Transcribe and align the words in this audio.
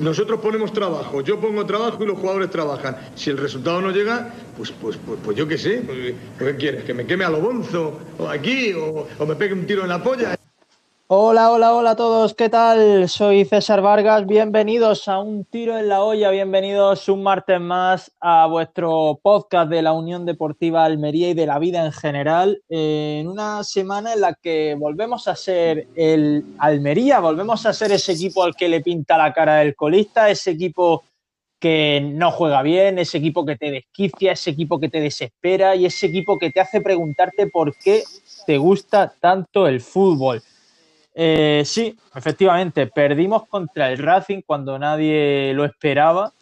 Nosotros 0.00 0.40
ponemos 0.40 0.72
trabajo, 0.72 1.20
yo 1.22 1.40
pongo 1.40 1.64
trabajo 1.66 2.02
y 2.02 2.06
los 2.06 2.18
jugadores 2.18 2.50
trabajan. 2.50 2.96
Si 3.14 3.30
el 3.30 3.38
resultado 3.38 3.80
no 3.80 3.90
llega, 3.90 4.32
pues, 4.56 4.70
pues, 4.72 4.98
pues, 5.04 5.18
pues 5.24 5.36
yo 5.36 5.46
qué 5.46 5.58
sé. 5.58 5.82
Pues, 5.86 6.14
¿Qué 6.38 6.56
quieres? 6.56 6.84
¿Que 6.84 6.94
me 6.94 7.06
queme 7.06 7.24
a 7.24 7.30
lo? 7.30 8.00
¿O 8.18 8.28
aquí? 8.28 8.72
O, 8.74 9.06
¿O 9.18 9.26
me 9.26 9.36
pegue 9.36 9.54
un 9.54 9.66
tiro 9.66 9.82
en 9.82 9.88
la 9.88 10.02
polla? 10.02 10.37
Hola, 11.10 11.50
hola, 11.52 11.74
hola 11.74 11.90
a 11.92 11.96
todos, 11.96 12.34
¿qué 12.34 12.50
tal? 12.50 13.08
Soy 13.08 13.46
César 13.46 13.80
Vargas, 13.80 14.26
bienvenidos 14.26 15.08
a 15.08 15.20
Un 15.20 15.46
Tiro 15.46 15.78
en 15.78 15.88
la 15.88 16.02
Olla, 16.02 16.28
bienvenidos 16.28 17.08
un 17.08 17.22
martes 17.22 17.58
más 17.58 18.12
a 18.20 18.46
vuestro 18.46 19.18
podcast 19.22 19.70
de 19.70 19.80
la 19.80 19.94
Unión 19.94 20.26
Deportiva 20.26 20.84
Almería 20.84 21.30
y 21.30 21.34
de 21.34 21.46
la 21.46 21.58
vida 21.58 21.82
en 21.82 21.92
general, 21.92 22.60
en 22.68 23.26
una 23.26 23.64
semana 23.64 24.12
en 24.12 24.20
la 24.20 24.34
que 24.34 24.76
volvemos 24.78 25.28
a 25.28 25.34
ser 25.34 25.86
el 25.94 26.44
Almería, 26.58 27.20
volvemos 27.20 27.64
a 27.64 27.72
ser 27.72 27.90
ese 27.90 28.12
equipo 28.12 28.42
al 28.44 28.54
que 28.54 28.68
le 28.68 28.82
pinta 28.82 29.16
la 29.16 29.32
cara 29.32 29.60
del 29.60 29.74
colista, 29.74 30.28
ese 30.28 30.50
equipo 30.50 31.04
que 31.58 32.02
no 32.02 32.30
juega 32.32 32.60
bien, 32.60 32.98
ese 32.98 33.16
equipo 33.16 33.46
que 33.46 33.56
te 33.56 33.70
desquicia, 33.70 34.32
ese 34.32 34.50
equipo 34.50 34.78
que 34.78 34.90
te 34.90 35.00
desespera 35.00 35.74
y 35.74 35.86
ese 35.86 36.04
equipo 36.04 36.38
que 36.38 36.50
te 36.50 36.60
hace 36.60 36.82
preguntarte 36.82 37.46
por 37.46 37.74
qué 37.78 38.02
te 38.46 38.58
gusta 38.58 39.10
tanto 39.18 39.66
el 39.66 39.80
fútbol. 39.80 40.42
Eh, 41.20 41.64
sí, 41.64 41.98
efectivamente, 42.14 42.86
perdimos 42.86 43.48
contra 43.48 43.90
el 43.90 43.98
Racing 43.98 44.42
cuando 44.46 44.78
nadie 44.78 45.52
lo 45.52 45.64
esperaba 45.64 46.32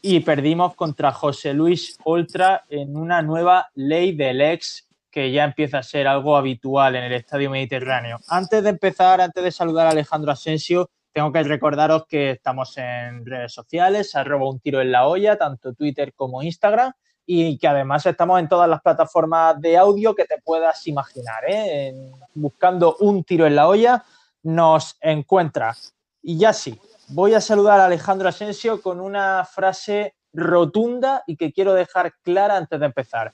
y 0.00 0.20
perdimos 0.20 0.74
contra 0.74 1.12
José 1.12 1.52
Luis 1.52 1.98
Oltra 2.04 2.64
en 2.70 2.96
una 2.96 3.20
nueva 3.20 3.68
ley 3.74 4.16
del 4.16 4.40
ex 4.40 4.88
que 5.10 5.30
ya 5.30 5.44
empieza 5.44 5.76
a 5.76 5.82
ser 5.82 6.06
algo 6.06 6.38
habitual 6.38 6.96
en 6.96 7.04
el 7.04 7.12
Estadio 7.12 7.50
Mediterráneo. 7.50 8.18
Antes 8.28 8.62
de 8.62 8.70
empezar, 8.70 9.20
antes 9.20 9.44
de 9.44 9.52
saludar 9.52 9.88
a 9.88 9.90
Alejandro 9.90 10.32
Asensio, 10.32 10.88
tengo 11.12 11.30
que 11.30 11.42
recordaros 11.42 12.06
que 12.06 12.30
estamos 12.30 12.78
en 12.78 13.26
redes 13.26 13.52
sociales, 13.52 14.16
arroba 14.16 14.48
un 14.48 14.58
tiro 14.58 14.80
en 14.80 14.90
la 14.90 15.06
olla, 15.06 15.36
tanto 15.36 15.74
Twitter 15.74 16.14
como 16.14 16.42
Instagram, 16.42 16.94
y 17.26 17.58
que 17.58 17.68
además 17.68 18.04
estamos 18.06 18.38
en 18.40 18.48
todas 18.48 18.68
las 18.68 18.80
plataformas 18.82 19.60
de 19.60 19.76
audio 19.76 20.14
que 20.14 20.24
te 20.24 20.40
puedas 20.42 20.86
imaginar. 20.86 21.42
¿eh? 21.48 22.12
buscando 22.34 22.96
un 23.00 23.24
tiro 23.24 23.46
en 23.46 23.56
la 23.56 23.68
olla, 23.68 24.04
nos 24.42 24.96
encuentra. 25.00 25.76
Y 26.22 26.38
ya 26.38 26.52
sí, 26.52 26.78
voy 27.08 27.34
a 27.34 27.40
saludar 27.40 27.80
a 27.80 27.86
Alejandro 27.86 28.28
Asensio 28.28 28.82
con 28.82 29.00
una 29.00 29.44
frase 29.44 30.14
rotunda 30.32 31.22
y 31.26 31.36
que 31.36 31.52
quiero 31.52 31.74
dejar 31.74 32.14
clara 32.22 32.56
antes 32.56 32.78
de 32.78 32.86
empezar. 32.86 33.32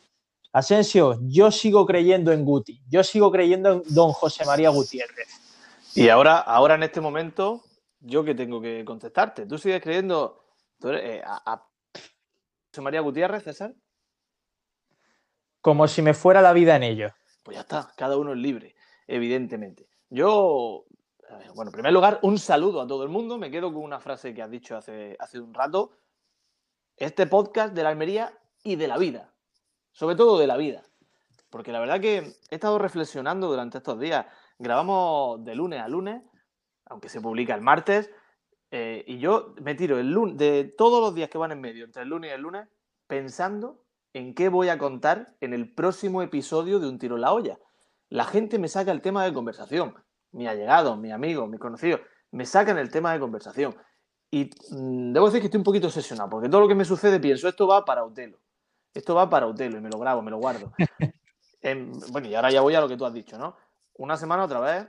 Asensio, 0.53 1.19
yo 1.23 1.51
sigo 1.51 1.87
creyendo 1.87 2.33
en 2.33 2.45
Guti, 2.45 2.83
yo 2.89 3.05
sigo 3.05 3.31
creyendo 3.31 3.73
en 3.73 3.83
don 3.89 4.13
José 4.13 4.45
María 4.45 4.71
Gutiérrez. 4.71 5.29
Y 5.95 6.09
ahora, 6.09 6.39
ahora 6.39 6.75
en 6.75 6.83
este 6.83 7.01
momento, 7.01 7.63
yo 8.01 8.25
que 8.25 8.35
tengo 8.35 8.61
que 8.61 8.85
contestarte. 8.85 9.47
¿Tú 9.47 9.59
sigues 9.59 9.83
creyendo 9.83 10.45
eh, 10.85 11.23
María 12.79 13.01
Gutiérrez, 13.01 13.43
César? 13.43 13.75
Como 15.61 15.89
si 15.89 16.03
me 16.03 16.15
fuera 16.15 16.41
la 16.41 16.53
vida 16.53 16.77
en 16.77 16.85
ello. 16.85 17.09
Pues 17.43 17.57
ya 17.57 17.63
está, 17.63 17.93
cada 17.97 18.17
uno 18.17 18.33
es 18.33 18.39
libre, 18.39 18.77
evidentemente. 19.07 19.89
Yo 20.09 20.87
bueno, 21.55 21.71
en 21.71 21.73
primer 21.73 21.93
lugar, 21.93 22.19
un 22.23 22.39
saludo 22.39 22.81
a 22.81 22.87
todo 22.87 23.03
el 23.03 23.09
mundo. 23.09 23.39
Me 23.39 23.51
quedo 23.51 23.73
con 23.73 23.83
una 23.83 24.01
frase 24.01 24.35
que 24.35 24.43
has 24.43 24.51
dicho 24.51 24.77
hace, 24.77 25.17
hace 25.19 25.41
un 25.41 25.55
rato. 25.55 25.93
Este 26.97 27.27
podcast 27.27 27.75
de 27.75 27.83
la 27.83 27.91
Almería 27.91 28.33
y 28.63 28.77
de 28.77 28.89
la 28.89 28.99
vida. 28.99 29.33
Sobre 29.93 30.17
todo 30.17 30.39
de 30.39 30.47
la 30.47 30.57
vida. 30.57 30.83
Porque 31.49 31.73
la 31.73 31.81
verdad 31.81 32.01
que 32.01 32.19
he 32.51 32.55
estado 32.55 32.79
reflexionando 32.79 33.49
durante 33.49 33.79
estos 33.79 33.99
días. 33.99 34.27
Grabamos 34.59 35.45
de 35.45 35.55
lunes 35.55 35.81
a 35.81 35.89
lunes, 35.89 36.23
aunque 36.87 37.09
se 37.09 37.21
publica 37.21 37.55
el 37.55 37.63
martes. 37.63 38.11
Eh, 38.71 39.05
y 39.07 39.19
yo 39.19 39.55
me 39.61 39.75
tiro 39.75 39.99
el 39.99 40.11
lunes, 40.11 40.37
de 40.37 40.65
todos 40.65 41.01
los 41.01 41.15
días 41.15 41.29
que 41.29 41.39
van 41.39 41.53
en 41.53 41.61
medio, 41.61 41.85
entre 41.85 42.03
el 42.03 42.09
lunes 42.09 42.31
y 42.31 42.35
el 42.35 42.41
lunes, 42.41 42.69
pensando 43.07 43.85
en 44.13 44.35
qué 44.35 44.49
voy 44.49 44.69
a 44.69 44.79
contar 44.79 45.37
en 45.41 45.53
el 45.53 45.73
próximo 45.75 46.23
episodio 46.23 46.79
de 46.79 46.89
Un 46.89 46.99
Tiro 46.99 47.17
en 47.17 47.23
la 47.23 47.33
Olla. 47.33 47.59
La 48.09 48.25
gente 48.25 48.59
me 48.59 48.69
saca 48.69 48.93
el 48.93 49.03
tema 49.03 49.25
de 49.25 49.33
conversación 49.33 49.95
mi 50.33 50.47
allegado, 50.47 50.97
mi 50.97 51.11
amigo, 51.11 51.47
mi 51.47 51.59
conocido, 51.59 52.01
me 52.31 52.47
sacan 52.47 52.79
el 52.79 52.91
tema 52.91 53.13
de 53.13 53.21
conversación. 53.21 53.77
Y 54.31 54.51
mm, 54.71 55.13
debo 55.13 55.27
decir 55.27 55.41
que 55.41 55.47
estoy 55.47 55.59
un 55.59 55.65
poquito 55.65 55.89
obsesionado, 55.89 56.31
porque 56.31 56.49
todo 56.49 56.61
lo 56.61 56.69
que 56.69 56.75
me 56.75 56.85
sucede 56.85 57.19
pienso, 57.19 57.49
esto 57.49 57.67
va 57.67 57.85
para 57.85 58.05
Utelo. 58.05 58.39
Esto 58.95 59.15
va 59.15 59.29
para 59.29 59.47
Utelo 59.47 59.79
y 59.79 59.81
me 59.81 59.91
lo 59.91 59.99
grabo, 59.99 60.23
me 60.23 60.31
lo 60.31 60.39
guardo. 60.39 60.73
Em, 61.63 61.93
bueno, 62.11 62.27
y 62.27 62.35
ahora 62.35 62.51
ya 62.51 62.63
voy 62.63 62.75
a 62.75 62.81
lo 62.81 62.89
que 62.89 62.97
tú 62.97 63.05
has 63.05 63.13
dicho, 63.13 63.37
¿no? 63.37 63.55
Una 63.99 64.17
semana 64.17 64.45
otra 64.45 64.61
vez 64.61 64.89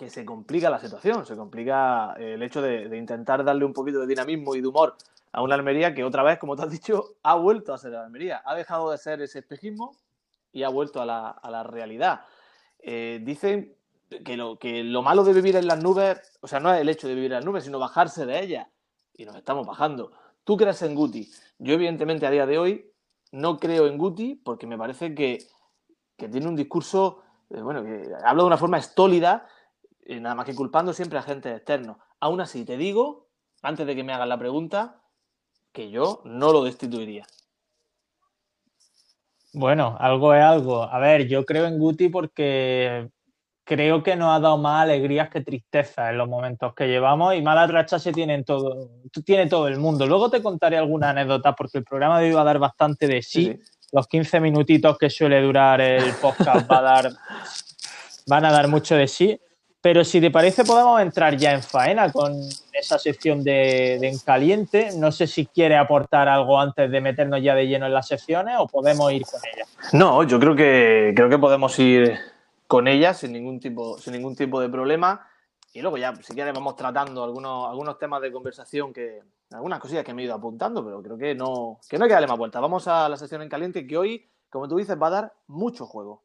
que 0.00 0.08
se 0.08 0.24
complica 0.24 0.70
la 0.70 0.78
situación, 0.78 1.26
se 1.26 1.36
complica 1.36 2.14
el 2.18 2.42
hecho 2.42 2.62
de, 2.62 2.96
intentar 2.96 3.44
darle 3.44 3.66
un 3.66 3.74
poquito 3.74 4.00
de 4.00 4.06
dinamismo 4.06 4.54
y 4.54 4.62
de 4.62 4.66
humor 4.66 4.96
a 5.30 5.42
una 5.42 5.56
Almería 5.56 5.94
que 5.94 6.04
otra 6.04 6.22
vez, 6.22 6.38
como 6.38 6.56
tú 6.56 6.62
has 6.62 6.70
dicho, 6.70 7.16
ha 7.22 7.34
vuelto 7.34 7.74
a 7.74 7.78
ser 7.78 7.90
la 7.90 8.06
Almería. 8.06 8.40
Ha 8.46 8.54
dejado 8.54 8.90
de 8.90 8.96
ser 8.96 9.20
ese 9.20 9.40
espejismo 9.40 9.94
y 10.54 10.62
ha 10.62 10.70
vuelto 10.70 11.02
a 11.02 11.04
la, 11.04 11.62
realidad. 11.64 12.22
Eh, 12.78 13.20
dicen 13.22 13.76
que 14.24 14.38
lo, 14.38 14.58
que 14.58 14.82
lo 14.84 15.02
malo 15.02 15.22
de 15.22 15.34
vivir 15.34 15.56
en 15.56 15.66
las 15.66 15.82
nubes, 15.82 16.18
o 16.40 16.48
sea, 16.48 16.60
no 16.60 16.72
es 16.72 16.80
el 16.80 16.88
hecho 16.88 17.06
de 17.06 17.14
vivir 17.14 17.32
en 17.32 17.36
las 17.36 17.44
nubes, 17.44 17.64
sino 17.64 17.78
bajarse 17.78 18.24
de 18.24 18.42
ellas. 18.42 18.68
Y 19.18 19.26
nos 19.26 19.36
estamos 19.36 19.66
bajando. 19.66 20.12
Tú 20.44 20.56
crees 20.56 20.80
en 20.80 20.94
Guti. 20.94 21.30
Yo, 21.58 21.74
evidentemente, 21.74 22.26
a 22.26 22.30
día 22.30 22.46
de 22.46 22.56
hoy 22.56 22.90
no 23.32 23.58
creo 23.58 23.86
en 23.86 23.98
Guti 23.98 24.34
porque 24.36 24.66
me 24.66 24.78
parece 24.78 25.14
que, 25.14 25.46
tiene 26.16 26.48
un 26.48 26.56
discurso, 26.56 27.20
eh, 27.50 27.60
bueno, 27.60 27.82
que 27.82 28.10
habla 28.24 28.44
de 28.44 28.46
una 28.46 28.56
forma 28.56 28.78
estólida, 28.78 29.46
eh, 30.02 30.20
nada 30.20 30.34
más 30.34 30.46
que 30.46 30.54
culpando 30.54 30.92
siempre 30.92 31.18
a 31.18 31.22
gente 31.22 31.54
externo. 31.54 31.98
Aún 32.20 32.40
así, 32.40 32.64
te 32.64 32.76
digo, 32.76 33.28
antes 33.62 33.86
de 33.86 33.96
que 33.96 34.04
me 34.04 34.12
hagas 34.12 34.28
la 34.28 34.38
pregunta, 34.38 35.02
que 35.72 35.90
yo 35.90 36.22
no 36.24 36.52
lo 36.52 36.64
destituiría. 36.64 37.26
Bueno, 39.52 39.96
algo 39.98 40.34
es 40.34 40.42
algo. 40.42 40.84
A 40.84 40.98
ver, 40.98 41.26
yo 41.26 41.44
creo 41.44 41.66
en 41.66 41.78
Guti 41.78 42.08
porque 42.08 43.10
creo 43.64 44.02
que 44.02 44.16
nos 44.16 44.36
ha 44.36 44.40
dado 44.40 44.58
más 44.58 44.82
alegrías 44.82 45.28
que 45.28 45.42
tristeza 45.42 46.10
en 46.10 46.18
los 46.18 46.28
momentos 46.28 46.74
que 46.74 46.88
llevamos 46.88 47.34
y 47.34 47.42
malas 47.42 47.70
rachas 47.70 48.02
se 48.02 48.12
tienen 48.12 48.44
todo, 48.44 48.90
tiene 49.24 49.48
todo 49.48 49.68
el 49.68 49.78
mundo. 49.78 50.06
Luego 50.06 50.30
te 50.30 50.42
contaré 50.42 50.76
alguna 50.76 51.10
anécdota 51.10 51.54
porque 51.54 51.78
el 51.78 51.84
programa 51.84 52.18
de 52.18 52.26
hoy 52.26 52.32
va 52.32 52.40
a 52.40 52.44
dar 52.44 52.58
bastante 52.58 53.06
de 53.06 53.22
sí. 53.22 53.58
Los 53.92 54.06
15 54.06 54.40
minutitos 54.40 54.96
que 54.98 55.10
suele 55.10 55.40
durar 55.40 55.80
el 55.80 56.12
podcast 56.14 56.70
va 56.70 56.78
a 56.78 56.82
dar, 56.82 57.10
van 58.26 58.44
a 58.44 58.52
dar 58.52 58.68
mucho 58.68 58.94
de 58.94 59.08
sí. 59.08 59.40
Pero 59.82 60.04
si 60.04 60.20
te 60.20 60.30
parece, 60.30 60.64
podemos 60.64 61.00
entrar 61.00 61.36
ya 61.36 61.52
en 61.52 61.62
faena 61.62 62.12
con 62.12 62.34
esa 62.72 62.98
sección 62.98 63.42
de, 63.42 63.96
de 63.98 64.08
en 64.08 64.18
caliente. 64.18 64.90
No 64.98 65.10
sé 65.10 65.26
si 65.26 65.46
quiere 65.46 65.76
aportar 65.76 66.28
algo 66.28 66.60
antes 66.60 66.90
de 66.90 67.00
meternos 67.00 67.42
ya 67.42 67.54
de 67.54 67.66
lleno 67.66 67.86
en 67.86 67.94
las 67.94 68.08
secciones 68.08 68.56
o 68.58 68.66
podemos 68.66 69.10
ir 69.12 69.24
con 69.24 69.40
ella. 69.54 69.64
No, 69.92 70.22
yo 70.24 70.38
creo 70.38 70.54
que 70.54 71.12
creo 71.16 71.30
que 71.30 71.38
podemos 71.38 71.78
ir 71.78 72.18
con 72.66 72.86
ella 72.88 73.14
sin 73.14 73.32
ningún 73.32 73.58
tipo, 73.58 73.98
sin 73.98 74.12
ningún 74.12 74.36
tipo 74.36 74.60
de 74.60 74.68
problema. 74.68 75.26
Y 75.72 75.80
luego 75.80 75.96
ya, 75.98 76.14
si 76.16 76.34
quieres, 76.34 76.52
vamos 76.52 76.76
tratando 76.76 77.24
algunos, 77.24 77.68
algunos 77.68 77.98
temas 77.98 78.20
de 78.20 78.30
conversación 78.30 78.92
que, 78.92 79.22
algunas 79.52 79.80
cosillas 79.80 80.04
que 80.04 80.12
me 80.14 80.22
he 80.22 80.24
ido 80.26 80.34
apuntando, 80.34 80.84
pero 80.84 81.02
creo 81.02 81.16
que 81.16 81.34
no, 81.34 81.78
que 81.88 81.96
no 81.96 82.04
hay 82.04 82.08
que 82.08 82.14
darle 82.14 82.28
más 82.28 82.38
vuelta. 82.38 82.60
Vamos 82.60 82.86
a 82.86 83.08
la 83.08 83.16
sesión 83.16 83.42
en 83.42 83.48
caliente 83.48 83.86
que 83.86 83.96
hoy, 83.96 84.28
como 84.48 84.68
tú 84.68 84.76
dices, 84.76 85.00
va 85.00 85.06
a 85.08 85.10
dar 85.10 85.32
mucho 85.46 85.86
juego. 85.86 86.22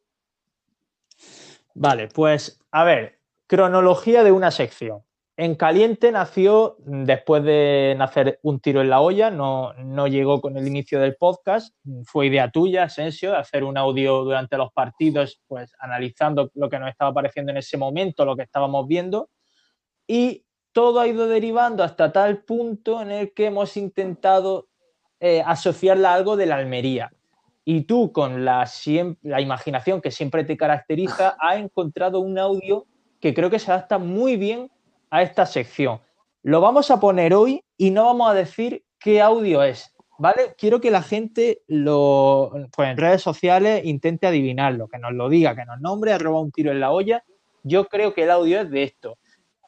Vale, 1.73 2.07
pues 2.07 2.59
a 2.71 2.83
ver, 2.83 3.17
cronología 3.47 4.23
de 4.23 4.31
una 4.31 4.51
sección. 4.51 5.03
En 5.37 5.55
Caliente 5.55 6.13
nació 6.13 6.77
después 6.79 7.43
de 7.43 7.93
nacer 7.97 8.39
un 8.41 8.61
tiro 8.61 8.79
en 8.79 8.89
la 8.89 9.01
olla, 9.01 9.29
no, 9.29 9.73
no, 9.73 10.07
llegó 10.07 10.39
con 10.39 10.55
el 10.55 10.65
inicio 10.65 11.01
del 11.01 11.17
podcast, 11.17 11.75
fue 12.05 12.27
idea 12.27 12.49
tuya, 12.51 12.83
Asensio, 12.83 13.35
hacer 13.35 13.65
un 13.65 13.77
audio 13.77 14.23
durante 14.23 14.55
los 14.55 14.71
partidos, 14.71 15.41
pues 15.47 15.73
analizando 15.79 16.51
lo 16.53 16.69
que 16.69 16.79
nos 16.79 16.89
estaba 16.89 17.11
apareciendo 17.11 17.51
en 17.51 17.57
ese 17.57 17.77
momento, 17.77 18.23
lo 18.23 18.37
que 18.37 18.43
estábamos 18.43 18.87
viendo, 18.87 19.29
y 20.07 20.45
todo 20.71 21.01
ha 21.01 21.07
ido 21.07 21.27
derivando 21.27 21.83
hasta 21.83 22.13
tal 22.13 22.43
punto 22.43 23.01
en 23.01 23.11
el 23.11 23.33
que 23.33 23.47
hemos 23.47 23.75
intentado 23.75 24.69
eh, 25.19 25.43
asociarla 25.45 26.11
a 26.11 26.15
algo 26.15 26.37
de 26.37 26.45
la 26.45 26.55
Almería. 26.55 27.11
Y 27.65 27.81
tú, 27.81 28.13
con 28.13 28.45
la, 28.45 28.69
la 29.23 29.41
imaginación 29.41 29.99
que 29.99 30.11
siempre 30.11 30.45
te 30.45 30.55
caracteriza, 30.55 31.35
has 31.39 31.57
encontrado 31.57 32.19
un 32.19 32.37
audio 32.37 32.85
que 33.25 33.33
creo 33.33 33.49
que 33.49 33.57
se 33.57 33.71
adapta 33.71 33.97
muy 33.97 34.37
bien 34.37 34.69
a 35.09 35.23
esta 35.23 35.47
sección. 35.47 35.99
Lo 36.43 36.61
vamos 36.61 36.91
a 36.91 36.99
poner 36.99 37.33
hoy 37.33 37.63
y 37.75 37.89
no 37.89 38.05
vamos 38.05 38.29
a 38.29 38.35
decir 38.35 38.83
qué 38.99 39.19
audio 39.19 39.63
es, 39.63 39.95
¿vale? 40.19 40.53
Quiero 40.59 40.79
que 40.79 40.91
la 40.91 41.01
gente 41.01 41.63
lo, 41.67 42.51
pues 42.71 42.89
en 42.89 42.97
redes 42.97 43.23
sociales 43.23 43.83
intente 43.83 44.27
adivinarlo, 44.27 44.87
que 44.87 44.99
nos 44.99 45.11
lo 45.13 45.27
diga, 45.27 45.55
que 45.55 45.65
nos 45.65 45.81
nombre, 45.81 46.13
arroba 46.13 46.39
un 46.39 46.51
tiro 46.51 46.71
en 46.71 46.79
la 46.79 46.91
olla. 46.91 47.23
Yo 47.63 47.85
creo 47.85 48.13
que 48.13 48.25
el 48.25 48.29
audio 48.29 48.61
es 48.61 48.69
de 48.69 48.83
esto. 48.83 49.17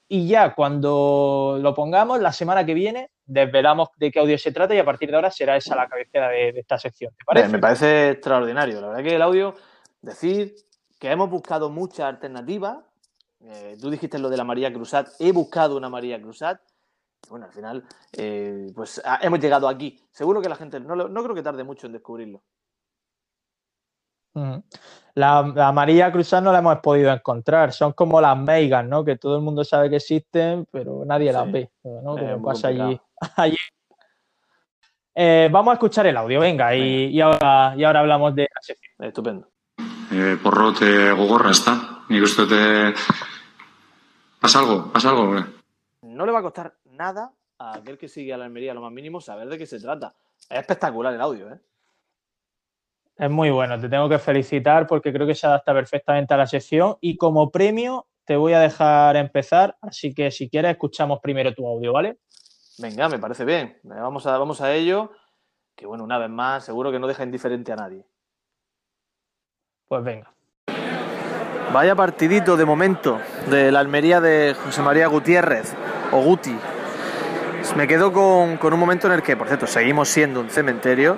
Y 0.08 0.28
ya 0.28 0.54
cuando 0.54 1.58
lo 1.60 1.74
pongamos, 1.74 2.20
la 2.20 2.34
semana 2.34 2.64
que 2.64 2.76
viene, 2.76 3.10
desvelamos 3.26 3.90
de 3.98 4.12
qué 4.12 4.20
audio 4.20 4.38
se 4.38 4.52
trata 4.52 4.76
y 4.76 4.78
a 4.78 4.86
partir 4.86 5.10
de 5.10 5.16
ahora 5.16 5.32
será 5.32 5.58
esa 5.58 5.76
la 5.76 5.88
cabecera 5.88 6.30
de, 6.30 6.50
esta 6.50 6.78
sección. 6.78 7.12
Me 7.50 7.58
parece 7.58 8.12
extraordinario. 8.12 8.82
La 8.82 8.90
verdad 8.90 9.04
que 9.04 9.16
el 9.16 9.22
audio, 9.24 9.56
decir 10.00 10.54
que 11.00 11.10
hemos 11.10 11.28
buscado 11.28 11.72
muchas 11.72 12.06
alternativas, 12.06 12.78
eh, 13.42 13.78
tú 13.80 13.90
dijiste 13.90 14.20
lo 14.20 14.30
de 14.30 14.38
la 14.38 14.44
María 14.44 14.74
Cruzat, 14.74 15.10
he 15.20 15.32
buscado 15.32 15.78
una 15.78 15.90
María 15.90 16.22
Cruzat 16.22 16.60
Bueno, 17.30 17.46
al 17.46 17.52
final, 17.52 17.84
eh, 18.14 18.72
pues 18.76 19.02
ah, 19.06 19.20
hemos 19.22 19.40
llegado 19.40 19.68
aquí. 19.68 20.00
Seguro 20.12 20.42
que 20.42 20.50
la 20.50 20.56
gente, 20.56 20.80
no, 20.80 20.96
no 20.96 21.24
creo 21.24 21.36
que 21.36 21.44
tarde 21.44 21.64
mucho 21.64 21.88
en 21.88 21.94
descubrirlo. 21.94 22.42
La, 25.16 25.52
la 25.56 25.72
María 25.72 26.12
Cruzán 26.12 26.44
no 26.44 26.52
la 26.52 26.60
hemos 26.60 26.78
podido 26.78 27.12
encontrar. 27.12 27.74
Son 27.74 27.94
como 27.94 28.22
las 28.22 28.38
Megan, 28.38 28.88
¿no? 28.88 29.04
Que 29.04 29.18
todo 29.18 29.38
el 29.38 29.42
mundo 29.42 29.64
sabe 29.64 29.90
que 29.90 29.96
existen, 29.96 30.68
pero 30.72 31.04
nadie 31.06 31.34
las 31.34 31.52
ve. 31.52 31.72
¿no? 31.84 32.16
Como 32.16 32.44
pasa 32.44 32.68
allí. 33.38 33.58
Eh, 35.16 35.50
vamos 35.52 35.72
a 35.72 35.74
escuchar 35.74 36.06
el 36.06 36.16
audio, 36.16 36.40
venga, 36.40 36.76
y, 36.76 37.08
y, 37.08 37.22
ahora, 37.22 37.74
y 37.76 37.84
ahora 37.84 38.02
hablamos 38.02 38.36
de 38.36 38.44
la 38.44 38.62
sección. 38.62 38.94
Estupendo. 39.00 39.50
Eh, 40.12 40.38
porrote 40.44 41.12
gogorra, 41.14 41.50
está. 41.50 41.97
Uste 42.10 42.46
te... 42.46 42.94
¿Pasa 44.40 44.60
algo? 44.60 44.92
¿Pasa 44.92 45.10
algo? 45.10 45.36
No 46.02 46.26
le 46.26 46.32
va 46.32 46.40
a 46.40 46.44
costar 46.44 46.78
nada 46.86 47.34
a 47.60 47.76
aquel 47.76 47.98
que 47.98 48.08
sigue 48.08 48.34
a 48.34 48.38
la 48.38 48.46
Almería 48.46 48.74
lo 48.74 48.82
más 48.82 48.92
mínimo 48.92 49.20
saber 49.20 49.50
de 49.50 49.58
qué 49.58 49.66
se 49.66 49.80
trata. 49.80 50.16
Es 50.50 50.60
espectacular 50.60 51.14
el 51.14 51.22
audio, 51.22 51.52
¿eh? 51.52 51.60
Es 53.18 53.30
muy 53.30 53.50
bueno, 53.50 53.80
te 53.80 53.90
tengo 53.90 54.08
que 54.08 54.20
felicitar 54.20 54.86
porque 54.86 55.12
creo 55.12 55.26
que 55.26 55.34
se 55.34 55.48
adapta 55.48 55.74
perfectamente 55.74 56.34
a 56.34 56.38
la 56.38 56.46
sección 56.46 56.98
y 57.02 57.18
como 57.18 57.50
premio 57.50 58.06
te 58.26 58.36
voy 58.36 58.54
a 58.54 58.60
dejar 58.60 59.16
empezar, 59.16 59.76
así 59.82 60.14
que 60.14 60.30
si 60.30 60.50
quieres 60.50 60.72
escuchamos 60.72 61.20
primero 61.20 61.54
tu 61.54 61.68
audio, 61.68 61.94
¿vale? 61.94 62.20
Venga, 62.78 63.10
me 63.10 63.18
parece 63.18 63.44
bien. 63.44 63.80
Vamos 63.84 64.28
a, 64.28 64.38
vamos 64.38 64.62
a 64.62 64.74
ello, 64.74 65.12
que 65.76 65.88
bueno, 65.88 66.04
una 66.04 66.20
vez 66.20 66.30
más, 66.30 66.64
seguro 66.64 66.92
que 66.92 67.00
no 67.00 67.08
deja 67.08 67.24
indiferente 67.24 67.72
a 67.72 67.78
nadie. 67.78 68.06
Pues 69.88 70.04
venga. 70.04 70.37
Vaya 71.74 71.96
partidito 71.96 72.56
de 72.56 72.64
momento 72.64 73.20
de 73.50 73.72
la 73.72 73.80
Almería 73.80 74.22
de 74.22 74.56
José 74.64 74.82
María 74.82 75.08
Gutiérrez, 75.08 75.74
o 76.12 76.22
Guti. 76.22 76.56
Me 77.76 77.88
quedo 77.88 78.14
con, 78.14 78.56
con 78.58 78.74
un 78.74 78.80
momento 78.80 79.08
en 79.08 79.14
el 79.14 79.22
que, 79.22 79.36
por 79.36 79.48
cierto, 79.48 79.68
seguimos 79.68 80.08
siendo 80.08 80.40
un 80.40 80.50
cementerio 80.50 81.18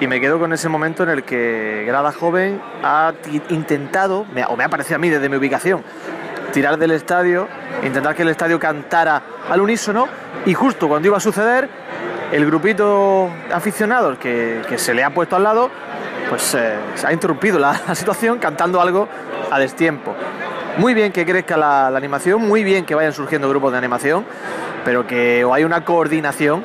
y 0.00 0.06
me 0.06 0.18
quedo 0.18 0.38
con 0.38 0.52
ese 0.54 0.70
momento 0.70 1.02
en 1.02 1.10
el 1.10 1.24
que 1.24 1.84
Grada 1.86 2.10
Joven 2.10 2.60
ha 2.82 3.12
intentado, 3.50 4.24
o 4.48 4.56
me 4.56 4.64
ha 4.64 4.68
parecido 4.68 4.96
a 4.96 4.98
mí 4.98 5.10
desde 5.10 5.28
mi 5.28 5.36
ubicación, 5.36 5.84
tirar 6.52 6.78
del 6.78 6.92
estadio, 6.92 7.46
intentar 7.84 8.14
que 8.14 8.22
el 8.22 8.30
estadio 8.30 8.58
cantara 8.58 9.22
al 9.50 9.60
unísono 9.60 10.08
y 10.46 10.54
justo 10.54 10.88
cuando 10.88 11.08
iba 11.08 11.18
a 11.18 11.20
suceder, 11.20 11.68
el 12.32 12.46
grupito 12.46 13.30
aficionados 13.52 14.18
que, 14.18 14.62
que 14.68 14.78
se 14.78 14.94
le 14.94 15.04
ha 15.04 15.10
puesto 15.10 15.36
al 15.36 15.42
lado, 15.42 15.70
pues 16.28 16.54
eh, 16.54 16.74
se 16.94 17.06
ha 17.06 17.12
interrumpido 17.12 17.58
la, 17.58 17.80
la, 17.88 17.94
situación 17.94 18.38
cantando 18.38 18.80
algo 18.80 19.08
a 19.50 19.58
destiempo. 19.58 20.14
Muy 20.78 20.94
bien 20.94 21.12
que 21.12 21.24
crezca 21.24 21.56
la, 21.56 21.90
la 21.90 21.98
animación, 21.98 22.46
muy 22.46 22.64
bien 22.64 22.84
que 22.84 22.94
vayan 22.94 23.12
surgiendo 23.12 23.48
grupos 23.48 23.72
de 23.72 23.78
animación, 23.78 24.26
pero 24.84 25.06
que 25.06 25.44
o 25.44 25.54
hay 25.54 25.64
una 25.64 25.84
coordinación 25.84 26.64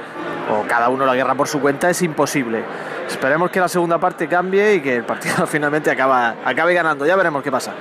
o 0.51 0.67
cada 0.67 0.89
uno 0.89 1.05
la 1.05 1.15
guerra 1.15 1.35
por 1.35 1.47
su 1.47 1.61
cuenta 1.61 1.89
es 1.89 2.01
imposible. 2.01 2.63
Esperemos 3.07 3.51
que 3.51 3.59
la 3.59 3.67
segunda 3.67 3.99
parte 3.99 4.27
cambie 4.27 4.75
y 4.75 4.81
que 4.81 4.95
el 4.97 5.05
partido 5.05 5.45
finalmente 5.47 5.91
acaba, 5.91 6.37
acabe 6.45 6.73
ganando. 6.73 7.05
Ya 7.05 7.15
veremos 7.15 7.43
qué 7.43 7.51
pasa. 7.51 7.73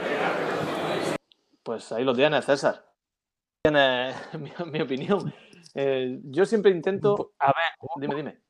Pues 1.63 1.93
ahí 1.93 2.05
lo 2.05 2.15
tienes, 2.15 2.45
César. 2.45 2.85
Tiene 3.63 4.13
mi, 4.39 4.53
mi 4.71 4.81
opinión. 4.81 5.33
Eh, 5.75 6.19
yo 6.25 6.45
siempre 6.45 6.73
intento. 6.73 7.33
A 7.39 7.49
ver, 7.49 7.91
dime, 8.01 8.15
dime. 8.15 8.41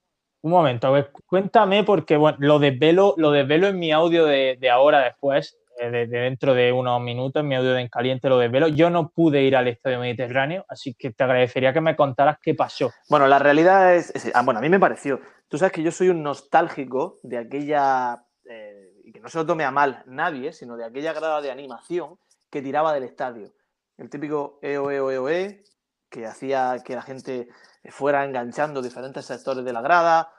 Un 0.43 0.53
momento, 0.53 0.87
a 0.87 0.91
ver, 0.91 1.13
cuéntame, 1.27 1.85
porque 1.85 2.17
bueno, 2.17 2.39
lo 2.41 2.59
desvelo, 2.59 3.13
lo 3.19 3.31
desvelo 3.31 3.67
en 3.67 3.79
mi 3.79 3.93
audio 3.93 4.25
de, 4.25 4.57
de 4.59 4.71
ahora 4.71 5.01
después, 5.01 5.59
de, 5.89 6.07
de, 6.07 6.19
dentro 6.19 6.55
de 6.55 6.73
unos 6.73 7.01
minutos, 7.01 7.43
mi 7.45 7.55
audio 7.55 7.73
de 7.73 7.81
En 7.81 7.89
Caliente 7.89 8.29
lo 8.29 8.39
desvelo. 8.39 8.69
Yo 8.69 8.91
no 8.91 9.11
pude 9.11 9.43
ir 9.43 9.57
al 9.57 9.69
Estadio 9.69 10.01
Mediterráneo, 10.01 10.65
así 10.69 10.95
que 10.95 11.11
te 11.11 11.25
agradecería 11.25 11.73
que 11.73 11.81
me 11.81 11.97
contaras 11.97 12.39
qué 12.43 12.55
pasó. 12.55 12.91
Bueno, 13.09 13.27
la 13.27 13.39
realidad 13.39 13.95
es. 13.95 14.13
ah, 14.35 14.43
bueno, 14.43 14.59
a 14.59 14.63
mí 14.63 14.69
me 14.69 14.81
pareció. 14.81 15.21
Tú 15.49 15.59
sabes 15.59 15.73
que 15.73 15.83
yo 15.83 15.91
soy 15.91 16.09
un 16.11 16.23
nostálgico 16.23 17.19
de 17.23 17.39
aquella. 17.39 18.25
Eh, 18.49 18.93
y 19.05 19.13
que 19.13 19.21
no 19.21 19.29
se 19.29 19.39
lo 19.39 19.47
tome 19.47 19.65
a 19.65 19.71
mal 19.71 20.03
nadie, 20.07 20.53
sino 20.53 20.77
de 20.77 20.85
aquella 20.85 21.13
grada 21.13 21.41
de 21.41 21.51
animación 21.51 22.19
que 22.51 22.63
tiraba 22.63 22.93
del 22.93 23.05
estadio. 23.05 23.53
El 23.97 24.11
típico 24.11 24.59
EO, 24.63 24.91
EO, 24.91 25.11
EO, 25.11 25.29
E, 25.29 25.65
que 26.09 26.27
hacía 26.27 26.77
que 26.85 26.95
la 26.95 27.03
gente 27.03 27.49
fuera 27.89 28.25
enganchando 28.25 28.83
diferentes 28.83 29.25
sectores 29.25 29.65
de 29.65 29.73
la 29.73 29.81
grada 29.81 30.33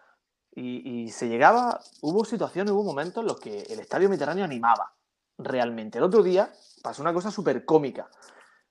y, 0.54 1.10
se 1.10 1.30
llegaba, 1.30 1.80
hubo 2.02 2.26
situaciones, 2.26 2.74
hubo 2.74 2.84
momentos 2.84 3.22
en 3.22 3.28
los 3.28 3.40
que 3.40 3.62
el 3.62 3.80
estadio 3.80 4.10
mediterráneo 4.10 4.44
animaba 4.44 4.94
realmente. 5.44 5.98
El 5.98 6.04
otro 6.04 6.24
día 6.24 6.52
pasó 6.82 7.02
una 7.02 7.14
cosa 7.14 7.32
súper 7.32 7.66
cómica, 7.66 8.10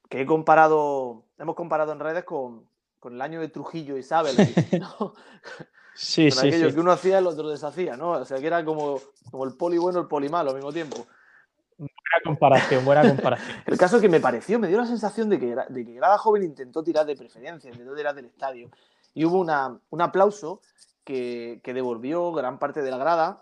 que 0.08 0.22
he 0.22 0.26
comparado, 0.26 1.24
hemos 1.38 1.54
comparado 1.54 1.92
en 1.92 2.00
redes 2.00 2.24
con, 2.24 2.68
con 2.98 3.14
el 3.14 3.22
año 3.22 3.40
de 3.40 3.48
Trujillo 3.48 3.96
y 3.96 4.00
Isabel, 4.00 4.36
¿no? 4.80 5.14
Sí, 5.94 6.30
con 6.30 6.40
sí, 6.40 6.48
aquello 6.48 6.68
sí. 6.68 6.74
que 6.74 6.80
uno 6.80 6.92
hacía, 6.92 7.18
el 7.18 7.26
otro 7.26 7.48
deshacía, 7.48 7.96
¿no? 7.96 8.12
O 8.12 8.24
sea, 8.24 8.38
que 8.38 8.46
era 8.46 8.64
como, 8.64 9.00
como 9.30 9.44
el 9.44 9.56
poli 9.56 9.78
bueno, 9.78 10.00
el 10.00 10.06
poli 10.06 10.28
malo 10.28 10.50
al 10.50 10.56
mismo 10.56 10.72
tiempo. 10.72 11.06
Buena 11.78 12.24
comparación, 12.24 12.84
buena 12.84 13.08
comparación. 13.08 13.62
el 13.66 13.78
caso 13.78 13.96
es 13.96 14.02
que 14.02 14.08
me 14.08 14.20
pareció, 14.20 14.58
me 14.58 14.68
dio 14.68 14.78
la 14.78 14.86
sensación 14.86 15.28
de 15.28 15.38
que, 15.38 15.56
de 15.68 15.84
que 15.84 15.94
Grada 15.94 16.18
Joven 16.18 16.42
intentó 16.42 16.82
tirar 16.82 17.06
de 17.06 17.16
preferencia, 17.16 17.70
intentó 17.70 17.94
tirar 17.94 18.14
del 18.14 18.26
estadio. 18.26 18.70
Y 19.14 19.24
hubo 19.24 19.38
una, 19.38 19.78
un 19.90 20.00
aplauso 20.00 20.60
que, 21.04 21.60
que, 21.62 21.74
devolvió 21.74 22.32
gran 22.32 22.58
parte 22.58 22.82
de 22.82 22.90
la 22.90 22.98
grada 22.98 23.40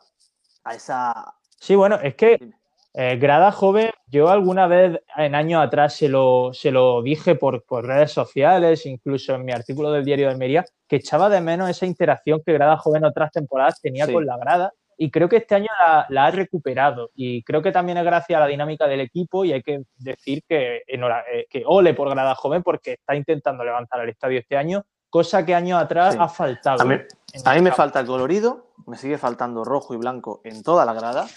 a 0.65 0.75
esa. 0.75 1.35
Sí, 1.61 1.75
bueno, 1.75 1.97
es 2.03 2.15
que 2.15 2.53
eh, 3.01 3.17
Grada 3.17 3.53
Joven, 3.53 3.91
yo 4.09 4.29
alguna 4.29 4.67
vez 4.67 5.01
en 5.17 5.37
años 5.37 5.65
atrás 5.65 5.95
se 5.95 6.09
lo, 6.09 6.51
se 6.53 6.73
lo 6.73 7.01
dije 7.01 7.37
por, 7.37 7.63
por, 7.63 7.87
redes 7.87 8.11
sociales, 8.11 8.87
incluso 8.87 9.37
en 9.37 9.45
mi 9.45 9.53
artículo 9.53 9.93
del 9.93 10.05
diario 10.05 10.27
de 10.27 10.33
Almería, 10.33 10.65
que 10.89 10.97
echaba 10.97 11.29
de 11.29 11.41
menos 11.41 11.71
esa 11.71 11.87
interacción 11.87 12.43
que 12.45 12.55
Grada 12.55 12.77
Joven 12.77 13.05
otras 13.05 13.31
temporadas 13.31 13.81
tenía 13.81 14.07
sí. 14.07 14.13
con 14.13 14.27
la 14.27 14.37
grada 14.37 14.73
y 14.97 15.13
creo 15.13 15.29
que 15.29 15.37
este 15.37 15.55
año 15.55 15.69
la, 15.79 16.07
la, 16.09 16.27
ha 16.27 16.31
recuperado 16.33 17.13
y 17.15 17.45
creo 17.45 17.63
que 17.63 17.71
también 17.71 17.99
es 17.99 18.05
gracias 18.05 18.37
a 18.37 18.41
la 18.41 18.49
dinámica 18.49 18.89
del 18.89 19.03
equipo 19.03 19.45
y 19.45 19.53
hay 19.53 19.63
que 19.63 19.85
decir 19.99 20.43
que, 20.49 20.83
eh, 20.89 21.47
que 21.49 21.63
ole 21.67 21.95
por 21.95 22.11
Grada 22.11 22.35
Joven 22.35 22.65
porque 22.65 22.95
está 22.95 23.15
intentando 23.15 23.63
levantar 23.63 24.01
el 24.01 24.09
estadio 24.09 24.41
este 24.41 24.57
año, 24.57 24.85
cosa 25.09 25.47
que 25.47 25.55
años 25.55 25.81
atrás 25.81 26.15
sí. 26.15 26.21
ha 26.21 26.29
faltado. 26.29 26.83
A 26.83 26.85
mí, 26.85 26.97
a 27.45 27.55
mí 27.55 27.61
me 27.61 27.71
falta 27.71 28.05
colorido, 28.05 28.73
me 28.89 28.97
sigue 28.97 29.19
faltando 29.19 29.65
rojo 29.65 29.95
y 29.95 29.99
blanco 29.99 30.41
en 30.43 30.65
toda 30.65 30.85
la 30.85 30.95
grada 30.95 31.29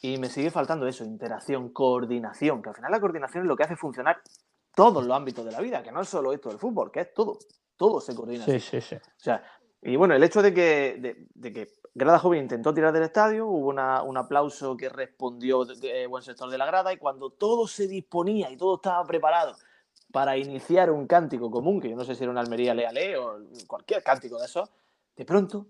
y 0.00 0.18
me 0.18 0.28
sigue 0.28 0.50
faltando 0.50 0.86
eso, 0.86 1.04
interacción, 1.04 1.70
coordinación, 1.70 2.62
que 2.62 2.68
al 2.68 2.74
final 2.74 2.90
la 2.90 3.00
coordinación 3.00 3.44
es 3.44 3.48
lo 3.48 3.56
que 3.56 3.64
hace 3.64 3.76
funcionar 3.76 4.20
todos 4.74 5.04
los 5.04 5.16
ámbitos 5.16 5.44
de 5.44 5.52
la 5.52 5.60
vida, 5.60 5.82
que 5.82 5.90
no 5.90 6.02
es 6.02 6.08
solo 6.08 6.32
esto 6.32 6.50
del 6.50 6.58
fútbol, 6.58 6.92
que 6.92 7.00
es 7.00 7.12
todo, 7.12 7.38
todo 7.76 8.00
se 8.00 8.14
coordina. 8.14 8.44
Sí, 8.44 8.60
sí, 8.60 8.80
sí. 8.80 8.94
O 8.94 9.00
sea, 9.16 9.42
y 9.82 9.96
bueno, 9.96 10.14
el 10.14 10.22
hecho 10.22 10.40
de 10.40 10.54
que, 10.54 10.98
de, 11.00 11.26
de 11.34 11.52
que 11.52 11.68
Grada 11.94 12.18
Joven 12.20 12.42
intentó 12.42 12.72
tirar 12.72 12.92
del 12.92 13.02
estadio, 13.02 13.46
hubo 13.46 13.68
una, 13.68 14.02
un 14.02 14.16
aplauso 14.16 14.76
que 14.76 14.88
respondió 14.88 15.64
de, 15.64 15.76
de, 15.76 16.06
buen 16.06 16.22
sector 16.22 16.48
de 16.48 16.58
la 16.58 16.66
grada 16.66 16.92
y 16.92 16.96
cuando 16.96 17.30
todo 17.30 17.66
se 17.66 17.88
disponía 17.88 18.50
y 18.50 18.56
todo 18.56 18.76
estaba 18.76 19.04
preparado 19.04 19.56
para 20.12 20.36
iniciar 20.36 20.90
un 20.90 21.06
cántico 21.06 21.50
común, 21.50 21.80
que 21.80 21.90
yo 21.90 21.96
no 21.96 22.04
sé 22.04 22.14
si 22.14 22.22
era 22.22 22.30
una 22.30 22.40
Almería 22.40 22.74
Lea 22.74 22.92
Lea 22.92 23.20
o 23.20 23.38
cualquier 23.66 24.02
cántico 24.02 24.38
de 24.38 24.46
eso, 24.46 24.68
de 25.16 25.24
pronto 25.24 25.66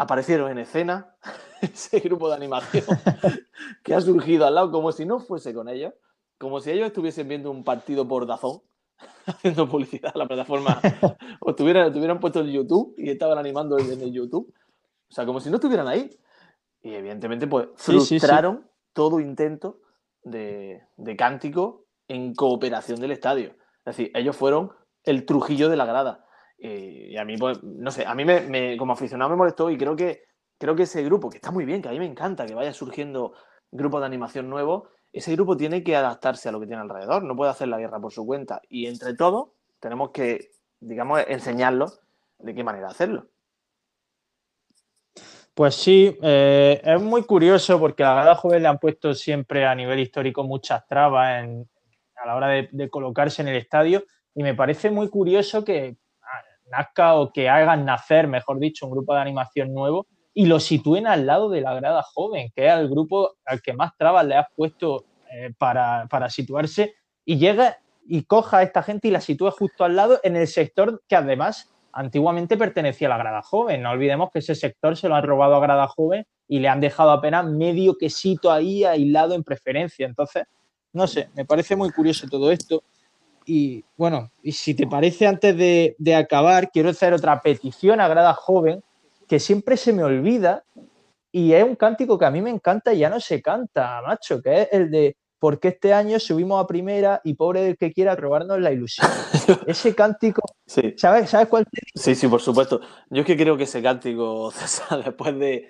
aparecieron 0.00 0.50
en 0.50 0.56
escena 0.56 1.14
ese 1.60 2.00
grupo 2.00 2.30
de 2.30 2.36
animación 2.36 2.84
que 3.84 3.94
ha 3.94 4.00
surgido 4.00 4.46
al 4.46 4.54
lado 4.54 4.72
como 4.72 4.92
si 4.92 5.04
no 5.04 5.20
fuese 5.20 5.52
con 5.52 5.68
ellos, 5.68 5.92
como 6.38 6.58
si 6.60 6.70
ellos 6.70 6.86
estuviesen 6.86 7.28
viendo 7.28 7.50
un 7.50 7.64
partido 7.64 8.08
por 8.08 8.26
Dazón, 8.26 8.62
haciendo 9.26 9.68
publicidad 9.68 10.12
a 10.14 10.18
la 10.18 10.26
plataforma, 10.26 10.80
o 11.40 11.54
tuvieran, 11.54 11.88
estuvieran 11.88 12.18
puesto 12.18 12.40
en 12.40 12.46
YouTube 12.46 12.94
y 12.96 13.10
estaban 13.10 13.36
animando 13.36 13.78
en 13.78 14.00
el 14.00 14.10
YouTube. 14.10 14.50
O 15.10 15.12
sea, 15.12 15.26
como 15.26 15.38
si 15.38 15.50
no 15.50 15.56
estuvieran 15.56 15.86
ahí. 15.86 16.10
Y 16.82 16.94
evidentemente, 16.94 17.46
pues, 17.46 17.68
frustraron 17.74 18.56
sí, 18.56 18.62
sí, 18.62 18.68
sí. 18.68 18.88
todo 18.94 19.20
intento 19.20 19.80
de, 20.22 20.82
de, 20.96 21.16
cántico 21.16 21.84
en 22.08 22.34
cooperación 22.34 23.00
del 23.00 23.10
estadio. 23.10 23.50
Es 23.84 23.96
decir, 23.96 24.10
ellos 24.14 24.34
fueron 24.34 24.72
el 25.04 25.26
Trujillo 25.26 25.68
de 25.68 25.76
la 25.76 25.84
grada. 25.84 26.24
Y, 26.62 27.12
y 27.12 27.16
a 27.16 27.24
mí, 27.24 27.38
pues, 27.38 27.62
no 27.62 27.90
sé, 27.90 28.04
a 28.06 28.14
mí 28.14 28.24
me, 28.24 28.76
como 28.76 28.92
aficionado 28.92 29.30
me 29.30 29.36
molestó 29.36 29.70
y 29.70 29.78
creo 29.78 29.96
que, 29.96 30.24
creo 30.58 30.76
que 30.76 30.82
ese 30.82 31.02
grupo, 31.02 31.30
que 31.30 31.38
está 31.38 31.50
muy 31.50 31.64
bien, 31.64 31.80
que 31.80 31.88
a 31.88 31.92
mí 31.92 31.98
me 31.98 32.06
encanta 32.06 32.44
que 32.44 32.54
vaya 32.54 32.72
surgiendo 32.74 33.32
grupos 33.70 34.00
de 34.00 34.06
animación 34.06 34.50
nuevos, 34.50 34.88
ese 35.12 35.32
grupo 35.32 35.56
tiene 35.56 35.82
que 35.82 35.96
adaptarse 35.96 36.48
a 36.48 36.52
lo 36.52 36.60
que 36.60 36.66
tiene 36.66 36.82
alrededor, 36.82 37.24
no 37.24 37.34
puede 37.34 37.50
hacer 37.50 37.68
la 37.68 37.78
guerra 37.78 37.98
por 37.98 38.12
su 38.12 38.26
cuenta. 38.26 38.60
Y 38.68 38.86
entre 38.86 39.14
todos 39.14 39.48
tenemos 39.80 40.10
que, 40.10 40.50
digamos, 40.80 41.22
enseñarlos 41.26 42.00
de 42.38 42.54
qué 42.54 42.62
manera 42.62 42.88
hacerlo. 42.88 43.26
Pues 45.54 45.74
sí, 45.74 46.16
eh, 46.22 46.80
es 46.84 47.02
muy 47.02 47.24
curioso 47.24 47.80
porque 47.80 48.04
a 48.04 48.08
la 48.08 48.14
Grada 48.22 48.34
Joven 48.36 48.62
le 48.62 48.68
han 48.68 48.78
puesto 48.78 49.14
siempre 49.14 49.66
a 49.66 49.74
nivel 49.74 49.98
histórico 49.98 50.44
muchas 50.44 50.86
trabas 50.86 51.44
a 52.16 52.26
la 52.26 52.36
hora 52.36 52.48
de, 52.48 52.68
de, 52.70 52.88
colocarse 52.88 53.42
en 53.42 53.48
el 53.48 53.56
estadio 53.56 54.04
y 54.34 54.42
me 54.42 54.54
parece 54.54 54.90
muy 54.90 55.08
curioso 55.08 55.64
que 55.64 55.96
nazca 56.70 57.14
o 57.14 57.32
que 57.32 57.48
hagan 57.48 57.84
nacer, 57.84 58.28
mejor 58.28 58.58
dicho, 58.58 58.86
un 58.86 58.92
grupo 58.92 59.14
de 59.14 59.20
animación 59.20 59.74
nuevo 59.74 60.06
y 60.32 60.46
lo 60.46 60.60
sitúen 60.60 61.06
al 61.06 61.26
lado 61.26 61.50
de 61.50 61.60
la 61.60 61.74
Grada 61.74 62.02
Joven, 62.02 62.50
que 62.54 62.66
es 62.66 62.72
el 62.72 62.88
grupo 62.88 63.34
al 63.44 63.60
que 63.60 63.72
más 63.72 63.96
trabas 63.96 64.24
le 64.26 64.36
has 64.36 64.46
puesto 64.54 65.04
eh, 65.32 65.52
para, 65.58 66.06
para, 66.08 66.30
situarse 66.30 66.94
y 67.24 67.38
llega 67.38 67.78
y 68.06 68.22
coja 68.24 68.58
a 68.58 68.62
esta 68.62 68.82
gente 68.82 69.08
y 69.08 69.10
la 69.10 69.20
sitúe 69.20 69.50
justo 69.50 69.84
al 69.84 69.96
lado 69.96 70.20
en 70.22 70.36
el 70.36 70.46
sector 70.46 71.02
que 71.08 71.16
además 71.16 71.70
antiguamente 71.92 72.56
pertenecía 72.56 73.08
a 73.08 73.10
la 73.10 73.18
grada 73.18 73.42
joven. 73.42 73.82
No 73.82 73.90
olvidemos 73.90 74.30
que 74.30 74.40
ese 74.40 74.54
sector 74.54 74.96
se 74.96 75.08
lo 75.08 75.16
han 75.16 75.24
robado 75.24 75.56
a 75.56 75.60
grada 75.60 75.88
joven 75.88 76.24
y 76.48 76.60
le 76.60 76.68
han 76.68 76.80
dejado 76.80 77.10
apenas 77.10 77.46
medio 77.46 77.96
quesito 77.96 78.50
ahí 78.50 78.84
aislado 78.84 79.34
en 79.34 79.44
preferencia. 79.44 80.06
Entonces, 80.06 80.44
no 80.92 81.06
sé, 81.06 81.28
me 81.34 81.44
parece 81.44 81.76
muy 81.76 81.90
curioso 81.90 82.26
todo 82.28 82.50
esto. 82.50 82.82
Y 83.52 83.84
bueno, 83.96 84.30
y 84.44 84.52
si 84.52 84.74
te 84.74 84.86
parece, 84.86 85.26
antes 85.26 85.56
de, 85.56 85.96
de 85.98 86.14
acabar, 86.14 86.70
quiero 86.70 86.90
hacer 86.90 87.12
otra 87.12 87.40
petición 87.40 88.00
a 88.00 88.06
grada 88.06 88.32
joven 88.32 88.80
que 89.26 89.40
siempre 89.40 89.76
se 89.76 89.92
me 89.92 90.04
olvida 90.04 90.62
y 91.32 91.52
es 91.52 91.64
un 91.64 91.74
cántico 91.74 92.16
que 92.16 92.26
a 92.26 92.30
mí 92.30 92.40
me 92.42 92.50
encanta 92.50 92.94
y 92.94 92.98
ya 92.98 93.10
no 93.10 93.18
se 93.18 93.42
canta, 93.42 94.02
macho, 94.02 94.40
que 94.40 94.62
es 94.62 94.68
el 94.70 94.88
de 94.92 95.16
porque 95.40 95.68
este 95.68 95.92
año 95.92 96.20
subimos 96.20 96.62
a 96.62 96.68
primera 96.68 97.20
y 97.24 97.34
pobre 97.34 97.62
del 97.62 97.76
que 97.76 97.92
quiera 97.92 98.14
robarnos 98.14 98.60
la 98.60 98.70
ilusión. 98.70 99.08
Ese 99.66 99.96
cántico, 99.96 100.42
Sí, 100.64 100.94
¿sabes, 100.96 101.30
¿sabes 101.30 101.48
cuál 101.48 101.64
te 101.64 101.80
sí, 101.92 102.14
sí, 102.14 102.28
por 102.28 102.40
supuesto. 102.40 102.80
Yo 103.08 103.22
es 103.22 103.26
que 103.26 103.36
creo 103.36 103.56
que 103.56 103.64
ese 103.64 103.82
cántico, 103.82 104.50
César, 104.54 105.02
después 105.02 105.36
de, 105.36 105.68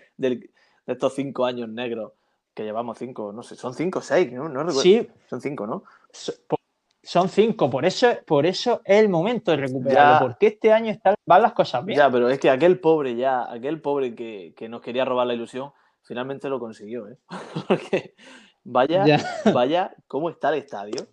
estos 0.86 1.14
cinco 1.14 1.46
años 1.46 1.70
negros, 1.70 2.12
que 2.52 2.62
llevamos 2.62 2.98
cinco, 2.98 3.32
no 3.32 3.42
sé, 3.42 3.56
son 3.56 3.72
cinco 3.72 4.00
o 4.00 4.02
seis, 4.02 4.30
¿no? 4.30 4.50
No 4.50 4.60
recuerdo. 4.64 4.82
Sí, 4.82 5.08
Son 5.30 5.40
cinco, 5.40 5.66
¿no? 5.66 5.84
Son 7.02 7.28
cinco, 7.28 7.70
por 7.70 7.84
eso, 7.84 8.08
por 8.26 8.44
eso 8.46 8.82
es 8.84 8.98
el 9.00 9.08
momento 9.08 9.50
de 9.52 9.56
recuperarlo, 9.58 10.12
Ya. 10.14 10.18
porque 10.20 10.46
este 10.48 10.72
año 10.72 10.90
están, 10.90 11.14
van 11.26 11.42
las 11.42 11.52
cosas 11.54 11.84
bien. 11.84 11.98
Ya, 11.98 12.10
pero 12.10 12.28
es 12.28 12.38
que 12.38 12.50
aquel 12.50 12.78
pobre 12.80 13.16
ya, 13.16 13.50
aquel 13.50 13.80
pobre 13.80 14.14
que, 14.14 14.52
que 14.56 14.68
nos 14.68 14.80
quería 14.82 15.04
robar 15.04 15.26
la 15.26 15.34
ilusión, 15.34 15.72
finalmente 16.02 16.48
lo 16.48 16.58
consiguió, 16.60 17.08
¿eh? 17.08 17.18
Porque 17.68 18.14
vaya, 18.64 19.06
Ya. 19.06 19.18
vaya 19.52 19.94
cómo 20.06 20.28
está 20.30 20.50
el 20.50 20.56
estadio, 20.56 21.06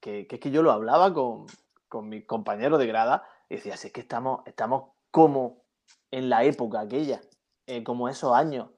que, 0.00 0.26
que 0.26 0.36
es 0.36 0.40
que 0.40 0.50
yo 0.50 0.62
lo 0.62 0.70
hablaba 0.72 1.12
con, 1.12 1.46
con 1.88 2.08
mis 2.08 2.24
compañeros 2.26 2.78
de 2.78 2.86
grada 2.86 3.24
y 3.48 3.56
decía, 3.56 3.76
si 3.76 3.88
es 3.88 3.92
que 3.92 4.00
estamos, 4.00 4.40
estamos 4.46 4.90
como 5.10 5.64
en 6.10 6.28
la 6.28 6.44
época 6.44 6.80
aquella, 6.80 7.20
eh, 7.66 7.82
como 7.82 8.08
esos 8.08 8.32
años 8.34 8.68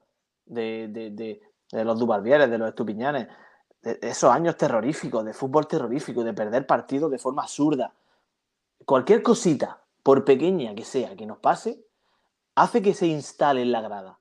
de, 0.45 0.87
de, 0.89 1.11
de- 1.11 1.41
de 1.71 1.83
los 1.83 1.97
Dubarbieres, 1.99 2.49
de 2.49 2.57
los 2.59 2.69
Estupiñanes, 2.69 3.27
esos 4.01 4.31
años 4.31 4.57
terroríficos, 4.57 5.23
de 5.23 5.33
fútbol 5.33 5.67
terrorífico, 5.67 6.23
de 6.23 6.33
perder 6.33 6.65
partidos 6.65 7.11
de 7.11 7.17
forma 7.19 7.43
absurda. 7.43 7.93
Cualquier 8.85 9.21
cosita, 9.23 9.79
por 10.03 10.25
pequeña 10.25 10.73
que 10.75 10.83
sea, 10.85 11.15
que 11.15 11.25
nos 11.25 11.37
pase, 11.39 11.83
hace 12.55 12.81
que 12.81 12.93
se 12.93 13.07
instale 13.07 13.61
en 13.61 13.71
la 13.71 13.81
grada 13.81 14.17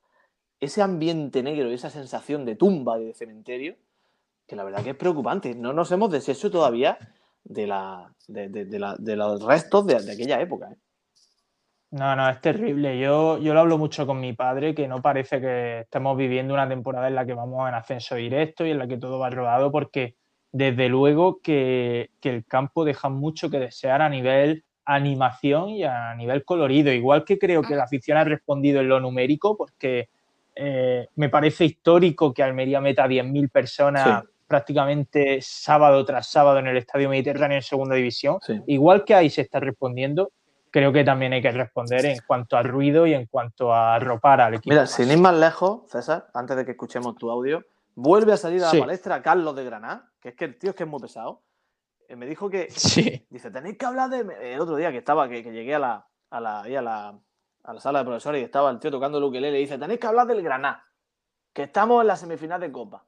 ese 0.61 0.81
ambiente 0.81 1.43
negro 1.43 1.71
y 1.71 1.75
esa 1.75 1.91
sensación 1.91 2.45
de 2.47 2.57
tumba 2.57 2.99
y 2.99 3.05
de 3.07 3.15
cementerio, 3.15 3.77
que 4.47 4.57
la 4.57 4.65
verdad 4.65 4.83
que 4.83 4.91
es 4.91 4.97
preocupante. 4.97 5.55
No 5.55 5.73
nos 5.73 5.91
hemos 5.93 6.11
deshecho 6.11 6.51
todavía 6.51 6.97
de, 7.45 7.67
la, 7.67 8.15
de, 8.29 8.49
de- 8.49 8.65
de 8.99 9.17
los 9.17 9.43
restos 9.43 9.87
de 9.87 9.97
aquella 9.97 10.41
época. 10.41 10.71
¿eh? 10.73 10.77
No, 11.95 12.17
no, 12.17 12.29
es 12.29 12.41
terrible. 12.41 12.99
Yo, 12.99 13.39
yo 13.39 13.55
lo 13.55 13.61
hablo 13.61 13.79
mucho 13.79 14.05
con 14.05 14.19
mi 14.19 14.33
padre, 14.33 14.75
que 14.75 14.89
no 14.89 15.01
parece 15.01 15.41
que 15.41 15.81
estemos 15.81 16.17
viviendo 16.17 16.53
una 16.53 16.69
temporada 16.69 17.07
en 17.07 17.15
la 17.15 17.25
que 17.25 17.35
vamos 17.35 17.69
en 17.69 17.75
ascenso 17.75 18.17
directo 18.17 18.67
y 18.67 18.73
en 18.73 18.79
la 18.79 18.89
que 18.89 18.97
todo 18.97 19.21
va 19.21 19.31
rodado, 19.31 19.71
porque 19.71 20.17
desde 20.51 20.89
luego 20.89 21.41
que, 21.41 22.11
que 22.21 22.31
el 22.31 22.45
campo 22.47 22.85
deja 22.85 23.09
mucho 23.11 23.49
que 23.49 23.61
desear 23.61 24.03
a 24.03 24.09
nivel 24.09 24.65
animación 24.85 25.69
y 25.71 25.85
a 25.85 26.15
nivel 26.17 26.45
colorido. 26.45 26.93
Igual 26.93 27.25
que 27.25 27.39
creo 27.39 27.63
que 27.63 27.77
la 27.77 27.85
afición 27.85 28.19
ha 28.19 28.25
respondido 28.25 28.81
en 28.81 28.89
lo 28.89 28.99
numérico, 28.99 29.57
porque 29.57 30.09
eh, 30.57 31.07
me 31.15 31.29
parece 31.29 31.65
histórico 31.65 32.35
que 32.35 32.43
Almería 32.43 32.81
meta 32.81 33.07
10.000 33.07 33.49
personas 33.51 34.23
Sí. 34.23 34.29
prácticamente 34.49 35.39
sábado 35.41 36.05
tras 36.05 36.27
sábado 36.27 36.59
en 36.59 36.67
el 36.67 36.77
Estadio 36.77 37.09
Mediterráneo 37.09 37.57
en 37.59 37.63
Segunda 37.63 37.95
División. 37.95 38.39
Sí. 38.43 38.61
Igual 38.67 39.05
que 39.05 39.15
ahí 39.15 39.31
se 39.31 39.43
está 39.43 39.61
respondiendo, 39.61 40.33
creo 40.75 40.93
que 40.93 41.05
también 41.05 41.33
hay 41.33 41.41
que 41.41 41.53
responder 41.53 42.05
en 42.05 42.19
cuanto 42.27 42.57
a 42.57 42.63
ruido 42.65 43.07
y 43.07 43.15
en 43.15 43.27
cuanto 43.27 43.73
a 43.73 43.97
ropar 44.01 44.41
al 44.41 44.55
equipo. 44.55 44.75
Mira, 44.75 44.89
sin 44.89 45.09
ir 45.09 45.19
más 45.19 45.33
lejos, 45.37 45.83
César, 45.89 46.27
antes 46.35 46.57
de 46.57 46.65
que 46.65 46.73
escuchemos 46.73 47.15
tu 47.15 47.31
audio, 47.31 47.65
vuelve 47.95 48.33
a 48.33 48.37
salir 48.37 48.61
a 48.61 48.65
la 48.67 48.71
Sí. 48.73 48.81
palestra 48.81 49.23
Carlos 49.23 49.55
de 49.55 49.63
Granada, 49.65 50.11
que 50.21 50.31
es 50.31 50.35
que 50.35 50.47
el 50.47 50.59
tío 50.59 50.71
es 50.71 50.77
que 50.77 50.83
es 50.83 50.89
muy 50.89 51.01
pesado. 51.01 51.45
Eh, 52.09 52.17
me 52.17 52.27
dijo 52.27 52.51
que, 52.51 52.67
Sí, 52.73 53.25
Dice, 53.31 53.53
tenéis 53.53 53.79
que 53.79 53.87
hablar 53.87 54.11
de. 54.11 54.27
El 54.55 54.61
otro 54.61 54.75
día 54.75 54.91
que 54.91 54.99
estaba, 54.99 55.29
que, 55.29 55.45
que 55.45 55.53
llegué 55.53 55.77
a 55.77 55.79
la, 55.79 56.09
a, 56.31 56.41
la, 56.41 56.61
a, 56.63 56.69
la, 56.83 57.19
a 57.63 57.73
la 57.73 57.81
sala 57.81 58.01
de 58.01 58.05
profesores 58.07 58.43
y 58.43 58.45
estaba 58.45 58.69
el 58.69 58.81
tío 58.81 58.91
tocando 58.91 59.19
el 59.19 59.25
ukelele 59.25 59.57
y 59.59 59.63
dice, 59.63 59.79
tenéis 59.79 60.01
que 60.01 60.09
hablar 60.09 60.27
del 60.27 60.43
Granada, 60.43 60.83
que 61.53 61.63
estamos 61.63 62.01
en 62.01 62.09
la 62.09 62.17
semifinal 62.17 62.61
de 62.61 62.73
Copa. 62.73 63.05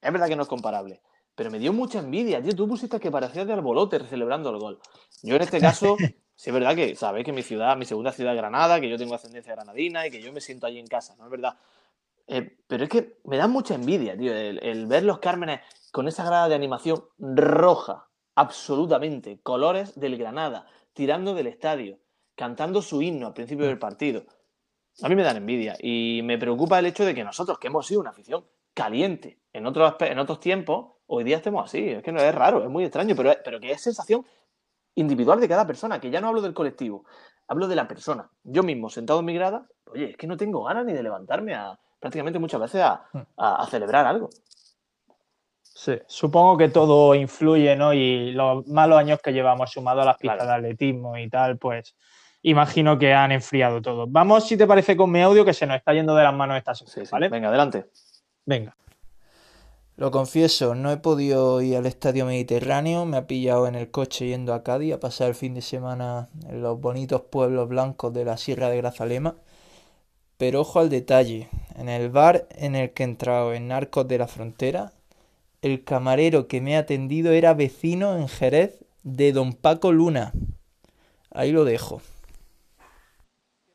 Es 0.00 0.12
verdad 0.12 0.28
que 0.28 0.36
no 0.36 0.42
es 0.42 0.48
comparable, 0.48 1.02
pero 1.34 1.50
me 1.50 1.58
dio 1.58 1.72
mucha 1.72 1.98
envidia, 1.98 2.40
tío. 2.40 2.54
Tú 2.54 2.68
pusiste 2.68 3.00
que 3.00 3.10
parecías 3.10 3.48
de 3.48 3.52
albolote 3.54 3.98
celebrando 4.06 4.50
el 4.50 4.58
gol. 4.60 4.78
Yo 5.24 5.34
en 5.34 5.42
este 5.42 5.60
caso, 5.60 5.96
sí 6.38 6.50
es 6.50 6.54
verdad 6.54 6.76
que 6.76 6.94
sabéis 6.94 7.26
que 7.26 7.32
mi 7.32 7.42
ciudad, 7.42 7.76
mi 7.76 7.84
segunda 7.84 8.12
ciudad 8.12 8.32
es 8.32 8.38
Granada, 8.38 8.80
que 8.80 8.88
yo 8.88 8.96
tengo 8.96 9.16
ascendencia 9.16 9.56
granadina 9.56 10.06
y 10.06 10.10
que 10.12 10.22
yo 10.22 10.32
me 10.32 10.40
siento 10.40 10.68
allí 10.68 10.78
en 10.78 10.86
casa, 10.86 11.16
¿no 11.16 11.24
es 11.24 11.30
verdad? 11.32 11.58
Eh, 12.28 12.58
pero 12.68 12.84
es 12.84 12.90
que 12.90 13.18
me 13.24 13.36
da 13.36 13.48
mucha 13.48 13.74
envidia, 13.74 14.16
tío, 14.16 14.32
el, 14.32 14.62
el 14.62 14.86
ver 14.86 15.02
los 15.02 15.18
Cármenes 15.18 15.62
con 15.90 16.06
esa 16.06 16.24
grada 16.24 16.48
de 16.48 16.54
animación 16.54 17.02
roja, 17.18 18.06
absolutamente, 18.36 19.40
colores 19.42 19.98
del 19.98 20.16
Granada, 20.16 20.66
tirando 20.92 21.34
del 21.34 21.48
estadio, 21.48 21.98
cantando 22.36 22.82
su 22.82 23.02
himno 23.02 23.26
al 23.26 23.34
principio 23.34 23.66
del 23.66 23.80
partido. 23.80 24.24
A 25.02 25.08
mí 25.08 25.16
me 25.16 25.24
dan 25.24 25.38
envidia 25.38 25.76
y 25.80 26.20
me 26.22 26.38
preocupa 26.38 26.78
el 26.78 26.86
hecho 26.86 27.04
de 27.04 27.16
que 27.16 27.24
nosotros, 27.24 27.58
que 27.58 27.66
hemos 27.66 27.84
sido 27.84 28.00
una 28.00 28.10
afición 28.10 28.44
caliente 28.74 29.40
en 29.52 29.66
otros, 29.66 29.96
en 29.98 30.20
otros 30.20 30.38
tiempos, 30.38 30.92
hoy 31.06 31.24
día 31.24 31.38
estemos 31.38 31.64
así. 31.64 31.88
Es 31.88 32.02
que 32.04 32.12
no 32.12 32.20
es 32.20 32.32
raro, 32.32 32.62
es 32.62 32.70
muy 32.70 32.84
extraño, 32.84 33.16
pero, 33.16 33.32
pero 33.44 33.58
que 33.58 33.72
es 33.72 33.82
sensación 33.82 34.24
individual 35.00 35.40
de 35.40 35.48
cada 35.48 35.66
persona, 35.66 36.00
que 36.00 36.10
ya 36.10 36.20
no 36.20 36.28
hablo 36.28 36.42
del 36.42 36.54
colectivo, 36.54 37.04
hablo 37.46 37.68
de 37.68 37.76
la 37.76 37.86
persona. 37.88 38.28
Yo 38.44 38.62
mismo, 38.62 38.90
sentado 38.90 39.20
en 39.20 39.26
mi 39.26 39.34
grada, 39.34 39.66
oye, 39.86 40.10
es 40.10 40.16
que 40.16 40.26
no 40.26 40.36
tengo 40.36 40.64
ganas 40.64 40.84
ni 40.84 40.92
de 40.92 41.02
levantarme 41.02 41.54
a 41.54 41.78
prácticamente 42.00 42.38
muchas 42.38 42.60
veces 42.60 42.82
a, 42.82 43.04
a- 43.36 43.62
a 43.62 43.66
celebrar 43.66 44.06
algo. 44.06 44.28
sí. 45.62 45.98
Supongo 46.06 46.56
que 46.56 46.68
todo 46.68 47.14
influye, 47.14 47.76
¿no? 47.76 47.92
Y 47.92 48.32
los 48.32 48.66
malos 48.66 48.98
años 48.98 49.20
que 49.22 49.32
llevamos 49.32 49.70
sumado 49.70 50.02
a 50.02 50.04
las 50.04 50.16
pistas 50.16 50.38
Claro. 50.38 50.50
de 50.62 50.68
atletismo 50.68 51.16
y 51.16 51.28
tal, 51.30 51.56
pues 51.58 51.94
imagino 52.42 52.98
que 52.98 53.14
han 53.14 53.30
enfriado 53.32 53.80
todo. 53.80 54.06
Vamos, 54.08 54.46
si 54.48 54.56
te 54.56 54.66
parece, 54.66 54.96
con 54.96 55.10
mi 55.10 55.20
audio, 55.22 55.44
que 55.44 55.54
se 55.54 55.66
nos 55.66 55.76
está 55.76 55.92
yendo 55.92 56.14
de 56.16 56.24
las 56.24 56.34
manos 56.34 56.56
esta 56.56 56.74
Sí, 56.74 56.84
sección, 56.84 57.06
sí. 57.06 57.10
¿vale? 57.12 57.28
Venga, 57.28 57.48
adelante. 57.48 57.86
Venga. 58.44 58.74
Lo 59.98 60.12
confieso, 60.12 60.76
no 60.76 60.92
he 60.92 60.96
podido 60.98 61.60
ir 61.60 61.76
al 61.76 61.84
Estadio 61.84 62.24
Mediterráneo, 62.24 63.04
me 63.04 63.16
ha 63.16 63.26
pillado 63.26 63.66
en 63.66 63.74
el 63.74 63.90
coche 63.90 64.28
yendo 64.28 64.54
a 64.54 64.62
Cádiz 64.62 64.94
a 64.94 65.00
pasar 65.00 65.26
el 65.26 65.34
fin 65.34 65.54
de 65.54 65.60
semana 65.60 66.28
en 66.48 66.62
los 66.62 66.80
bonitos 66.80 67.22
pueblos 67.22 67.68
blancos 67.68 68.14
de 68.14 68.24
la 68.24 68.36
Sierra 68.36 68.70
de 68.70 68.76
Grazalema. 68.76 69.34
Pero 70.36 70.60
ojo 70.60 70.78
al 70.78 70.88
detalle, 70.88 71.48
en 71.74 71.88
el 71.88 72.10
bar 72.10 72.46
en 72.50 72.76
el 72.76 72.92
que 72.92 73.02
he 73.02 73.06
entrado 73.06 73.52
en 73.52 73.66
Narcos 73.66 74.06
de 74.06 74.18
la 74.18 74.28
Frontera, 74.28 74.92
el 75.62 75.82
camarero 75.82 76.46
que 76.46 76.60
me 76.60 76.76
ha 76.76 76.80
atendido 76.80 77.32
era 77.32 77.54
vecino 77.54 78.16
en 78.16 78.28
Jerez 78.28 78.84
de 79.02 79.32
Don 79.32 79.52
Paco 79.52 79.90
Luna. 79.90 80.32
Ahí 81.32 81.50
lo 81.50 81.64
dejo. 81.64 82.00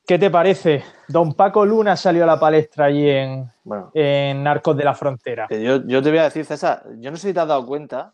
¿Qué 0.06 0.20
te 0.20 0.30
parece? 0.30 0.84
Don 1.08 1.34
Paco 1.34 1.66
Luna 1.66 1.96
salió 1.96 2.24
a 2.24 2.28
la 2.28 2.40
palestra 2.40 2.86
allí 2.86 3.10
en, 3.10 3.50
Bueno, 3.64 3.90
en 3.94 4.44
Narcos 4.44 4.76
de 4.76 4.84
la 4.84 4.94
Frontera. 4.94 5.48
que 5.48 5.64
yo, 5.64 5.86
yo 5.88 6.02
te 6.02 6.10
voy 6.10 6.20
a 6.20 6.24
decir, 6.24 6.46
César, 6.46 6.84
yo 6.98 7.10
no 7.10 7.18
sé 7.18 7.30
si 7.30 7.34
te 7.34 7.40
has 7.40 7.48
dado 7.48 7.66
cuenta 7.66 8.14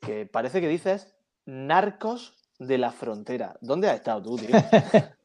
que 0.00 0.24
parece 0.26 0.60
que 0.62 0.68
dices 0.68 1.14
narcos 1.44 2.34
de 2.58 2.78
la 2.78 2.90
frontera. 2.90 3.54
¿Dónde 3.60 3.88
has 3.90 3.96
estado 3.96 4.22
tú, 4.22 4.36
tío? 4.36 4.48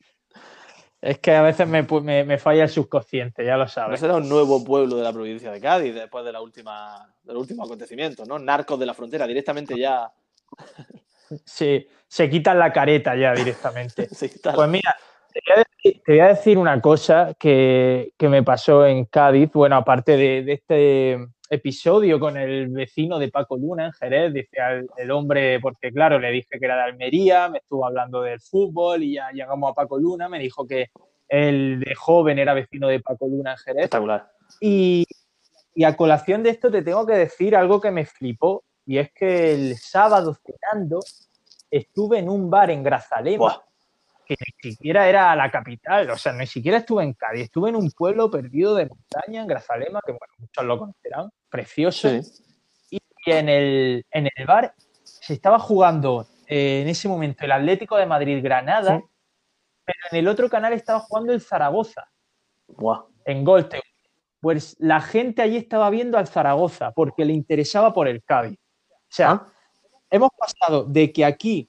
Es 1.01 1.19
que 1.19 1.35
a 1.35 1.43
veces 1.43 1.67
me, 1.67 1.83
me- 1.83 2.23
me 2.23 2.37
falla 2.39 2.63
el 2.63 2.69
subconsciente, 2.69 3.45
ya 3.45 3.57
lo 3.57 3.65
No 3.65 3.69
sabes. 3.69 3.99
será 3.99 4.15
un 4.15 4.27
nuevo 4.27 4.63
pueblo 4.63 4.95
de 4.95 5.03
la 5.03 5.13
provincia 5.13 5.51
de 5.51 5.61
Cádiz 5.61 5.93
después 5.93 6.25
de 6.25 6.31
la 6.31 6.41
última, 6.41 7.13
del 7.21 7.37
último 7.37 7.63
acontecimiento, 7.63 8.25
¿no? 8.25 8.39
Narcos 8.39 8.79
de 8.79 8.87
la 8.87 8.95
frontera, 8.95 9.27
directamente 9.27 9.77
ya. 9.77 10.11
Sí, 11.43 11.87
se 12.07 12.27
quitan 12.27 12.57
la 12.57 12.73
careta 12.73 13.15
ya 13.15 13.33
directamente. 13.33 14.07
Sí. 14.15 14.31
Pues 14.55 14.67
mira, 14.69 14.95
te 15.41 15.53
voy 15.53 15.59
a 15.61 15.63
decir, 15.63 16.01
te 16.05 16.11
voy 16.11 16.19
a 16.19 16.27
decir 16.27 16.57
una 16.57 16.81
cosa 16.81 17.33
que, 17.39 18.13
que 18.17 18.29
me 18.29 18.43
pasó 18.43 18.85
en 18.85 19.05
Cádiz. 19.05 19.51
Bueno, 19.53 19.75
aparte 19.75 20.15
de, 20.17 20.43
de 20.43 20.53
este 20.53 21.27
episodio 21.49 22.19
con 22.19 22.37
el 22.37 22.69
vecino 22.69 23.19
de 23.19 23.29
Paco 23.29 23.57
Luna 23.57 23.85
en 23.87 23.91
Jerez, 23.93 24.33
dice 24.33 24.59
al- 24.61 24.87
el 24.97 25.11
hombre, 25.11 25.59
porque 25.59 25.91
claro, 25.91 26.19
le 26.19 26.31
dije 26.31 26.57
que 26.59 26.65
era 26.65 26.75
de 26.77 26.83
Almería, 26.83 27.49
me 27.49 27.59
estuvo 27.59 27.85
hablando 27.85 28.21
del 28.21 28.39
fútbol 28.39 29.03
y 29.03 29.13
ya 29.15 29.29
llegamos 29.31 29.71
a 29.71 29.73
Paco 29.73 29.99
Luna, 29.99 30.27
me 30.29 30.39
dijo 30.39 30.65
que 30.65 30.89
él 31.27 31.79
de 31.85 31.95
joven 31.95 32.39
era 32.39 32.53
vecino 32.53 32.87
de 32.87 32.99
Paco 32.99 33.27
Luna 33.27 33.51
en 33.51 33.57
Jerez. 33.57 33.83
Espectacular. 33.83 34.31
Y, 34.61 35.05
y 35.75 35.83
a 35.83 35.95
colación 35.95 36.43
de 36.43 36.51
esto 36.51 36.71
te 36.71 36.81
tengo 36.81 37.05
que 37.05 37.13
decir 37.13 37.55
algo 37.55 37.81
que 37.81 37.91
me 37.91 38.05
flipó, 38.05 38.63
y 38.85 38.99
es 38.99 39.11
que 39.11 39.53
el 39.53 39.75
sábado 39.77 40.35
cenando 40.35 40.99
estuve 41.69 42.19
en 42.19 42.29
un 42.29 42.49
bar 42.49 42.69
en 42.69 42.83
Grazalema, 42.83 43.37
Buah. 43.37 43.57
Que 44.25 44.35
ni 44.63 44.71
siquiera 44.71 45.07
era 45.07 45.35
la 45.35 45.49
capital, 45.51 46.09
o 46.09 46.17
sea, 46.17 46.33
ni 46.33 46.47
siquiera 46.47 46.77
estuve 46.79 47.03
en 47.03 47.13
Cádiz, 47.13 47.43
estuve 47.43 47.69
en 47.69 47.75
un 47.75 47.91
pueblo 47.91 48.29
perdido 48.29 48.75
de 48.75 48.87
montaña 48.87 49.41
en 49.41 49.47
Grazalema, 49.47 49.99
que 50.05 50.11
bueno, 50.11 50.33
muchos 50.39 50.63
lo 50.65 50.79
conocerán, 50.79 51.29
precioso, 51.49 52.09
Sí. 52.09 52.21
y 52.89 53.31
en 53.31 53.49
el, 53.49 54.05
en 54.11 54.29
el 54.35 54.45
bar 54.45 54.73
se 55.03 55.33
estaba 55.33 55.59
jugando 55.59 56.27
eh, 56.47 56.81
en 56.81 56.87
ese 56.89 57.07
momento 57.07 57.43
el 57.45 57.51
Atlético 57.51 57.97
de 57.97 58.05
Madrid-Granada, 58.05 58.97
Sí. 58.99 59.03
pero 59.85 59.99
en 60.11 60.17
el 60.19 60.27
otro 60.27 60.49
canal 60.49 60.73
estaba 60.73 60.99
jugando 60.99 61.33
el 61.33 61.41
Zaragoza, 61.41 62.07
Buah. 62.67 63.05
en 63.25 63.43
Gol. 63.43 63.67
Pues 64.41 64.75
la 64.79 65.01
gente 65.01 65.41
allí 65.41 65.57
estaba 65.57 65.89
viendo 65.89 66.17
al 66.19 66.27
Zaragoza 66.27 66.91
porque 66.91 67.25
le 67.25 67.33
interesaba 67.33 67.93
por 67.93 68.07
el 68.07 68.23
Cádiz. 68.23 68.59
O 68.91 68.95
sea, 69.09 69.31
Ah. 69.31 69.47
hemos 70.11 70.29
pasado 70.37 70.83
de 70.83 71.11
que 71.11 71.25
aquí 71.25 71.67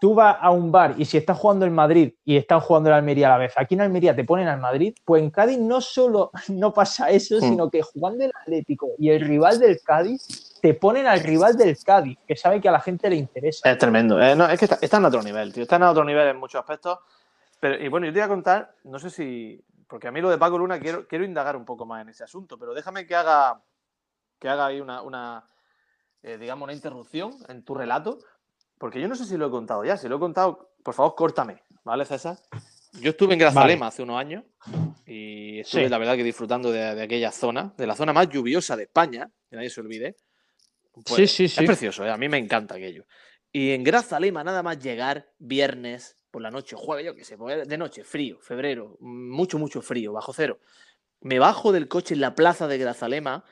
tú 0.00 0.14
vas 0.14 0.36
a 0.40 0.50
un 0.50 0.72
bar 0.72 0.94
y 0.96 1.04
si 1.04 1.18
estás 1.18 1.38
jugando 1.38 1.64
el 1.64 1.70
Madrid 1.70 2.14
y 2.24 2.36
estás 2.36 2.64
jugando 2.64 2.88
el 2.88 2.94
Almería 2.94 3.28
a 3.28 3.30
la 3.30 3.38
vez, 3.38 3.52
aquí 3.56 3.74
en 3.74 3.82
Almería 3.82 4.16
te 4.16 4.24
ponen 4.24 4.48
al 4.48 4.58
Madrid, 4.58 4.94
pues 5.04 5.22
en 5.22 5.30
Cádiz 5.30 5.58
no 5.58 5.80
solo 5.80 6.32
no 6.48 6.72
pasa 6.72 7.10
eso, 7.10 7.36
Hmm. 7.36 7.40
sino 7.42 7.70
que 7.70 7.82
jugando 7.82 8.24
el 8.24 8.32
Atlético 8.34 8.88
y 8.98 9.10
el 9.10 9.20
rival 9.20 9.60
del 9.60 9.80
Cádiz, 9.82 10.58
te 10.60 10.74
ponen 10.74 11.06
al 11.06 11.20
rival 11.20 11.56
del 11.56 11.76
Cádiz, 11.84 12.18
que 12.26 12.34
sabe 12.34 12.60
que 12.60 12.68
a 12.68 12.72
la 12.72 12.80
gente 12.80 13.08
le 13.08 13.16
interesa. 13.16 13.70
Es 13.70 13.78
tremendo. 13.78 14.20
Eh, 14.20 14.34
no, 14.34 14.48
es 14.48 14.58
que 14.58 14.64
está, 14.64 14.78
está 14.80 14.96
en 14.96 15.04
otro 15.04 15.22
nivel, 15.22 15.52
tío. 15.52 15.62
Está 15.62 15.76
en 15.76 15.84
otro 15.84 16.04
nivel 16.04 16.28
en 16.28 16.36
muchos 16.38 16.58
aspectos. 16.60 16.98
Pero, 17.60 17.82
y 17.82 17.88
bueno, 17.88 18.06
yo 18.06 18.12
te 18.12 18.18
voy 18.18 18.24
a 18.24 18.28
contar, 18.28 18.74
no 18.84 18.98
sé 18.98 19.10
si. 19.10 19.62
Porque 19.86 20.08
a 20.08 20.12
mí 20.12 20.20
lo 20.20 20.30
de 20.30 20.38
Paco 20.38 20.58
Luna 20.58 20.78
quiero, 20.80 21.06
quiero 21.06 21.24
indagar 21.24 21.56
un 21.56 21.64
poco 21.64 21.84
más 21.84 22.02
en 22.02 22.10
ese 22.10 22.24
asunto, 22.24 22.58
pero 22.58 22.74
déjame 22.74 23.06
que 23.06 23.14
haga, 23.14 23.60
que 24.38 24.48
haga 24.48 24.66
ahí 24.66 24.80
una, 24.80 25.02
una 25.02 25.44
eh, 26.22 26.38
digamos, 26.38 26.64
una 26.64 26.74
interrupción 26.74 27.32
en 27.48 27.64
tu 27.64 27.74
relato, 27.74 28.18
porque 28.80 28.98
yo 28.98 29.08
no 29.08 29.14
sé 29.14 29.26
si 29.26 29.36
lo 29.36 29.46
he 29.48 29.50
contado 29.50 29.84
ya. 29.84 29.98
Si 29.98 30.08
lo 30.08 30.16
he 30.16 30.18
contado, 30.18 30.72
por 30.82 30.94
favor, 30.94 31.14
córtame, 31.14 31.62
¿vale, 31.84 32.06
César? 32.06 32.38
Yo 32.94 33.10
estuve 33.10 33.34
en 33.34 33.38
Grazalema 33.38 33.88
hace 33.88 34.02
unos 34.02 34.18
años 34.18 34.42
y 35.06 35.60
estuve, 35.60 35.84
Sí. 35.84 35.88
la 35.90 35.98
verdad, 35.98 36.16
que 36.16 36.24
disfrutando 36.24 36.72
de, 36.72 36.94
de 36.94 37.02
aquella 37.02 37.30
zona, 37.30 37.74
de 37.76 37.86
la 37.86 37.94
zona 37.94 38.14
más 38.14 38.28
lluviosa 38.30 38.76
de 38.76 38.84
España, 38.84 39.30
que 39.50 39.56
nadie 39.56 39.68
se 39.68 39.82
olvide. 39.82 40.16
Pues, 40.94 41.06
Sí, 41.14 41.26
sí, 41.26 41.48
sí. 41.48 41.60
Es 41.60 41.66
precioso, 41.66 42.04
¿eh? 42.06 42.10
a 42.10 42.16
mí 42.16 42.28
me 42.28 42.38
encanta 42.38 42.76
aquello. 42.76 43.04
Y 43.52 43.72
en 43.72 43.84
Grazalema, 43.84 44.42
nada 44.42 44.62
más 44.62 44.78
llegar 44.78 45.30
viernes 45.38 46.16
por 46.30 46.40
la 46.40 46.50
noche, 46.50 46.74
jueves, 46.74 47.04
yo 47.04 47.14
qué 47.14 47.22
sé, 47.24 47.36
pues, 47.36 47.68
de 47.68 47.78
noche, 47.78 48.02
frío, 48.02 48.40
febrero, 48.40 48.96
mucho, 49.00 49.58
mucho 49.58 49.82
frío, 49.82 50.12
bajo 50.14 50.32
cero. 50.32 50.58
Me 51.20 51.38
bajo 51.38 51.70
del 51.72 51.86
coche 51.86 52.14
en 52.14 52.22
la 52.22 52.34
plaza 52.34 52.66
de 52.66 52.78
Grazalema 52.78 53.44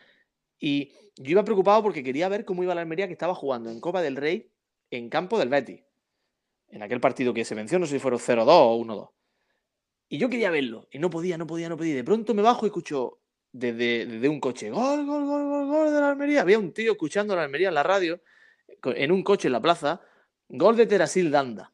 y 0.58 0.92
yo 1.16 1.32
iba 1.32 1.44
preocupado 1.44 1.82
porque 1.82 2.02
quería 2.02 2.28
ver 2.30 2.44
cómo 2.46 2.62
iba 2.62 2.74
la 2.74 2.80
Almería 2.80 3.06
que 3.08 3.12
estaba 3.12 3.34
jugando 3.34 3.70
en 3.70 3.78
Copa 3.80 4.00
del 4.00 4.16
Rey 4.16 4.50
en 4.90 5.08
campo 5.08 5.38
del 5.38 5.48
Betis. 5.48 5.82
En 6.70 6.82
aquel 6.82 7.00
partido 7.00 7.32
que 7.32 7.44
se 7.44 7.54
mencionó, 7.54 7.80
no 7.80 7.86
sé 7.86 7.94
si 7.94 7.98
fueron 7.98 8.20
0-2 8.20 8.46
o 8.48 8.76
1-2. 8.76 9.10
Y 10.10 10.18
yo 10.18 10.28
quería 10.28 10.50
verlo 10.50 10.88
y 10.90 10.98
no 10.98 11.10
podía, 11.10 11.36
no 11.38 11.46
podía, 11.46 11.68
no 11.68 11.76
podía. 11.76 11.92
Y 11.92 11.96
de 11.96 12.04
pronto 12.04 12.34
me 12.34 12.42
bajo 12.42 12.66
y 12.66 12.68
escucho 12.68 13.20
desde, 13.52 14.06
desde 14.06 14.28
un 14.28 14.40
coche, 14.40 14.70
gol, 14.70 15.06
gol, 15.06 15.24
gol, 15.24 15.44
gol, 15.46 15.66
gol 15.66 15.92
de 15.92 16.00
la 16.00 16.10
Almería. 16.10 16.42
Había 16.42 16.58
un 16.58 16.72
tío 16.72 16.92
escuchando 16.92 17.34
la 17.36 17.42
Almería 17.42 17.68
en 17.68 17.74
la 17.74 17.82
radio, 17.82 18.20
en 18.82 19.12
un 19.12 19.22
coche 19.22 19.48
en 19.48 19.52
la 19.52 19.60
plaza, 19.60 20.00
gol 20.48 20.76
de 20.76 20.86
Terasil 20.86 21.30
Danda. 21.30 21.72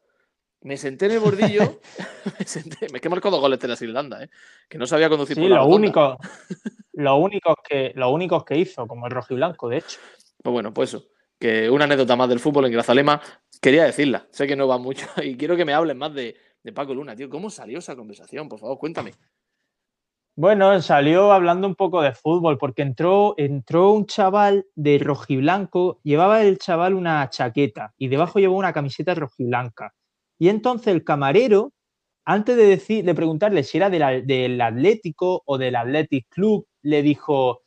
Me 0.61 0.77
senté 0.77 1.05
en 1.05 1.11
el 1.11 1.19
bordillo, 1.19 1.79
me 2.39 2.45
senté, 2.45 2.87
es 2.87 3.01
que 3.01 3.09
marcó 3.09 3.29
dos 3.29 3.39
goles 3.39 3.59
Terasil 3.59 3.93
Danda, 3.93 4.23
¿eh? 4.23 4.29
que 4.67 4.77
no 4.77 4.87
sabía 4.87 5.09
conducir 5.09 5.35
Sí, 5.35 5.41
por 5.41 5.51
la 5.51 5.57
lo 5.57 5.67
único, 5.67 6.17
lo 6.93 7.15
único 7.17 7.55
que, 7.67 7.93
lo 7.95 8.09
únicos 8.09 8.43
que 8.43 8.57
hizo, 8.57 8.87
como 8.87 9.05
el 9.05 9.11
rojiblanco, 9.11 9.69
de 9.69 9.77
hecho. 9.77 9.99
Pues 10.41 10.53
bueno, 10.53 10.73
pues 10.73 10.89
eso. 10.93 11.07
Que 11.39 11.69
una 11.69 11.85
anécdota 11.85 12.15
más 12.15 12.29
del 12.29 12.39
fútbol 12.39 12.65
en 12.65 12.71
Grazalema, 12.71 13.21
quería 13.61 13.83
decirla. 13.83 14.27
Sé 14.31 14.47
que 14.47 14.55
no 14.55 14.67
va 14.67 14.77
mucho 14.77 15.07
y 15.23 15.35
quiero 15.35 15.55
que 15.55 15.65
me 15.65 15.73
hablen 15.73 15.97
más 15.97 16.13
de, 16.13 16.35
de 16.63 16.73
Paco 16.73 16.93
Luna, 16.93 17.15
tío. 17.15 17.29
¿Cómo 17.29 17.49
salió 17.49 17.79
esa 17.79 17.95
conversación? 17.95 18.49
Por 18.49 18.59
favor, 18.59 18.77
cuéntame. 18.77 19.13
Bueno, 20.37 20.81
salió 20.81 21.31
hablando 21.31 21.65
un 21.65 21.75
poco 21.75 22.01
de 22.01 22.11
fútbol, 22.11 22.57
porque 22.57 22.81
entró, 22.81 23.35
entró 23.37 23.91
un 23.91 24.05
chaval 24.05 24.65
de 24.75 24.97
rojiblanco, 24.97 26.01
llevaba 26.03 26.41
el 26.41 26.57
chaval 26.57 26.93
una 26.93 27.29
chaqueta 27.29 27.93
y 27.97 28.09
debajo 28.09 28.39
llevaba 28.39 28.59
una 28.59 28.73
camiseta 28.73 29.15
rojiblanca. 29.15 29.93
Y 30.37 30.49
entonces 30.49 30.87
el 30.87 31.05
camarero, 31.05 31.71
antes 32.25 32.57
de, 32.57 32.65
decir, 32.65 33.05
de 33.05 33.15
preguntarle 33.15 33.63
si 33.63 33.77
era 33.77 33.89
del, 33.89 34.27
del 34.27 34.59
Atlético 34.59 35.41
o 35.45 35.57
del 35.57 35.77
Athletic 35.77 36.27
Club, 36.27 36.67
le 36.81 37.01
dijo, 37.01 37.61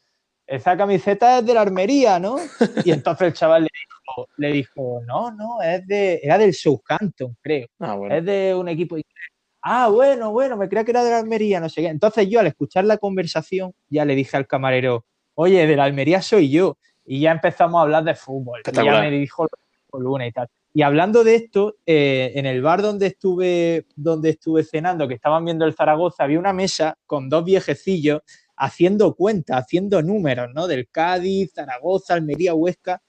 esa 0.49 0.77
camiseta 0.77 1.39
es 1.39 1.47
de 1.47 1.55
la 1.55 1.61
Armería, 1.61 2.19
¿no? 2.19 2.37
Y 2.85 2.91
entonces 2.91 3.29
el 3.29 3.33
chaval 3.35 3.63
le 3.65 3.69
dijo, 3.69 4.29
le 4.39 4.53
dijo 4.53 5.01
no, 5.07 5.31
no, 5.31 5.63
es 5.63 5.87
de, 5.87 6.21
era 6.23 6.39
del 6.39 6.55
Southampton, 6.55 7.37
creo 7.41 7.67
Ah, 7.79 7.95
bueno. 7.95 8.15
es 8.15 8.25
de 8.25 8.55
un 8.55 8.69
equipo 8.69 8.97
inglés. 8.97 9.29
Ah, 9.63 9.89
bueno, 9.89 10.33
bueno, 10.33 10.57
me 10.57 10.69
creía 10.69 10.85
que 10.85 10.93
era 10.93 11.05
de 11.05 11.11
la 11.11 11.19
Almería, 11.19 11.61
no 11.61 11.69
sé 11.69 11.83
qué. 11.83 11.89
Entonces 11.89 12.29
yo 12.29 12.41
al 12.41 12.47
escuchar 12.47 12.85
la 12.85 12.97
conversación 12.97 13.75
ya 13.91 14.05
le 14.05 14.15
dije 14.15 14.37
al 14.37 14.47
camarero, 14.47 15.05
oye, 15.35 15.67
de 15.67 15.77
la 15.77 15.85
Almería 15.85 16.23
soy 16.23 16.51
yo. 16.51 16.79
Y 17.05 17.21
ya 17.21 17.33
empezamos 17.33 17.79
a 17.79 17.83
hablar 17.83 18.05
de 18.05 18.15
fútbol. 18.15 18.61
Y 18.67 18.85
ya 18.85 19.01
me 19.01 19.11
dijo 19.11 19.47
Luna 19.93 20.27
y 20.27 20.33
tal. 20.33 20.49
Y 20.73 20.83
hablando 20.83 21.25
de 21.25 21.35
esto, 21.35 21.77
eh, 21.87 22.33
en 22.37 22.47
el 22.47 22.63
bar 22.63 22.83
donde 22.83 23.09
estuve, 23.09 23.87
donde 23.97 24.31
estuve 24.31 24.63
cenando, 24.63 25.09
que 25.09 25.15
estaban 25.15 25.45
viendo 25.45 25.65
el 25.65 25.75
Zaragoza, 25.75 26.25
había 26.25 26.39
una 26.39 26.53
mesa 26.53 26.97
con 27.07 27.29
dos 27.29 27.45
viejecillos 27.45 28.21
haciendo 28.59 29.15
cuentas, 29.15 29.65
haciendo 29.65 30.03
números, 30.03 30.51
¿no? 30.55 30.67
Del 30.67 30.89
Cádiz, 30.89 31.53
Zaragoza, 31.55 32.15
Almería, 32.15 32.55
Huesca. 32.55 33.01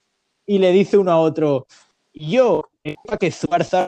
Y 0.45 0.57
le 0.59 0.71
dice 0.71 0.97
uno 0.97 1.11
a 1.11 1.19
otro, 1.19 1.67
yo, 2.13 2.63
que 3.19 3.31
Zuarza 3.31 3.87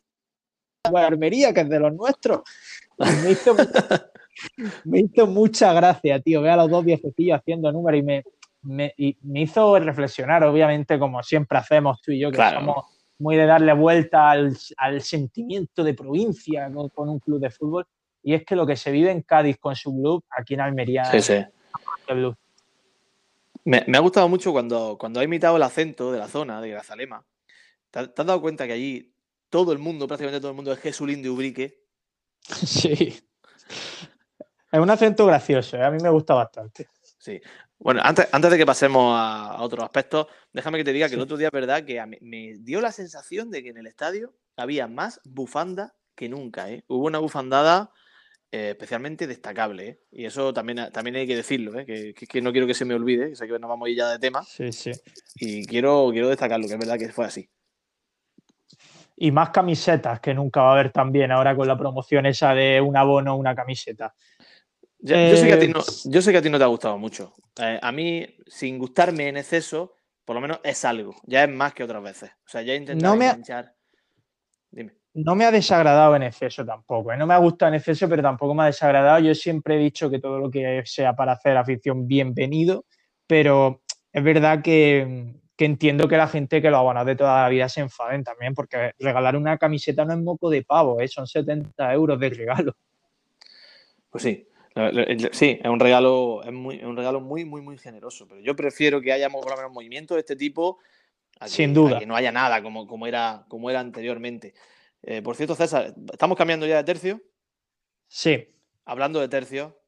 Almería, 0.84 1.54
que 1.54 1.62
es 1.62 1.70
de 1.70 1.80
los 1.80 1.94
nuestros. 1.94 2.42
Me 3.24 3.32
hizo, 3.32 3.56
me 4.86 5.00
hizo 5.00 5.28
mucha 5.28 5.74
gracia, 5.74 6.20
tío, 6.20 6.42
ver 6.42 6.52
a 6.52 6.58
los 6.58 6.70
dos 6.70 6.86
viejecillos 6.86 7.40
haciendo 7.40 7.72
números 7.72 8.00
y 8.00 8.04
me, 8.04 8.24
me, 8.64 8.94
y 8.98 9.18
me 9.24 9.42
hizo 9.42 9.78
reflexionar, 9.80 10.44
obviamente, 10.44 11.00
como 11.00 11.22
siempre 11.24 11.58
hacemos 11.58 12.02
tú 12.02 12.12
y 12.12 12.20
yo, 12.20 12.30
que 12.30 12.36
Claro. 12.38 12.60
somos 12.60 12.86
muy 13.20 13.36
de 13.36 13.46
darle 13.46 13.74
vuelta 13.74 14.32
al, 14.32 14.56
al 14.78 15.02
sentimiento 15.02 15.84
de 15.84 15.94
provincia 15.94 16.72
con 16.94 17.10
un 17.10 17.20
club 17.20 17.40
de 17.40 17.52
fútbol. 17.52 17.86
Y 18.24 18.34
es 18.34 18.44
que 18.46 18.56
lo 18.56 18.66
que 18.68 18.76
se 18.76 18.92
vive 18.92 19.12
en 19.12 19.22
Cádiz 19.24 19.58
con 19.58 19.76
su 19.76 19.92
club, 19.96 20.24
aquí 20.30 20.54
en 20.54 20.62
Almería, 20.62 21.06
Sí, 21.06 21.22
sí. 21.22 21.34
el 21.34 21.48
club. 22.08 22.36
Me, 23.64 23.84
me 23.88 23.98
ha 23.98 24.02
gustado 24.02 24.28
mucho 24.28 24.52
cuando, 24.52 24.98
cuando 25.00 25.20
ha 25.20 25.24
imitado 25.24 25.56
el 25.58 25.64
acento 25.64 26.12
de 26.12 26.20
la 26.20 26.28
zona, 26.28 26.62
de 26.62 26.70
Grazalema. 26.70 27.24
¿Te, 27.92 28.00
has- 28.00 28.14
te 28.14 28.22
has 28.22 28.28
dado 28.28 28.42
cuenta 28.42 28.66
que 28.68 28.74
allí 28.74 29.14
todo 29.50 29.72
el 29.72 29.80
mundo, 29.80 30.08
prácticamente 30.08 30.40
todo 30.42 30.52
el 30.52 30.56
mundo, 30.56 30.72
es 30.72 30.80
Jesulín 30.80 31.22
de 31.22 31.30
Ubrique? 31.30 31.80
Sí. 32.66 33.20
Es 34.72 34.80
un 34.80 34.90
acento 34.90 35.26
gracioso, 35.26 35.76
¿eh? 35.78 35.84
a 35.84 35.92
mí 35.92 35.98
me 36.02 36.10
gusta 36.10 36.34
bastante. 36.34 36.88
Sí. 37.18 37.42
Bueno, 37.78 38.00
antes, 38.04 38.28
antes 38.32 38.50
de 38.52 38.58
que 38.58 38.66
pasemos 38.66 39.14
a, 39.18 39.52
a 39.56 39.62
otros 39.64 39.84
aspectos, 39.84 40.28
déjame 40.54 40.78
que 40.78 40.86
te 40.86 40.94
diga 40.94 41.10
que 41.10 41.16
el 41.16 41.22
otro 41.22 41.36
día 41.36 41.48
es 41.48 41.52
verdad 41.52 41.84
que 41.84 42.00
a 42.00 42.06
mí- 42.06 42.18
me 42.22 42.56
dio 42.60 42.80
la 42.80 42.92
sensación 42.94 43.52
de 43.52 43.64
que 43.64 43.70
en 43.70 43.78
el 43.78 43.88
estadio 43.88 44.34
había 44.56 44.88
más 44.88 45.20
bufanda 45.26 45.94
que 46.16 46.30
nunca. 46.30 46.70
¿eh? 46.72 46.84
Hubo 46.88 47.06
una 47.06 47.20
bufandada 47.20 47.92
eh, 48.52 48.72
especialmente 48.72 49.28
destacable. 49.28 49.88
¿eh? 49.88 50.00
Y 50.12 50.26
eso 50.26 50.54
también, 50.54 50.92
también 50.92 51.16
hay 51.16 51.28
que 51.28 51.36
decirlo, 51.36 51.80
¿eh? 51.80 51.86
que, 51.86 52.14
que- 52.14 52.28
que 52.28 52.42
no 52.42 52.52
quiero 52.52 52.68
que 52.68 52.74
se 52.74 52.86
me 52.86 52.94
olvide, 52.94 53.30
que 53.30 53.36
sé 53.36 53.48
que 53.48 53.58
nos 53.60 53.70
vamos 53.70 53.88
a 53.88 53.90
ir 53.90 53.98
ya 53.98 54.10
de 54.10 54.20
tema, 54.20 54.44
Sí, 54.44 54.72
sí. 54.72 54.92
y 55.36 55.66
quiero, 55.66 56.10
quiero 56.12 56.30
destacarlo, 56.30 56.68
que 56.68 56.74
es 56.74 56.80
verdad 56.80 56.98
que 57.00 57.10
fue 57.12 57.26
así. 57.26 57.50
Y 59.16 59.32
más 59.32 59.52
camisetas 59.52 60.20
que 60.20 60.34
nunca 60.34 60.62
va 60.62 60.70
a 60.70 60.74
haber 60.74 60.92
también 60.92 61.32
ahora 61.32 61.56
con 61.56 61.68
la 61.68 61.78
promoción 61.78 62.26
esa 62.26 62.54
de 62.56 62.82
un 62.82 62.98
abono, 62.98 63.36
una 63.38 63.54
camiseta. 63.56 64.16
Ya- 65.00 65.30
yo, 65.30 65.38
sé 65.38 65.48
que 65.48 65.54
a 65.54 65.60
ti 65.60 65.66
Eh, 65.66 65.74
no, 65.74 65.84
yo 66.06 66.22
sé 66.22 66.32
que 66.32 66.38
a 66.38 66.42
ti 66.42 66.50
no 66.50 66.58
te 66.58 66.64
ha 66.64 66.68
gustado 66.68 66.98
mucho. 66.98 67.34
Eh, 67.60 67.80
a 67.82 67.92
mí, 67.92 68.26
sin 68.48 68.78
gustarme 68.78 69.28
en 69.28 69.38
exceso, 69.38 69.94
por 70.26 70.36
lo 70.36 70.42
menos 70.42 70.60
es 70.64 70.84
algo. 70.86 71.16
Ya 71.26 71.44
es 71.44 71.50
más 71.50 71.74
que 71.74 71.84
otras 71.84 72.02
veces. 72.02 72.32
O 72.46 72.50
sea, 72.50 72.62
ya 72.62 72.74
he 72.74 72.78
intentado 72.78 73.14
No 73.14 73.20
me. 73.20 73.32
Dime. 74.72 74.94
No 75.14 75.36
me 75.36 75.46
ha 75.46 75.52
desagradado 75.52 76.16
en 76.16 76.24
exceso 76.24 76.66
tampoco. 76.66 77.12
¿eh? 77.12 77.18
No 77.18 77.28
me 77.28 77.34
ha 77.34 77.38
gustado 77.38 77.70
en 77.70 77.76
exceso, 77.76 78.08
pero 78.08 78.22
tampoco 78.22 78.54
me 78.54 78.64
ha 78.64 78.68
desagradado. 78.68 79.20
Yo 79.20 79.36
siempre 79.36 79.76
he 79.76 79.80
dicho 79.80 80.10
que 80.10 80.20
todo 80.20 80.40
lo 80.40 80.50
que 80.50 80.84
sea 80.86 81.14
para 81.16 81.34
hacer 81.34 81.58
afición, 81.58 82.08
bienvenido. 82.08 82.86
Pero 83.28 83.82
es 84.14 84.24
verdad 84.24 84.62
que, 84.62 85.36
que 85.58 85.66
entiendo 85.66 86.08
que 86.08 86.18
la 86.18 86.28
gente 86.28 86.62
que 86.62 86.70
los 86.70 86.80
abonados 86.80 87.08
de 87.08 87.16
toda 87.16 87.44
la 87.44 87.50
vida 87.50 87.70
se 87.70 87.82
enfaden 87.82 88.24
también, 88.24 88.54
porque 88.54 88.94
regalar 89.00 89.36
una 89.36 89.58
camiseta 89.58 90.06
no 90.06 90.14
es 90.14 90.20
moco 90.20 90.50
de 90.50 90.64
pavo, 90.64 91.02
¿eh? 91.02 91.08
son 91.08 91.28
70 91.28 91.94
euros 91.94 92.20
de 92.20 92.30
regalo. 92.30 92.76
Pues 94.10 94.24
sí. 94.24 94.48
Sí, 95.34 95.60
es 95.62 95.70
un 95.70 95.80
regalo, 95.80 96.42
es 96.44 96.54
muy, 96.54 96.78
es 96.78 96.86
un 96.86 96.96
regalo 96.96 97.20
muy, 97.20 97.44
muy, 97.44 97.62
muy 97.62 97.78
generoso. 97.78 98.26
Pero 98.28 98.40
yo 98.40 98.56
prefiero 98.56 99.02
que 99.02 99.12
haya 99.12 99.30
por 99.30 99.50
lo 99.50 99.56
menos 99.56 99.72
movimientos 99.72 100.16
de 100.16 100.22
este 100.22 100.36
tipo 100.36 100.80
a 101.40 101.46
que, 101.46 101.52
Sin 101.52 101.74
duda. 101.74 101.98
a 101.98 102.00
que 102.00 102.06
no 102.06 102.16
haya 102.16 102.32
nada 102.32 102.64
como, 102.64 102.88
como, 102.88 103.06
era, 103.06 103.44
como 103.50 103.70
era 103.70 103.82
anteriormente. 103.82 104.54
Eh, 105.04 105.22
por 105.22 105.36
cierto, 105.36 105.56
César, 105.56 105.94
estamos 106.12 106.38
cambiando 106.38 106.66
ya 106.66 106.78
de 106.78 106.84
tercio. 106.84 107.22
Sí, 108.08 108.48
Hablando 108.86 109.20
de 109.20 109.28
tercio, 109.30 109.80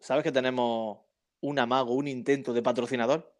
¿sabes 0.00 0.24
que 0.24 0.32
tenemos 0.32 0.98
un 1.40 1.58
amago, 1.58 1.92
un 1.94 2.08
intento 2.08 2.52
de 2.52 2.62
patrocinador? 2.62 3.32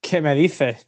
¿qué 0.00 0.20
me 0.20 0.34
dices? 0.34 0.86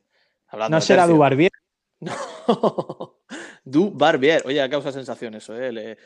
Hablando 0.48 0.76
¿No 0.76 0.80
de 0.80 0.87
será 0.87 1.02
tercio. 1.02 1.14
Dubarbier? 1.16 1.50
No. 2.00 3.20
Du 3.64 3.90
Barbier. 3.90 4.42
Oye, 4.46 4.68
causa 4.70 4.92
sensación 4.92 5.35
eso, 5.35 5.56
¿eh? 5.61 5.72
Le- 5.72 5.98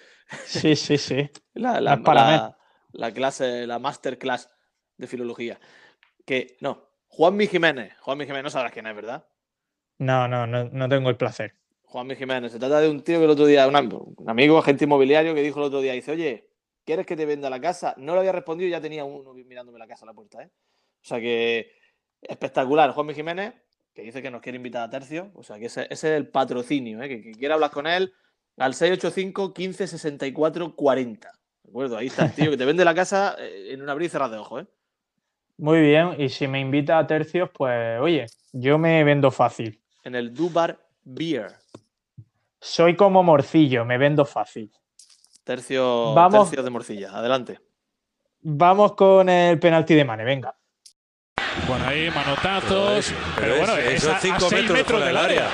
Sí, 0.47 0.77
sí, 0.77 0.97
sí. 0.97 1.29
la, 1.55 1.81
la, 1.81 1.97
la- 1.97 2.57
la 2.93 3.13
clase, 3.13 3.67
la 3.67 3.79
masterclass 3.79 4.49
de 4.97 5.07
filología. 5.07 5.61
Que, 6.25 6.57
no, 6.61 6.89
Juanmi 7.09 7.47
Jiménez. 7.49 7.93
Juanmi 8.01 8.25
Jiménez 8.25 8.45
no 8.45 8.51
sabrás 8.51 8.73
quién 8.73 8.87
es, 8.87 8.95
¿verdad? 8.97 9.27
No, 9.99 10.27
no, 10.29 10.47
no, 10.47 10.65
no 10.71 10.89
tengo 10.89 11.11
el 11.11 11.17
placer. 11.17 11.57
Juanmi 11.91 12.15
Jiménez, 12.17 12.53
se 12.53 12.59
trata 12.59 12.81
de 12.81 12.89
un 12.89 13.03
tío 13.03 13.19
que 13.19 13.25
el 13.25 13.31
otro 13.31 13.47
día, 13.47 13.67
un, 13.67 13.75
am- 13.77 13.91
un 14.17 14.31
amigo, 14.31 14.57
agente 14.59 14.85
inmobiliario, 14.85 15.35
que 15.35 15.43
dijo 15.43 15.59
el 15.59 15.67
otro 15.67 15.81
día, 15.81 15.93
dice, 15.93 16.13
oye, 16.13 16.49
¿quieres 16.85 17.05
que 17.05 17.17
te 17.17 17.27
venda 17.27 17.51
la 17.51 17.61
casa? 17.61 17.95
No 17.99 18.15
le 18.15 18.21
había 18.21 18.33
respondido 18.33 18.69
y 18.69 18.71
ya 18.71 18.81
tenía 18.81 19.05
uno 19.05 19.35
mirándome 19.35 19.79
la 19.79 19.87
casa 19.89 20.05
a 20.05 20.07
la 20.07 20.15
puerta, 20.15 20.43
¿eh? 20.43 20.51
O 21.03 21.05
sea 21.05 21.19
que 21.21 21.73
espectacular, 22.23 22.91
Juanmi 22.93 23.13
Jiménez, 23.15 23.55
que 23.93 24.03
dice 24.03 24.23
que 24.23 24.31
nos 24.31 24.41
quiere 24.41 24.57
invitar 24.57 24.83
a 24.85 24.91
Tercio, 24.91 25.31
o 25.35 25.43
sea 25.43 25.59
que 25.59 25.67
ese, 25.67 25.83
ese 25.91 25.93
es 25.93 26.17
el 26.17 26.29
patrocinio, 26.29 27.03
¿eh? 27.03 27.09
Que, 27.09 27.23
que 27.23 27.33
quiera 27.33 27.55
hablar 27.55 27.71
con 27.73 27.87
él 27.87 28.13
al 28.57 28.75
685 28.75 29.53
15 29.53 29.87
64 29.89 30.77
40. 30.77 31.29
¿De 31.65 31.69
acuerdo? 31.71 31.97
Ahí 31.97 32.07
está 32.07 32.31
tío 32.31 32.51
que 32.51 32.57
te 32.57 32.65
vende 32.65 32.85
la 32.85 32.95
casa 32.95 33.35
eh, 33.39 33.71
en 33.73 33.83
un 33.83 33.89
abrir 33.89 34.07
y 34.07 34.11
cerrar 34.11 34.31
de 34.31 34.39
ojos, 34.39 34.63
¿eh? 34.63 34.67
Muy 35.57 35.81
bien, 35.81 36.15
y 36.19 36.29
si 36.29 36.47
me 36.49 36.61
invita 36.61 36.99
a 36.99 37.07
tercios, 37.07 37.51
pues 37.53 38.01
oye, 38.01 38.27
yo 38.53 38.79
me 38.79 39.03
vendo 39.05 39.31
fácil. 39.31 39.83
En 40.05 40.15
el 40.15 40.33
Dubar 40.33 40.79
Beer. 41.05 41.53
Soy 42.61 42.95
como 42.97 43.23
morcillo, 43.23 43.85
me 43.85 43.99
vendo 43.99 44.25
fácil. 44.25 44.71
Tercio, 45.45 46.15
Vamos. 46.15 46.49
tercio 46.51 46.63
de 46.63 46.71
morcilla. 46.71 47.11
Adelante. 47.13 47.59
Vamos 48.43 48.93
con 48.95 49.29
el 49.29 49.59
penalti 49.59 49.95
de 49.95 50.05
Mane, 50.05 50.25
venga. 50.25 50.55
Bueno, 51.67 51.87
ahí 51.87 52.11
manotazos. 52.11 53.13
Pero, 53.37 53.55
es- 53.55 53.59
bueno, 53.59 53.77
esos 53.77 54.05
es 54.05 54.09
a, 54.09 54.17
a 54.17 54.21
cinco 54.21 54.41
seis 54.41 54.53
metros 54.63 54.79
metros 54.79 54.87
fuera 54.93 55.07
del 55.07 55.17
área. 55.17 55.49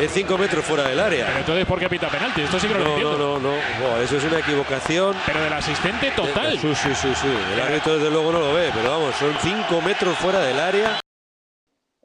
Es 0.00 0.12
5 0.12 0.38
metros 0.38 0.64
fuera 0.64 0.84
del 0.84 0.92
Pero 0.94 1.06
área. 1.06 1.38
entonces, 1.40 1.66
¿por 1.66 1.80
qué 1.80 1.88
pita 1.88 2.08
penalti? 2.08 2.42
Esto 2.42 2.60
sí 2.60 2.68
que 2.68 2.74
no, 2.74 2.78
lo 2.80 2.84
No, 2.84 2.90
entiendo. 2.94 3.18
no, 3.18 3.38
no, 3.40 3.56
no. 3.80 3.96
Eso 4.00 4.16
es 4.18 4.24
una 4.24 4.38
equivocación. 4.38 5.16
Pero 5.26 5.40
del 5.42 5.52
asistente 5.52 6.12
total. 6.12 6.56
Sí, 6.56 6.72
sí, 6.72 6.94
sí, 6.94 7.12
sí. 7.16 7.26
El 7.54 7.60
árbitro 7.60 7.94
desde 7.98 8.08
luego 8.08 8.30
no 8.30 8.38
lo 8.38 8.54
ve, 8.54 8.70
pero 8.72 8.90
vamos, 8.92 9.12
son 9.16 9.34
5 9.42 9.80
metros 9.80 10.16
fuera 10.18 10.38
del 10.40 10.60
área. 10.60 11.00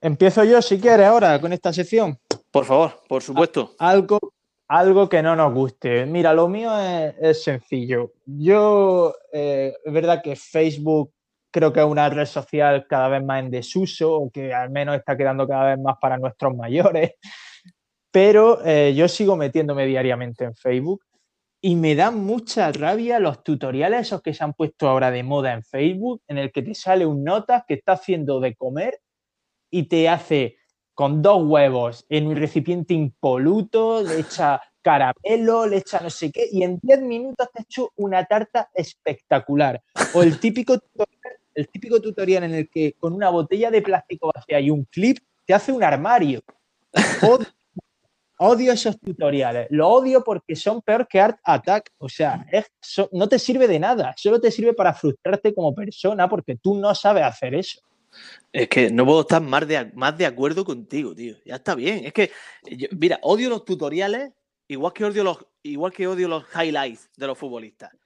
Empiezo 0.01 0.43
yo, 0.43 0.59
si 0.63 0.79
quieres, 0.79 1.05
ahora 1.05 1.39
con 1.39 1.53
esta 1.53 1.71
sección. 1.71 2.19
Por 2.53 2.65
favor, 2.65 3.01
por 3.09 3.23
supuesto. 3.23 3.73
Algo, 3.79 4.19
algo 4.67 5.09
que 5.09 5.23
no 5.23 5.35
nos 5.35 5.51
guste. 5.55 6.05
Mira, 6.05 6.33
lo 6.33 6.47
mío 6.47 6.69
es, 6.77 7.15
es 7.19 7.43
sencillo. 7.43 8.13
Yo, 8.27 9.15
eh, 9.31 9.73
es 9.83 9.91
verdad 9.91 10.21
que 10.21 10.35
Facebook 10.35 11.11
creo 11.49 11.73
que 11.73 11.79
es 11.79 11.85
una 11.87 12.07
red 12.09 12.27
social 12.27 12.85
cada 12.87 13.07
vez 13.07 13.23
más 13.23 13.43
en 13.43 13.49
desuso, 13.49 14.13
o 14.13 14.29
que 14.29 14.53
al 14.53 14.69
menos 14.69 14.95
está 14.95 15.17
quedando 15.17 15.47
cada 15.47 15.71
vez 15.71 15.79
más 15.79 15.95
para 15.99 16.19
nuestros 16.19 16.55
mayores. 16.55 17.13
Pero 18.11 18.63
eh, 18.63 18.93
yo 18.95 19.07
sigo 19.07 19.35
metiéndome 19.35 19.87
diariamente 19.87 20.45
en 20.45 20.55
Facebook 20.55 21.03
y 21.59 21.75
me 21.75 21.95
dan 21.95 22.23
mucha 22.23 22.71
rabia 22.71 23.17
los 23.17 23.43
tutoriales 23.43 24.01
esos 24.01 24.21
que 24.21 24.35
se 24.35 24.43
han 24.43 24.53
puesto 24.53 24.87
ahora 24.87 25.09
de 25.09 25.23
moda 25.23 25.53
en 25.53 25.63
Facebook, 25.63 26.21
en 26.27 26.37
el 26.37 26.51
que 26.51 26.61
te 26.61 26.75
sale 26.75 27.07
un 27.07 27.23
notas 27.23 27.63
que 27.67 27.73
está 27.73 27.93
haciendo 27.93 28.39
de 28.39 28.53
comer 28.53 28.99
y 29.71 29.87
te 29.87 30.07
hace 30.07 30.57
con 30.93 31.21
dos 31.21 31.43
huevos 31.43 32.05
en 32.09 32.27
un 32.27 32.35
recipiente 32.35 32.93
impoluto, 32.93 34.03
le 34.03 34.19
echa 34.19 34.61
caramelo, 34.81 35.65
le 35.65 35.77
echa 35.77 35.99
no 36.01 36.09
sé 36.09 36.31
qué, 36.31 36.47
y 36.51 36.63
en 36.63 36.79
10 36.81 37.01
minutos 37.01 37.49
te 37.51 37.59
ha 37.59 37.63
hecho 37.63 37.91
una 37.95 38.25
tarta 38.25 38.69
espectacular. 38.73 39.81
O 40.13 40.21
el 40.21 40.39
típico, 40.39 40.77
tutorial, 40.77 41.39
el 41.55 41.69
típico 41.69 42.01
tutorial 42.01 42.43
en 42.43 42.53
el 42.53 42.69
que 42.69 42.93
con 42.99 43.13
una 43.13 43.29
botella 43.29 43.71
de 43.71 43.81
plástico 43.81 44.31
vacía 44.33 44.59
y 44.59 44.69
un 44.69 44.85
clip 44.85 45.19
te 45.45 45.53
hace 45.53 45.71
un 45.71 45.83
armario. 45.83 46.41
Odio, 48.39 48.73
esos 48.73 48.99
tutoriales. 48.99 49.67
Lo 49.69 49.87
odio 49.87 50.21
porque 50.23 50.55
son 50.55 50.81
peor 50.81 51.07
que 51.07 51.21
Art 51.21 51.39
Attack. 51.43 51.91
O 51.97 52.09
sea, 52.09 52.45
no 53.13 53.29
te 53.29 53.39
sirve 53.39 53.67
de 53.67 53.79
nada. 53.79 54.13
Solo 54.17 54.41
te 54.41 54.51
sirve 54.51 54.73
para 54.73 54.93
frustrarte 54.93 55.53
como 55.53 55.73
persona 55.73 56.27
porque 56.27 56.57
tú 56.57 56.75
no 56.75 56.93
sabes 56.93 57.23
hacer 57.23 57.55
eso. 57.55 57.79
Es 58.51 58.67
que 58.69 58.89
no 58.91 59.05
puedo 59.05 59.21
estar 59.21 59.41
más 59.41 59.67
de, 59.67 59.91
más 59.93 60.17
de 60.17 60.25
acuerdo 60.25 60.63
contigo, 60.65 61.13
tío. 61.15 61.35
Ya 61.45 61.55
está 61.55 61.75
bien. 61.75 62.05
Es 62.05 62.13
que, 62.13 62.31
yo- 62.63 62.87
mira, 62.97 63.19
odio 63.23 63.49
los 63.49 63.65
tutoriales 63.65 64.31
igual 64.67 64.93
que 64.93 65.05
odio 65.05 65.23
los, 65.23 65.45
igual 65.63 65.91
que 65.91 66.07
odio 66.07 66.27
los 66.27 66.45
highlights 66.55 67.09
de 67.17 67.27
los 67.27 67.37
futbolistas. 67.37 67.91
Es 67.93 67.99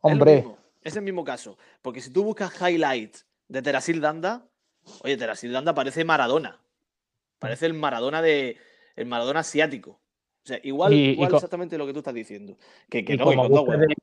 Hombre. 0.00 0.36
mismo, 0.36 0.58
Es 0.82 0.96
el 0.96 1.02
mismo 1.02 1.24
caso. 1.24 1.58
Porque 1.82 2.00
si 2.00 2.10
tú 2.10 2.22
buscas 2.24 2.52
highlights 2.60 3.26
de 3.48 3.62
Terasil 3.62 4.00
Danda, 4.00 4.46
oye, 5.02 5.16
Terasil 5.16 5.50
Danda 5.52 5.74
parece 5.74 6.04
Maradona. 6.04 6.60
Parece 7.38 7.66
el 7.66 7.74
Maradona 7.74 8.22
de. 8.22 8.56
El 8.94 9.06
Maradona 9.06 9.40
asiático. 9.40 9.90
O 9.90 10.46
sea, 10.46 10.60
igual, 10.62 10.92
Y- 10.94 11.20
exactamente 11.22 11.76
lo 11.76 11.86
que 11.86 11.92
tú 11.92 11.98
estás 11.98 12.14
diciendo. 12.14 12.56
Que, 12.88 13.04
que 13.04 13.16
no, 13.16 13.28
que 13.28 13.36
de- 13.76 13.94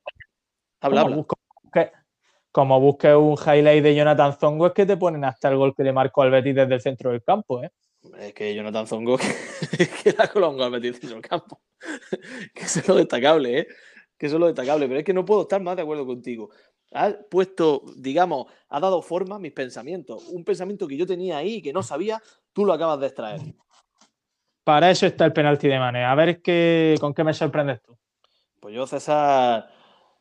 Habla, 0.81 1.01
habla. 1.01 1.15
busque- 1.15 1.91
como 2.53 2.79
busques 2.79 3.15
un 3.15 3.33
highlight 3.33 3.83
de 3.83 3.95
Jonathan 3.95 4.37
Zongo 4.39 4.67
es 4.67 4.73
que 4.73 4.85
te 4.85 4.95
ponen 4.95 5.25
hasta 5.25 5.49
el 5.49 5.57
gol 5.57 5.73
que 5.75 5.83
le 5.83 5.91
marcó 5.91 6.21
al 6.21 6.29
Betis 6.29 6.53
desde 6.53 6.75
el 6.75 6.81
centro 6.81 7.09
del 7.09 7.23
campo, 7.23 7.63
¿eh? 7.63 7.71
Es 8.19 8.33
que 8.33 8.53
Jonathan 8.53 8.85
Zongo 8.85 9.17
que, 10.03 10.11
da 10.11 10.27
Colongo 10.27 10.63
al 10.63 10.69
Betis 10.69 11.03
en 11.03 11.17
el 11.17 11.21
campo. 11.21 11.61
que 12.53 12.61
eso 12.61 12.79
es 12.79 12.87
lo 12.87 12.93
destacable, 12.93 13.59
¿eh? 13.59 13.67
Que 14.15 14.27
eso 14.27 14.35
es 14.35 14.39
lo 14.39 14.45
destacable. 14.45 14.87
Pero 14.87 14.99
es 14.99 15.05
que 15.05 15.15
no 15.15 15.25
puedo 15.25 15.41
estar 15.41 15.63
más 15.63 15.75
de 15.75 15.81
acuerdo 15.81 16.05
contigo. 16.05 16.51
Has 16.91 17.15
puesto, 17.31 17.81
digamos, 17.97 18.45
ha 18.69 18.79
dado 18.79 19.01
forma 19.01 19.37
a 19.37 19.39
mis 19.39 19.51
pensamientos. 19.51 20.27
Un 20.27 20.43
pensamiento 20.43 20.87
que 20.87 20.95
yo 20.95 21.07
tenía 21.07 21.37
ahí 21.37 21.55
y 21.55 21.61
que 21.63 21.73
no 21.73 21.81
sabía, 21.81 22.21
tú 22.51 22.65
lo 22.65 22.73
acabas 22.73 22.99
de 22.99 23.07
extraer. 23.07 23.41
Para 24.63 24.91
eso 24.91 25.07
está 25.07 25.25
el 25.25 25.33
penalti 25.33 25.67
de 25.67 25.79
Mane. 25.79 26.05
A 26.05 26.13
ver 26.13 26.39
qué, 26.43 26.97
con 26.99 27.15
qué 27.15 27.23
me 27.23 27.33
sorprendes 27.33 27.81
tú. 27.81 27.97
Pues 28.59 28.75
yo, 28.75 28.85
César, 28.85 29.72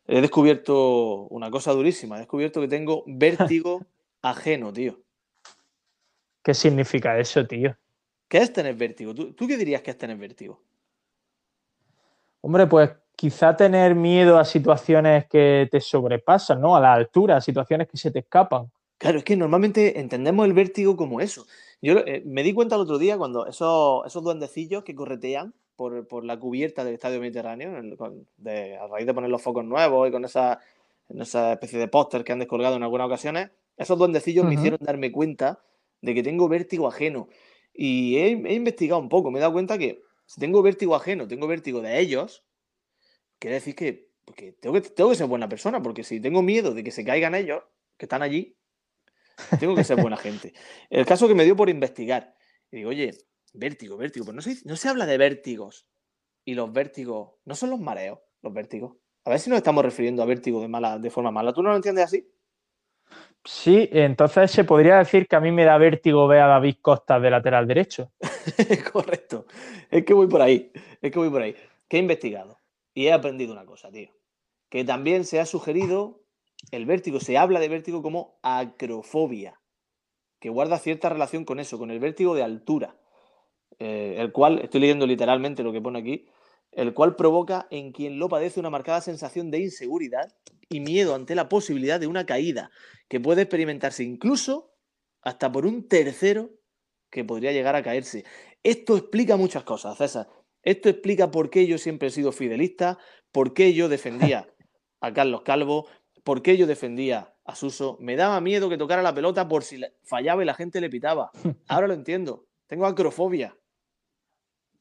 he 0.07 0.21
descubierto 0.21 1.27
una 1.29 1.51
cosa 1.51 1.73
durísima. 1.73 2.17
He 2.17 2.21
descubierto 2.21 2.61
que 2.61 2.69
tengo 2.69 3.05
vértigo 3.07 3.85
ajeno, 4.23 4.73
tío. 4.73 4.99
¿Qué 6.43 6.55
significa 6.55 7.19
eso, 7.19 7.47
tío? 7.47 7.77
¿Qué 8.29 8.39
es 8.39 8.53
tener 8.53 8.75
vértigo? 8.75 9.15
¿Tú, 9.15 9.33
tú 9.33 9.47
qué 9.47 9.57
dirías 9.57 9.83
que 9.83 9.91
es 9.93 9.99
tener 9.99 10.17
vértigo? 10.17 10.63
Hombre, 12.41 12.67
pues 12.67 12.91
quizá 13.15 13.57
tener 13.57 13.95
miedo 13.95 14.39
a 14.39 14.45
situaciones 14.45 15.27
que 15.27 15.69
te 15.71 15.81
sobrepasan, 15.81 16.61
¿no? 16.61 16.75
A 16.75 16.81
la 16.81 16.93
altura, 16.93 17.37
a 17.37 17.41
situaciones 17.41 17.89
que 17.89 17.97
se 17.97 18.11
te 18.11 18.21
escapan. 18.21 18.71
Claro, 18.99 19.19
es 19.19 19.25
que 19.25 19.37
normalmente 19.37 20.01
entendemos 20.01 20.47
el 20.47 20.53
vértigo 20.53 20.97
como 20.97 21.21
eso. 21.21 21.47
Yo 21.81 21.99
eh, 21.99 22.23
me 22.25 22.43
di 22.43 22.53
cuenta 22.53 22.77
el 22.77 22.83
otro 22.83 22.99
día 22.99 23.19
cuando 23.19 23.47
esos, 23.47 24.07
esos 24.07 24.23
duendecillos 24.23 24.85
que 24.85 24.95
corretean 24.95 25.55
por, 25.83 26.07
por 26.07 26.25
la 26.25 26.39
cubierta 26.39 26.85
del 26.85 26.95
Estadio 26.95 27.19
Mediterráneo, 27.19 27.77
el- 27.77 27.97
con- 27.97 28.29
de- 28.37 28.77
a 28.77 28.87
raíz 28.87 29.05
de 29.05 29.15
poner 29.15 29.31
los 29.31 29.43
focos 29.43 29.65
nuevos 29.65 30.09
y 30.09 30.13
con 30.13 30.25
esa, 30.25 30.61
en 31.09 31.21
esa 31.21 31.55
especie 31.55 31.77
de 31.77 31.89
póster 31.89 32.23
que 32.23 32.31
han 32.31 32.39
descolgado 32.39 32.77
en 32.77 32.85
algunas 32.85 33.07
ocasiones, 33.09 33.51
esos 33.77 33.99
duendecillos 33.99 34.45
me 34.45 34.53
Ujú. 34.53 34.61
hicieron 34.61 34.79
darme 34.81 35.11
cuenta 35.11 35.61
de 36.01 36.15
que 36.15 36.23
tengo 36.23 36.49
vértigo 36.49 36.87
ajeno. 36.87 37.29
Y 37.75 38.17
he, 38.19 38.27
he 38.29 38.55
investigado 38.55 39.01
un 39.01 39.09
poco, 39.09 39.33
me 39.33 39.39
he 39.39 39.41
dado 39.41 39.55
cuenta 39.55 39.77
que 39.77 40.03
si 40.25 40.39
tengo 40.41 40.63
vértigo 40.63 40.95
ajeno, 40.95 41.27
tengo 41.27 41.49
vértigo 41.49 41.81
de 41.81 41.99
ellos, 41.99 42.45
quiere 43.41 43.55
decir 43.57 43.75
que, 43.75 44.09
que 44.37 44.53
tengo, 44.53 44.75
que 44.75 44.83
tengo 44.83 45.11
que 45.11 45.17
ser 45.17 45.27
buena 45.27 45.49
persona, 45.49 45.83
porque 45.83 46.05
si 46.05 46.21
tengo 46.21 46.43
miedo 46.43 46.75
de 46.75 46.85
que 46.85 46.93
se 46.93 47.05
caigan 47.05 47.35
ellos, 47.35 47.65
que 47.97 48.05
están 48.05 48.23
allí, 48.23 48.55
tengo 49.59 49.75
que 49.75 49.83
ser 49.83 49.97
buena 50.01 50.17
gente. 50.17 50.53
El 50.91 51.05
caso 51.07 51.27
que 51.27 51.35
me 51.35 51.45
dio 51.45 51.57
por 51.57 51.69
investigar. 51.69 52.37
Y 52.71 52.77
digo, 52.77 52.91
oye, 52.91 53.11
vértigo, 53.53 53.97
vértigo. 53.97 54.25
Pues 54.25 54.35
no 54.35 54.43
se, 54.43 54.57
no 54.65 54.77
se 54.77 54.89
habla 54.89 55.07
de 55.07 55.19
vértigos. 55.19 55.87
Y 56.45 56.55
los 56.55 56.73
vértigos 56.73 57.35
no 57.45 57.55
son 57.55 57.71
los 57.71 57.81
mareos, 57.81 58.19
los 58.43 58.53
vértigos. 58.53 58.97
A 59.25 59.31
ver 59.31 59.39
si 59.39 59.51
nos 59.51 59.59
estamos 59.59 59.85
refiriendo 59.85 60.23
a 60.23 60.27
vértigo 60.27 60.61
de, 60.61 60.69
mala, 60.69 60.99
de 60.99 61.11
forma 61.11 61.31
mala. 61.31 61.53
¿Tú 61.53 61.63
no 61.63 61.71
lo 61.71 61.77
entiendes 61.77 62.05
así? 62.05 62.29
Sí, 63.45 63.89
entonces 63.93 64.51
se 64.51 64.65
podría 64.65 64.99
decir 64.99 65.27
que 65.27 65.37
a 65.37 65.41
mí 65.41 65.51
me 65.51 65.65
da 65.65 65.79
vértigo 65.79 66.27
ver 66.29 66.43
a 66.43 66.47
David 66.47 66.77
Costa 66.81 67.19
de 67.19 67.31
lateral 67.31 67.67
derecho. 67.67 68.13
Correcto. 68.93 69.47
Es 69.91 70.05
que 70.05 70.15
voy 70.15 70.29
por 70.29 70.43
ahí. 70.43 70.73
Es 71.01 71.11
que 71.11 71.19
voy 71.19 71.31
por 71.31 71.43
ahí. 71.43 71.57
Que 71.89 71.97
he 71.97 72.01
investigado. 72.01 72.59
Y 72.95 73.07
he 73.07 73.13
aprendido 73.13 73.53
una 73.53 73.65
cosa, 73.67 73.91
tío. 73.91 74.11
Que 74.69 74.85
también 74.85 75.25
se 75.25 75.41
ha 75.41 75.47
sugerido 75.47 76.25
el 76.71 76.87
vértigo. 76.87 77.21
Se 77.21 77.37
habla 77.37 77.59
de 77.61 77.69
vértigo 77.69 78.03
como 78.03 78.39
acrofobia. 78.43 79.61
Que 80.41 80.49
guarda 80.49 80.79
cierta 80.79 81.09
relación 81.09 81.45
con 81.45 81.61
eso, 81.61 81.79
con 81.79 81.91
el 81.91 82.01
vértigo 82.01 82.35
de 82.35 82.43
altura. 82.43 82.97
Eh, 83.79 84.17
el 84.19 84.33
cual, 84.33 84.61
estoy 84.61 84.81
leyendo 84.81 85.07
literalmente 85.07 85.63
lo 85.63 85.73
que 85.73 85.81
pone 85.81 85.99
aquí, 85.99 86.27
el 86.73 86.95
cual 86.95 87.17
provoca 87.17 87.67
en 87.71 87.93
quien 87.93 88.19
lo 88.19 88.29
padece 88.29 88.61
una 88.61 88.71
marcada 88.71 89.01
sensación 89.01 89.51
de 89.51 89.61
inseguridad 89.61 90.35
y 90.69 90.81
miedo 90.81 91.15
ante 91.15 91.35
la 91.35 91.49
posibilidad 91.49 92.01
de 92.01 92.07
una 92.07 92.25
caída, 92.25 92.71
que 93.09 93.21
puede 93.21 93.43
experimentarse 93.43 94.05
incluso 94.05 94.73
hasta 95.21 95.53
por 95.53 95.67
un 95.67 95.87
tercero 95.87 96.51
que 97.11 97.25
podría 97.25 97.53
llegar 97.53 97.77
a 97.77 97.83
caerse. 97.83 98.25
Esto 98.63 98.97
explica 98.97 99.37
muchas 99.37 99.65
cosas, 99.65 99.99
César. 99.99 100.29
Esto 100.63 100.89
explica 100.89 101.31
por 101.31 101.51
qué 101.51 101.67
yo 101.67 101.77
siempre 101.77 102.09
he 102.09 102.11
sido 102.11 102.33
fidelista, 102.33 102.99
por 103.33 103.53
qué 103.53 103.75
yo 103.75 103.89
defendía 103.89 104.49
a 105.01 105.13
Carlos 105.13 105.43
Calvo, 105.43 105.89
por 106.25 106.43
qué 106.43 106.57
yo 106.57 106.67
defendía 106.67 107.35
a 107.45 107.55
Suso. 107.55 107.99
Me 108.01 108.17
daba 108.17 108.41
miedo 108.41 108.71
que 108.71 108.79
tocara 108.79 109.03
la 109.03 109.15
pelota 109.15 109.49
por 109.49 109.65
si 109.65 109.79
la- 109.79 109.91
fallaba 110.05 110.43
y 110.43 110.47
la 110.47 110.55
gente 110.55 110.81
le 110.81 110.89
pitaba. 110.89 111.31
Ahora 111.69 111.89
lo 111.89 111.95
entiendo. 111.95 112.47
Tengo 112.67 112.87
acrofobia. 112.87 113.57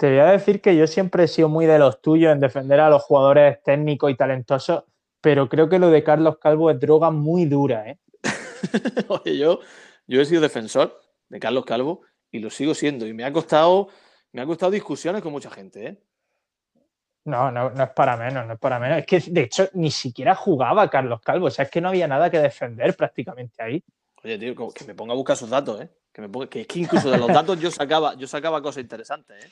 Te 0.01 0.09
voy 0.09 0.17
a 0.17 0.31
decir 0.31 0.61
que 0.61 0.75
yo 0.75 0.87
siempre 0.87 1.25
he 1.25 1.27
sido 1.27 1.47
muy 1.47 1.67
de 1.67 1.77
los 1.77 2.01
tuyos 2.01 2.33
en 2.33 2.39
defender 2.39 2.79
a 2.79 2.89
los 2.89 3.03
jugadores 3.03 3.61
técnicos 3.61 4.09
y 4.09 4.15
talentosos, 4.15 4.83
pero 5.21 5.47
creo 5.47 5.69
que 5.69 5.77
lo 5.77 5.91
de 5.91 6.03
Carlos 6.03 6.39
Calvo 6.39 6.71
es 6.71 6.79
droga 6.79 7.11
muy 7.11 7.45
dura, 7.45 7.87
¿eh? 7.87 7.99
Oye, 9.09 9.37
yo, 9.37 9.59
yo 10.07 10.19
he 10.19 10.25
sido 10.25 10.41
defensor 10.41 10.99
de 11.29 11.39
Carlos 11.39 11.65
Calvo 11.65 12.01
y 12.31 12.39
lo 12.39 12.49
sigo 12.49 12.73
siendo. 12.73 13.05
Y 13.05 13.13
me 13.13 13.25
ha 13.25 13.31
costado, 13.31 13.89
me 14.31 14.41
ha 14.41 14.45
costado 14.47 14.71
discusiones 14.71 15.21
con 15.21 15.33
mucha 15.33 15.51
gente, 15.51 15.85
¿eh? 15.85 15.97
No, 17.25 17.51
no, 17.51 17.69
no 17.69 17.83
es 17.83 17.91
para 17.91 18.17
menos, 18.17 18.47
no 18.47 18.53
es 18.53 18.59
para 18.59 18.79
menos. 18.79 18.97
Es 18.97 19.05
que 19.05 19.19
de 19.19 19.41
hecho 19.41 19.69
ni 19.73 19.91
siquiera 19.91 20.33
jugaba 20.33 20.89
Carlos 20.89 21.21
Calvo, 21.21 21.45
o 21.45 21.51
sea, 21.51 21.65
es 21.65 21.69
que 21.69 21.79
no 21.79 21.89
había 21.89 22.07
nada 22.07 22.31
que 22.31 22.39
defender 22.39 22.95
prácticamente 22.95 23.61
ahí. 23.61 23.83
Oye, 24.23 24.39
tío, 24.39 24.55
que 24.73 24.83
me 24.85 24.95
ponga 24.95 25.13
a 25.13 25.15
buscar 25.15 25.37
sus 25.37 25.51
datos, 25.51 25.79
¿eh? 25.79 25.89
Que, 26.11 26.21
me 26.21 26.27
ponga- 26.27 26.49
que 26.49 26.61
es 26.61 26.67
que 26.67 26.79
incluso 26.79 27.11
de 27.11 27.19
los 27.19 27.27
datos 27.27 27.59
yo 27.59 27.69
sacaba, 27.69 28.15
yo 28.15 28.25
sacaba 28.25 28.63
cosas 28.63 28.81
interesantes, 28.81 29.45
¿eh? 29.45 29.49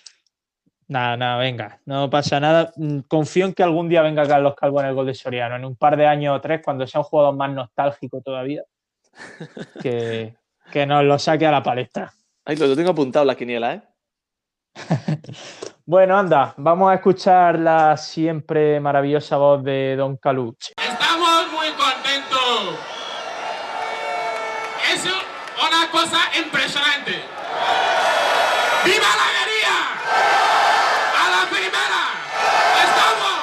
Nada, 0.89 1.15
nada, 1.15 1.37
venga, 1.37 1.79
no 1.85 2.09
pasa 2.09 2.39
nada. 2.39 2.71
Mm, 2.75 2.99
Confío 3.07 3.45
en 3.45 3.53
que 3.53 3.63
algún 3.63 3.87
día 3.87 4.01
venga 4.01 4.27
Carlos 4.27 4.55
Calvo 4.55 4.81
en 4.81 4.87
el 4.87 4.95
gol 4.95 5.05
de 5.05 5.13
Soriano, 5.13 5.55
en 5.55 5.63
un 5.63 5.75
par 5.75 5.95
de 5.95 6.05
años 6.07 6.35
o 6.35 6.41
tres, 6.41 6.61
cuando 6.63 6.85
sea 6.85 7.01
un 7.01 7.05
jugador 7.05 7.35
más 7.35 7.51
nostálgico 7.51 8.21
todavía, 8.21 8.63
que, 9.81 10.35
que 10.71 10.85
nos 10.85 11.03
lo 11.05 11.17
saque 11.17 11.45
a 11.45 11.51
la 11.51 11.63
palestra. 11.63 12.11
Ahí 12.43 12.55
lo, 12.57 12.67
lo 12.67 12.75
tengo 12.75 12.89
apuntado 12.91 13.23
la 13.23 13.35
quiniela, 13.35 13.73
¿eh? 13.75 13.81
Bueno, 15.85 16.15
anda, 16.15 16.53
vamos 16.57 16.91
a 16.91 16.93
escuchar 16.93 17.57
la 17.57 17.97
siempre 17.97 18.79
maravillosa 18.79 19.37
voz 19.37 19.63
de 19.63 19.95
Don 19.95 20.17
Caluche. 20.17 20.73
Estamos 20.77 21.51
muy 21.51 21.69
contentos. 21.69 22.77
Es 24.93 25.03
una 25.05 25.89
cosa 25.91 26.19
impresionante. 26.37 27.13
¡Viva 28.85 29.07
la 29.17 29.25
alegría! 29.31 29.75
¡A 31.17 31.29
la 31.31 31.49
primera! 31.49 32.01
¡Estamos! 32.85 33.39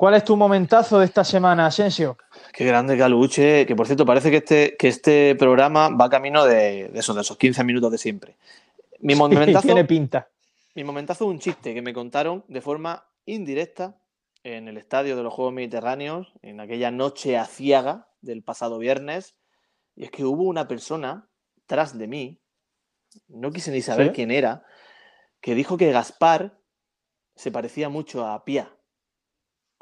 ¿Cuál 0.00 0.14
es 0.14 0.24
tu 0.24 0.34
momentazo 0.34 0.98
de 0.98 1.04
esta 1.04 1.22
semana, 1.24 1.66
Asensio? 1.66 2.16
Qué 2.54 2.64
grande 2.64 2.96
Caluche, 2.96 3.66
que 3.66 3.76
por 3.76 3.84
cierto 3.84 4.06
parece 4.06 4.30
que 4.30 4.38
este, 4.38 4.74
que 4.78 4.88
este 4.88 5.34
programa 5.34 5.90
va 5.90 6.08
camino 6.08 6.46
de, 6.46 6.88
de 6.88 6.98
esos, 6.98 7.14
de 7.14 7.20
esos 7.20 7.36
15 7.36 7.62
minutos 7.64 7.92
de 7.92 7.98
siempre. 7.98 8.38
Mi 9.00 9.14
momentazo, 9.14 9.60
Tiene 9.60 9.84
pinta. 9.84 10.30
mi 10.74 10.84
momentazo 10.84 11.24
es 11.24 11.30
un 11.30 11.38
chiste 11.38 11.74
que 11.74 11.82
me 11.82 11.92
contaron 11.92 12.46
de 12.48 12.62
forma 12.62 13.04
indirecta 13.26 13.98
en 14.42 14.68
el 14.68 14.78
estadio 14.78 15.18
de 15.18 15.22
los 15.22 15.34
Juegos 15.34 15.52
Mediterráneos, 15.52 16.32
en 16.40 16.60
aquella 16.60 16.90
noche 16.90 17.36
aciaga 17.36 18.08
del 18.22 18.42
pasado 18.42 18.78
viernes, 18.78 19.36
y 19.94 20.04
es 20.04 20.10
que 20.10 20.24
hubo 20.24 20.44
una 20.44 20.66
persona 20.66 21.28
tras 21.66 21.98
de 21.98 22.06
mí, 22.06 22.40
no 23.28 23.50
quise 23.50 23.70
ni 23.70 23.82
saber 23.82 24.06
¿Sí? 24.06 24.12
quién 24.14 24.30
era, 24.30 24.64
que 25.42 25.54
dijo 25.54 25.76
que 25.76 25.92
Gaspar 25.92 26.58
se 27.36 27.52
parecía 27.52 27.90
mucho 27.90 28.26
a 28.26 28.46
Pía. 28.46 28.74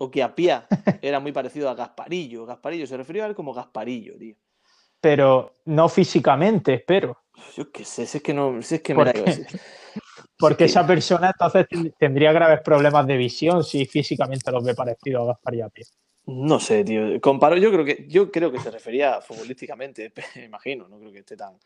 O 0.00 0.10
que 0.10 0.22
a 0.22 0.34
Pía 0.34 0.66
era 1.02 1.20
muy 1.20 1.32
parecido 1.32 1.68
a 1.68 1.74
Gasparillo. 1.74 2.46
Gasparillo 2.46 2.86
se 2.86 2.96
refirió 2.96 3.24
a 3.24 3.26
él 3.26 3.34
como 3.34 3.52
Gasparillo, 3.52 4.16
tío. 4.16 4.36
Pero 5.00 5.54
no 5.66 5.88
físicamente, 5.88 6.74
espero. 6.74 7.24
Yo 7.56 7.70
qué 7.70 7.84
sé, 7.84 8.06
si 8.06 8.18
es 8.18 8.22
que 8.22 8.34
no, 8.34 8.60
si 8.62 8.76
es 8.76 8.82
que 8.82 8.94
me 8.94 9.12
¿Por 9.12 9.30
si- 9.32 9.44
Porque 10.38 10.64
Sí. 10.66 10.70
esa 10.70 10.86
persona 10.86 11.28
entonces 11.30 11.66
ten- 11.68 11.92
tendría 11.98 12.32
graves 12.32 12.60
problemas 12.62 13.06
de 13.06 13.16
visión 13.16 13.64
si 13.64 13.86
físicamente 13.86 14.50
los 14.52 14.64
ve 14.64 14.74
parecido 14.74 15.22
a 15.22 15.26
Gaspar 15.26 15.54
y 15.54 15.60
a 15.62 15.68
Pie. 15.68 15.84
No 16.26 16.60
sé, 16.60 16.84
tío. 16.84 17.20
Comparo, 17.20 17.56
yo 17.56 17.72
creo 17.72 17.84
que, 17.84 18.06
yo 18.08 18.30
creo 18.30 18.52
que 18.52 18.60
se 18.60 18.70
refería 18.70 19.20
futbolísticamente, 19.20 20.12
me 20.36 20.44
imagino, 20.44 20.86
no 20.88 20.98
creo 20.98 21.12
que 21.12 21.18
esté 21.20 21.36
tan. 21.36 21.58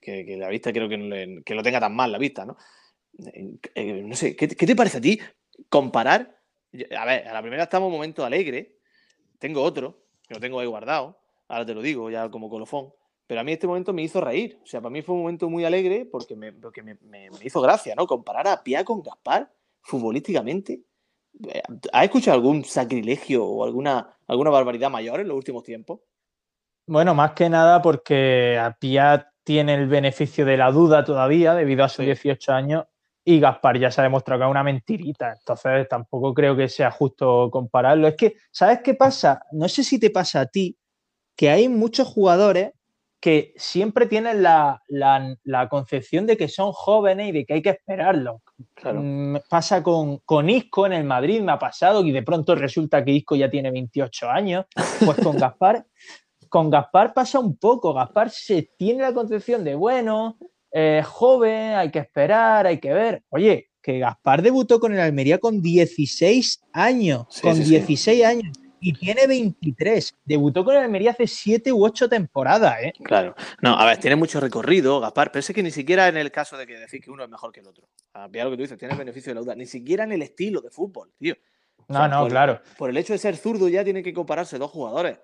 Que, 0.00 0.24
que 0.24 0.36
la 0.36 0.48
vista 0.48 0.72
creo 0.72 0.88
que, 0.88 0.96
no 0.98 1.06
le- 1.06 1.42
que 1.44 1.54
lo 1.54 1.62
tenga 1.62 1.78
tan 1.78 1.94
mal 1.94 2.10
la 2.10 2.18
vista, 2.18 2.44
¿no? 2.44 2.56
Eh, 3.32 3.58
eh, 3.74 4.02
no 4.02 4.14
sé, 4.16 4.34
¿qué, 4.34 4.48
te- 4.48 4.56
qué 4.56 4.66
te 4.66 4.74
parece 4.76 4.98
a 4.98 5.00
ti 5.00 5.20
comparar? 5.68 6.39
A 6.96 7.04
ver, 7.04 7.26
a 7.28 7.32
la 7.32 7.40
primera 7.42 7.64
estamos 7.64 7.86
en 7.86 7.92
un 7.92 7.98
momento 7.98 8.24
alegre. 8.24 8.76
Tengo 9.38 9.62
otro, 9.62 10.02
que 10.28 10.34
lo 10.34 10.40
tengo 10.40 10.60
ahí 10.60 10.66
guardado. 10.66 11.18
Ahora 11.48 11.66
te 11.66 11.74
lo 11.74 11.82
digo, 11.82 12.10
ya 12.10 12.28
como 12.30 12.48
colofón. 12.48 12.92
Pero 13.26 13.40
a 13.40 13.44
mí 13.44 13.52
este 13.52 13.66
momento 13.66 13.92
me 13.92 14.02
hizo 14.02 14.20
reír. 14.20 14.58
O 14.62 14.66
sea, 14.66 14.80
para 14.80 14.90
mí 14.90 15.02
fue 15.02 15.14
un 15.14 15.22
momento 15.22 15.48
muy 15.48 15.64
alegre 15.64 16.04
porque 16.04 16.36
me, 16.36 16.52
porque 16.52 16.82
me, 16.82 16.94
me- 17.02 17.30
me 17.30 17.44
hizo 17.44 17.60
gracia, 17.60 17.94
¿no? 17.94 18.06
Comparar 18.06 18.46
a 18.48 18.62
Pia 18.62 18.84
con 18.84 19.02
Gaspar 19.02 19.52
futbolísticamente. 19.82 20.80
Eh, 21.48 21.62
¿Has 21.92 22.04
escuchado 22.04 22.34
algún 22.36 22.64
sacrilegio 22.64 23.44
o 23.44 23.64
alguna, 23.64 24.16
alguna 24.26 24.50
barbaridad 24.50 24.90
mayor 24.90 25.20
en 25.20 25.28
los 25.28 25.36
últimos 25.36 25.62
tiempos? 25.62 26.00
Bueno, 26.86 27.14
más 27.14 27.32
que 27.32 27.48
nada 27.48 27.80
porque 27.82 28.58
Apia 28.60 29.32
tiene 29.44 29.74
el 29.74 29.86
beneficio 29.86 30.44
de 30.44 30.56
la 30.56 30.70
duda 30.72 31.04
todavía 31.04 31.54
debido 31.54 31.84
a 31.84 31.88
sus 31.88 31.98
Sí. 32.04 32.06
18 32.06 32.52
años 32.52 32.84
y 33.34 33.40
Gaspar 33.40 33.78
ya 33.78 33.90
se 33.90 34.00
ha 34.00 34.04
demostrado 34.04 34.40
que 34.40 34.46
es 34.46 34.50
una 34.50 34.62
mentirita. 34.64 35.34
Entonces 35.38 35.88
tampoco 35.88 36.34
creo 36.34 36.56
que 36.56 36.68
sea 36.68 36.90
justo 36.90 37.48
compararlo. 37.50 38.08
Es 38.08 38.16
que, 38.16 38.34
¿sabes 38.50 38.80
qué 38.82 38.94
pasa? 38.94 39.42
No 39.52 39.68
sé 39.68 39.84
si 39.84 39.98
te 40.00 40.10
pasa 40.10 40.40
a 40.40 40.46
ti, 40.46 40.76
que 41.36 41.48
hay 41.50 41.68
muchos 41.68 42.08
jugadores 42.08 42.72
que 43.20 43.52
siempre 43.56 44.06
tienen 44.06 44.42
la, 44.42 44.82
la- 44.88 45.36
la 45.44 45.68
concepción 45.68 46.26
de 46.26 46.36
que 46.38 46.48
son 46.48 46.72
jóvenes 46.72 47.28
y 47.28 47.32
de 47.32 47.44
que 47.44 47.52
hay 47.54 47.62
que 47.62 47.68
esperarlos. 47.70 48.40
Claro. 48.74 49.00
Mm, 49.02 49.36
pasa 49.48 49.82
con, 49.82 50.18
con 50.24 50.48
Isco 50.48 50.86
en 50.86 50.94
el 50.94 51.04
Madrid, 51.04 51.42
me 51.42 51.52
ha 51.52 51.58
pasado, 51.58 52.02
y 52.04 52.12
de 52.12 52.22
pronto 52.22 52.54
resulta 52.54 53.04
que 53.04 53.10
Isco 53.12 53.36
ya 53.36 53.50
tiene 53.50 53.70
28 53.70 54.30
años. 54.30 54.64
Pues 55.04 55.18
con 55.18 55.36
Gaspar, 55.36 55.84
con 56.48 56.70
Gaspar 56.70 57.12
pasa 57.12 57.38
un 57.38 57.56
poco. 57.58 57.92
Gaspar 57.92 58.30
se 58.30 58.70
tiene 58.78 59.02
la 59.02 59.12
concepción 59.12 59.62
de, 59.64 59.74
bueno, 59.74 60.38
eh, 60.72 61.02
joven, 61.04 61.74
hay 61.74 61.90
que 61.90 61.98
esperar, 62.00 62.66
hay 62.66 62.78
que 62.78 62.92
ver. 62.92 63.22
Oye, 63.30 63.70
que 63.82 63.98
Gaspar 63.98 64.42
debutó 64.42 64.78
con 64.80 64.92
el 64.92 65.00
Almería 65.00 65.38
con 65.38 65.60
16 65.62 66.62
años, 66.72 67.26
Sí, 67.30 67.42
con 67.42 67.56
sí, 67.56 67.64
sí. 67.64 67.70
16 67.70 68.24
años, 68.24 68.52
y 68.82 68.92
tiene 68.94 69.26
23. 69.26 70.16
Debutó 70.24 70.64
con 70.64 70.74
el 70.76 70.82
Almería 70.82 71.10
hace 71.12 71.26
7 71.26 71.72
u 71.72 71.84
8 71.84 72.08
temporadas, 72.08 72.76
¿eh? 72.82 72.92
Claro. 73.04 73.34
No, 73.62 73.74
a 73.78 73.84
ver, 73.86 73.98
tiene 73.98 74.16
mucho 74.16 74.38
recorrido, 74.40 75.00
Gaspar, 75.00 75.30
pero 75.32 75.40
es 75.40 75.52
que 75.52 75.62
ni 75.62 75.70
siquiera 75.70 76.08
en 76.08 76.16
el 76.16 76.30
caso 76.30 76.56
de 76.56 76.66
que 76.66 76.78
decir 76.78 77.00
que 77.02 77.10
uno 77.10 77.24
es 77.24 77.30
mejor 77.30 77.52
que 77.52 77.60
el 77.60 77.66
otro. 77.66 77.88
A 78.14 78.28
pillar 78.28 78.46
lo 78.46 78.50
que 78.52 78.56
tú 78.58 78.62
dices, 78.62 78.78
tiene 78.78 78.92
el 78.92 78.98
beneficio 78.98 79.30
de 79.30 79.34
la 79.34 79.40
duda. 79.42 79.54
Ni 79.54 79.66
siquiera 79.66 80.04
en 80.04 80.12
el 80.12 80.22
estilo 80.22 80.60
de 80.60 80.70
fútbol, 80.70 81.12
tío. 81.18 81.34
O 81.78 81.84
No, 81.92 81.98
sea, 82.00 82.08
no, 82.08 82.20
por- 82.22 82.30
claro. 82.30 82.60
Por 82.78 82.90
el 82.90 82.96
hecho 82.96 83.12
de 83.12 83.18
ser 83.18 83.36
zurdo 83.36 83.68
ya 83.68 83.82
tienen 83.84 84.02
que 84.04 84.12
compararse 84.14 84.56
dos 84.58 84.70
jugadores. 84.70 85.18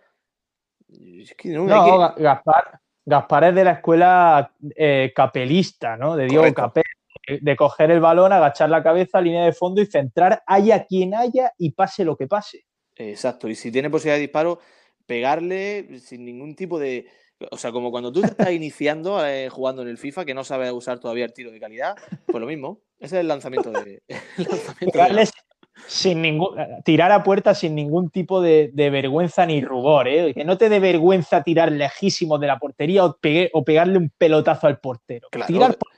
Es 0.89 1.35
que 1.35 1.49
no, 1.51 1.65
No, 1.67 1.85
que- 1.85 1.91
Ga- 1.91 2.15
Gaspar, 2.17 2.81
Gaspar 3.09 3.45
es 3.45 3.55
de 3.55 3.65
la 3.65 3.71
escuela 3.73 4.53
eh, 4.75 5.13
capelista, 5.15 5.97
¿no? 5.97 6.17
De 6.17 6.27
Diego 6.27 6.43
Correcto. 6.43 6.63
Capel, 6.63 6.83
de- 7.29 7.39
de 7.41 7.57
coger 7.57 7.91
el 7.93 8.01
balón, 8.01 8.33
agachar 8.33 8.69
la 8.69 8.83
cabeza, 8.83 9.21
línea 9.21 9.45
de 9.45 9.53
fondo 9.53 9.81
y 9.81 9.87
centrar, 9.87 10.43
haya 10.47 10.85
quien 10.87 11.15
haya 11.15 11.53
y 11.57 11.71
pase 11.71 12.05
lo 12.05 12.17
que 12.17 12.27
pase. 12.27 12.65
Exacto, 12.97 13.49
y 13.49 13.55
si 13.55 13.71
tiene 13.71 13.91
posibilidad 13.91 14.17
de 14.17 14.23
disparo, 14.23 14.59
pegarle 15.07 15.99
sin 16.01 16.25
ningún 16.25 16.55
tipo 16.57 16.79
de. 16.79 17.07
O 17.51 17.59
sea, 17.59 17.71
como 17.71 17.91
cuando 17.91 18.11
tú 18.13 18.23
te 18.23 18.29
estás 18.29 18.51
iniciando 18.53 19.25
eh, 19.25 19.49
jugando 19.51 19.83
en 19.83 19.89
el 19.89 19.99
FIFA, 19.99 20.25
que 20.25 20.35
no 20.35 20.43
sabes 20.45 20.73
usar 20.73 20.99
todavía 20.99 21.25
el 21.27 21.33
tiro 21.33 21.51
de 21.51 21.61
calidad, 21.61 21.95
pues 22.27 22.41
lo 22.41 22.47
mismo. 22.47 22.81
Ese 22.99 23.17
es 23.17 23.21
el 23.21 23.29
lanzamiento 23.29 23.71
de. 23.71 24.03
el 24.09 24.45
lanzamiento 24.45 24.99
de- 24.99 25.29
sin 25.87 26.23
ningún, 26.23 26.57
tirar 26.85 27.13
a 27.13 27.23
puerta 27.23 27.55
sin 27.55 27.75
ningún 27.75 28.11
tipo 28.11 28.41
de, 28.41 28.71
de 28.73 28.91
vergüenza 28.91 29.45
ni 29.47 29.61
rubor, 29.63 30.09
¿eh? 30.09 30.33
Que 30.35 30.45
no 30.45 30.57
te 30.59 30.69
dé 30.69 30.81
vergüenza 30.81 31.43
tirar 31.43 31.71
lejísimo 31.73 32.39
de 32.39 32.47
la 32.47 32.59
portería 32.59 33.05
o, 33.05 33.17
pegue- 33.19 33.51
o 33.53 33.65
pegarle 33.65 33.99
un 33.99 34.11
pelotazo 34.17 34.67
al 34.67 34.79
portero. 34.81 35.29
Claro, 35.31 35.47
Tirar 35.47 35.77
por- 35.77 35.91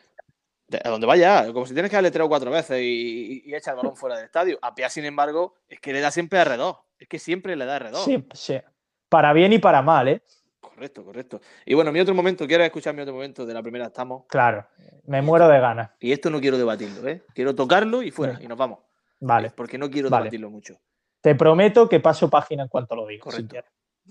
a 0.84 0.88
donde 0.90 1.06
vaya, 1.06 1.50
como 1.52 1.64
si 1.64 1.72
tienes 1.72 1.90
que 1.90 1.96
darle 1.96 2.10
tres 2.10 2.26
o 2.26 2.28
cuatro 2.28 2.50
veces 2.50 2.80
y, 2.82 3.42
y, 3.46 3.50
y 3.50 3.54
echa 3.54 3.70
el 3.70 3.76
balón 3.78 3.96
fuera 3.96 4.16
del 4.16 4.26
estadio. 4.26 4.58
A 4.60 4.74
Pia, 4.74 4.90
sin 4.90 5.04
embargo, 5.06 5.54
es 5.68 5.80
que 5.80 5.92
le 5.94 6.00
da 6.00 6.10
siempre 6.10 6.38
R2. 6.40 6.78
Es 6.98 7.08
que 7.08 7.18
siempre 7.18 7.56
le 7.56 7.64
da 7.64 7.78
R2. 7.78 8.04
sí, 8.04 8.24
sí. 8.34 8.60
Para 9.08 9.32
bien 9.32 9.52
y 9.54 9.58
para 9.58 9.80
mal, 9.80 10.08
¿eh? 10.08 10.20
Correcto, 10.60 11.02
correcto. 11.04 11.40
Y 11.64 11.72
bueno, 11.74 11.90
mi 11.90 12.00
otro 12.00 12.14
momento, 12.14 12.46
¿quieres 12.46 12.66
escuchar 12.66 12.94
mi 12.94 13.00
otro 13.00 13.14
momento 13.14 13.46
de 13.46 13.54
la 13.54 13.62
primera? 13.62 13.86
Estamos. 13.86 14.24
Claro. 14.28 14.66
Me 15.06 15.22
muero 15.22 15.48
de 15.48 15.58
ganas. 15.58 15.90
Y 15.98 16.12
esto 16.12 16.28
no 16.28 16.38
quiero 16.40 16.58
debatirlo, 16.58 17.08
¿eh? 17.08 17.22
Quiero 17.34 17.54
tocarlo 17.54 18.02
y 18.02 18.10
fuera, 18.10 18.38
y 18.40 18.46
nos 18.46 18.58
vamos. 18.58 18.80
Vale. 19.20 19.50
Porque 19.50 19.78
no 19.78 19.90
quiero 19.90 20.10
Vale. 20.10 20.24
debatirlo 20.24 20.50
mucho. 20.50 20.78
Te 21.20 21.34
prometo 21.34 21.88
que 21.88 22.00
paso 22.00 22.30
página 22.30 22.62
en 22.62 22.68
cuanto 22.68 22.94
lo 22.94 23.06
digo. 23.06 23.24
Correcto. 23.24 23.56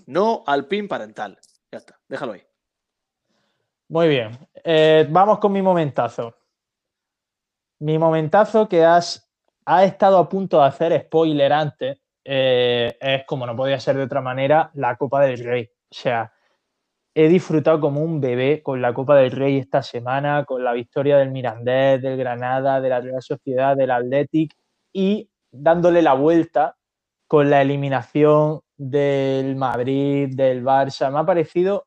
No 0.06 0.44
al 0.46 0.66
pin 0.66 0.86
parental. 0.86 1.38
Ya 1.72 1.78
está, 1.78 1.98
déjalo 2.08 2.32
ahí. 2.32 2.42
Muy 3.88 4.08
bien. 4.08 4.38
Eh, 4.62 5.06
vamos 5.08 5.38
con 5.38 5.52
mi 5.52 5.62
momentazo. 5.62 6.34
Mi 7.80 7.98
momentazo 7.98 8.68
que 8.68 8.84
has, 8.84 9.30
has 9.64 9.84
estado 9.84 10.18
a 10.18 10.28
punto 10.28 10.58
de 10.60 10.66
hacer 10.66 11.00
spoiler 11.02 11.52
antes 11.52 11.98
eh, 12.24 12.96
es, 13.00 13.24
como 13.24 13.46
no 13.46 13.56
podía 13.56 13.80
ser 13.80 13.96
de 13.96 14.02
otra 14.02 14.20
manera, 14.20 14.70
la 14.74 14.96
Copa 14.96 15.24
del 15.24 15.42
Rey. 15.42 15.70
O 15.90 15.94
sea, 15.94 16.30
he 17.14 17.28
disfrutado 17.28 17.80
como 17.80 18.02
un 18.02 18.20
bebé 18.20 18.62
con 18.62 18.82
la 18.82 18.92
Copa 18.92 19.16
del 19.16 19.30
Rey 19.30 19.58
esta 19.58 19.82
semana, 19.82 20.44
con 20.44 20.62
la 20.62 20.74
victoria 20.74 21.16
del 21.16 21.30
Mirandés, 21.30 22.02
del 22.02 22.18
Granada, 22.18 22.80
de 22.80 22.88
la 22.90 23.00
Real 23.00 23.22
Sociedad, 23.22 23.76
del 23.76 23.90
Athletic 23.90 24.54
y 24.98 25.30
dándole 25.52 26.02
la 26.02 26.14
vuelta 26.14 26.76
con 27.28 27.50
la 27.50 27.62
eliminación 27.62 28.62
del 28.76 29.54
Madrid, 29.54 30.34
del 30.34 30.64
Barça. 30.64 31.12
Me 31.12 31.20
ha 31.20 31.24
parecido 31.24 31.86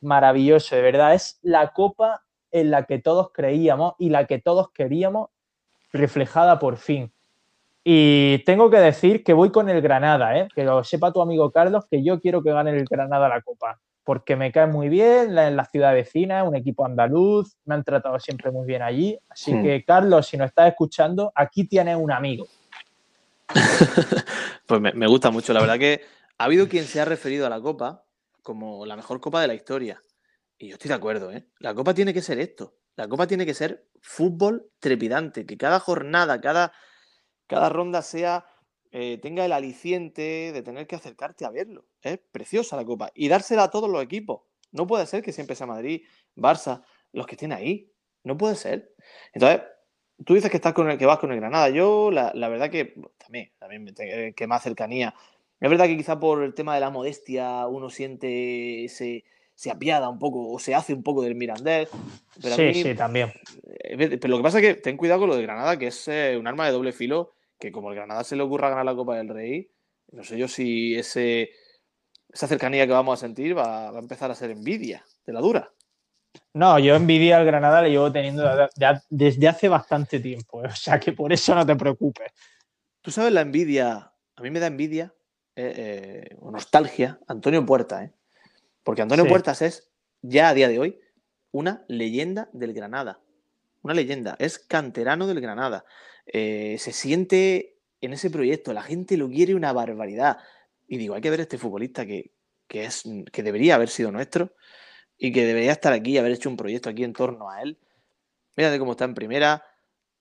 maravilloso, 0.00 0.74
de 0.74 0.80
verdad. 0.80 1.12
Es 1.12 1.38
la 1.42 1.74
copa 1.74 2.22
en 2.50 2.70
la 2.70 2.84
que 2.84 2.98
todos 2.98 3.30
creíamos 3.34 3.92
y 3.98 4.08
la 4.08 4.26
que 4.26 4.38
todos 4.38 4.70
queríamos 4.70 5.28
reflejada 5.92 6.58
por 6.58 6.78
fin. 6.78 7.12
Y 7.84 8.38
tengo 8.46 8.70
que 8.70 8.78
decir 8.78 9.22
que 9.22 9.34
voy 9.34 9.50
con 9.52 9.68
el 9.68 9.82
Granada, 9.82 10.38
¿eh? 10.38 10.48
que 10.54 10.64
lo 10.64 10.82
sepa 10.82 11.12
tu 11.12 11.20
amigo 11.20 11.50
Carlos, 11.50 11.84
que 11.90 12.02
yo 12.02 12.20
quiero 12.20 12.42
que 12.42 12.52
gane 12.52 12.70
el 12.70 12.86
Granada 12.86 13.28
la 13.28 13.42
copa. 13.42 13.78
Porque 14.04 14.34
me 14.36 14.50
cae 14.52 14.66
muy 14.66 14.88
bien 14.88 15.34
la- 15.34 15.48
en 15.48 15.56
la 15.56 15.64
ciudad 15.64 15.92
vecina, 15.92 16.42
un 16.44 16.56
equipo 16.56 16.84
andaluz, 16.86 17.56
me 17.64 17.74
han 17.74 17.84
tratado 17.84 18.18
siempre 18.18 18.50
muy 18.50 18.66
bien 18.66 18.82
allí. 18.82 19.18
Así 19.28 19.52
Hmm. 19.54 19.62
que, 19.62 19.84
Carlos, 19.84 20.26
si 20.26 20.36
nos 20.36 20.48
estás 20.48 20.68
escuchando, 20.68 21.32
aquí 21.34 21.64
tienes 21.66 21.96
un 21.96 22.10
amigo. 22.12 22.46
Pues 24.66 24.80
me, 24.80 24.92
me 24.92 25.06
gusta 25.08 25.30
mucho. 25.30 25.52
La 25.52 25.60
verdad 25.60 25.78
que 25.78 26.00
ha 26.38 26.44
habido 26.44 26.68
quien 26.68 26.84
se 26.84 27.00
ha 27.00 27.04
referido 27.04 27.44
a 27.46 27.50
la 27.50 27.60
Copa 27.60 28.04
como 28.42 28.86
la 28.86 28.94
mejor 28.96 29.20
Copa 29.20 29.40
de 29.40 29.48
la 29.48 29.54
historia. 29.54 30.00
Y 30.58 30.68
yo 30.68 30.74
estoy 30.74 30.88
de 30.90 30.94
acuerdo, 30.94 31.32
¿eh? 31.32 31.46
La 31.58 31.74
Copa 31.74 31.92
tiene 31.92 32.14
que 32.14 32.22
ser 32.22 32.38
esto. 32.38 32.76
La 32.94 33.08
Copa 33.08 33.26
tiene 33.26 33.44
que 33.44 33.54
ser 33.54 33.86
fútbol 34.00 34.70
trepidante. 34.78 35.44
Que 35.44 35.56
cada 35.56 35.80
jornada, 35.80 36.40
cada, 36.40 36.72
cada 37.48 37.68
ronda 37.68 38.00
sea 38.02 38.44
eh, 38.92 39.18
tenga 39.22 39.44
el 39.44 39.52
aliciente 39.52 40.50
de 40.52 40.62
tener 40.62 40.86
que 40.86 40.96
acercarte 40.96 41.44
a 41.44 41.50
verlo. 41.50 41.84
Es 42.02 42.18
preciosa 42.32 42.76
la 42.76 42.84
Copa. 42.84 43.10
Y 43.14 43.28
dársela 43.28 43.64
a 43.64 43.70
todos 43.70 43.88
los 43.90 44.02
equipos. 44.02 44.42
No 44.72 44.86
puede 44.86 45.06
ser 45.06 45.22
que 45.22 45.32
siempre 45.32 45.56
sea 45.56 45.66
Madrid, 45.66 46.02
Barça, 46.36 46.82
los 47.12 47.26
que 47.26 47.34
estén 47.34 47.52
ahí. 47.52 47.90
No 48.24 48.36
puede 48.36 48.54
ser. 48.54 48.94
Entonces, 49.32 49.62
tú 50.24 50.34
dices 50.34 50.50
que 50.50 50.56
estás 50.58 50.74
con 50.74 50.90
el 50.90 50.98
que 50.98 51.06
vas 51.06 51.18
con 51.18 51.32
el 51.32 51.40
Granada. 51.40 51.68
Yo, 51.70 52.10
la, 52.10 52.32
la 52.34 52.48
verdad 52.48 52.70
que 52.70 52.94
también, 53.18 53.50
también 53.58 53.94
te- 53.94 54.32
que 54.34 54.46
más 54.46 54.62
cercanía. 54.62 55.14
Es 55.60 55.68
verdad 55.70 55.86
que 55.86 55.96
quizá 55.96 56.18
por 56.18 56.42
el 56.42 56.54
tema 56.54 56.74
de 56.74 56.80
la 56.80 56.90
modestia 56.90 57.66
uno 57.66 57.90
siente 57.90 58.86
se, 58.88 59.24
se 59.54 59.70
apiada 59.70 60.08
un 60.08 60.18
poco 60.18 60.50
o 60.50 60.58
se 60.58 60.74
hace 60.74 60.94
un 60.94 61.02
poco 61.02 61.22
del 61.22 61.34
Mirandés. 61.34 61.88
Pero 62.40 62.54
a 62.54 62.56
sí, 62.56 62.62
mí, 62.64 62.74
sí, 62.74 62.94
también. 62.94 63.32
eh, 63.84 64.18
Pero 64.18 64.28
lo 64.28 64.36
que 64.38 64.42
pasa 64.42 64.58
es 64.60 64.64
que 64.66 64.74
ten 64.80 64.96
cuidado 64.96 65.20
con 65.20 65.28
lo 65.30 65.36
de 65.36 65.42
Granada, 65.42 65.78
que 65.78 65.88
es 65.88 66.08
eh, 66.08 66.36
un 66.38 66.46
arma 66.46 66.66
de 66.66 66.72
doble 66.72 66.92
filo, 66.92 67.32
que 67.60 67.70
como 67.70 67.90
el 67.90 67.96
Granada 67.96 68.24
se 68.24 68.34
le 68.36 68.42
ocurra 68.42 68.70
ganar 68.70 68.84
la 68.86 68.94
Copa 68.96 69.16
del 69.16 69.28
Rey, 69.28 69.70
no 70.12 70.24
sé 70.24 70.36
yo 70.38 70.48
si 70.48 70.96
ese, 70.96 71.50
esa 72.28 72.48
cercanía 72.48 72.86
que 72.86 72.92
vamos 72.92 73.18
a 73.18 73.20
sentir 73.26 73.56
va, 73.56 73.90
va 73.92 73.98
a 73.98 74.02
empezar 74.02 74.30
a 74.30 74.34
ser 74.34 74.50
envidia 74.50 75.04
de 75.26 75.32
la 75.32 75.40
dura. 75.40 75.72
No, 76.54 76.78
yo 76.78 76.94
envidia 76.96 77.36
al 77.38 77.44
Granada 77.44 77.82
le 77.82 77.90
llevo 77.90 78.10
teniendo 78.10 78.42
de- 78.56 78.68
de- 78.76 79.00
desde 79.10 79.48
hace 79.48 79.68
bastante 79.68 80.18
tiempo. 80.20 80.64
¿eh? 80.64 80.68
O 80.68 80.74
sea 80.76 80.98
que 80.98 81.12
por 81.12 81.32
eso 81.32 81.54
no 81.54 81.64
te 81.66 81.76
preocupes. 81.76 82.32
Tú 83.02 83.10
sabes 83.10 83.32
la 83.32 83.40
envidia, 83.42 84.12
a 84.36 84.42
mí 84.42 84.50
me 84.50 84.60
da 84.60 84.66
envidia 84.66 85.14
eh, 85.56 85.72
eh, 86.30 86.36
o 86.40 86.50
nostalgia 86.50 87.18
Antonio 87.26 87.64
Puerta, 87.66 88.04
¿eh? 88.04 88.12
Porque 88.82 89.02
Antonio 89.02 89.24
Sí. 89.24 89.28
Puertas 89.30 89.60
es, 89.62 89.90
ya 90.22 90.48
a 90.48 90.54
día 90.54 90.68
de 90.68 90.78
hoy, 90.78 90.98
una 91.52 91.84
leyenda 91.88 92.48
del 92.52 92.72
Granada. 92.72 93.20
Una 93.82 93.94
leyenda, 93.94 94.36
es 94.38 94.58
canterano 94.58 95.26
del 95.26 95.40
Granada. 95.40 95.84
Eh, 96.26 96.76
se 96.78 96.92
siente 96.92 97.78
en 98.00 98.12
ese 98.12 98.30
proyecto, 98.30 98.72
la 98.72 98.82
gente 98.82 99.16
lo 99.16 99.28
quiere 99.28 99.54
una 99.54 99.72
barbaridad. 99.72 100.38
Y 100.86 100.98
digo, 100.98 101.14
hay 101.14 101.20
que 101.20 101.30
ver 101.30 101.40
a 101.40 101.42
este 101.44 101.58
futbolista 101.58 102.06
que, 102.06 102.32
que 102.66 102.84
es, 102.84 103.04
que 103.32 103.42
debería 103.42 103.74
haber 103.74 103.88
sido 103.88 104.10
nuestro 104.12 104.54
y 105.16 105.32
que 105.32 105.44
debería 105.44 105.72
estar 105.72 105.92
aquí 105.92 106.12
y 106.12 106.18
haber 106.18 106.32
hecho 106.32 106.48
un 106.48 106.56
proyecto 106.56 106.88
aquí 106.88 107.04
en 107.04 107.12
torno 107.12 107.50
a 107.50 107.62
él. 107.62 107.78
Mírate 108.56 108.78
cómo 108.78 108.92
está 108.92 109.04
en 109.04 109.14
primera, 109.14 109.64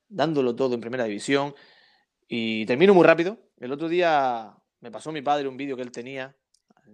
dándolo 0.08 0.56
todo 0.56 0.76
en 0.76 0.82
primera 0.82 1.06
división. 1.06 1.56
Y 2.28 2.66
termino 2.66 2.94
muy 2.94 3.06
rápido. 3.06 3.38
El 3.60 3.72
otro 3.72 3.88
día 3.88 4.54
me 4.82 4.92
pasó 4.92 5.12
mi 5.12 5.22
padre 5.22 5.48
un 5.48 5.58
vídeo 5.58 5.76
que 5.76 5.84
él 5.84 5.92
tenía, 5.92 6.36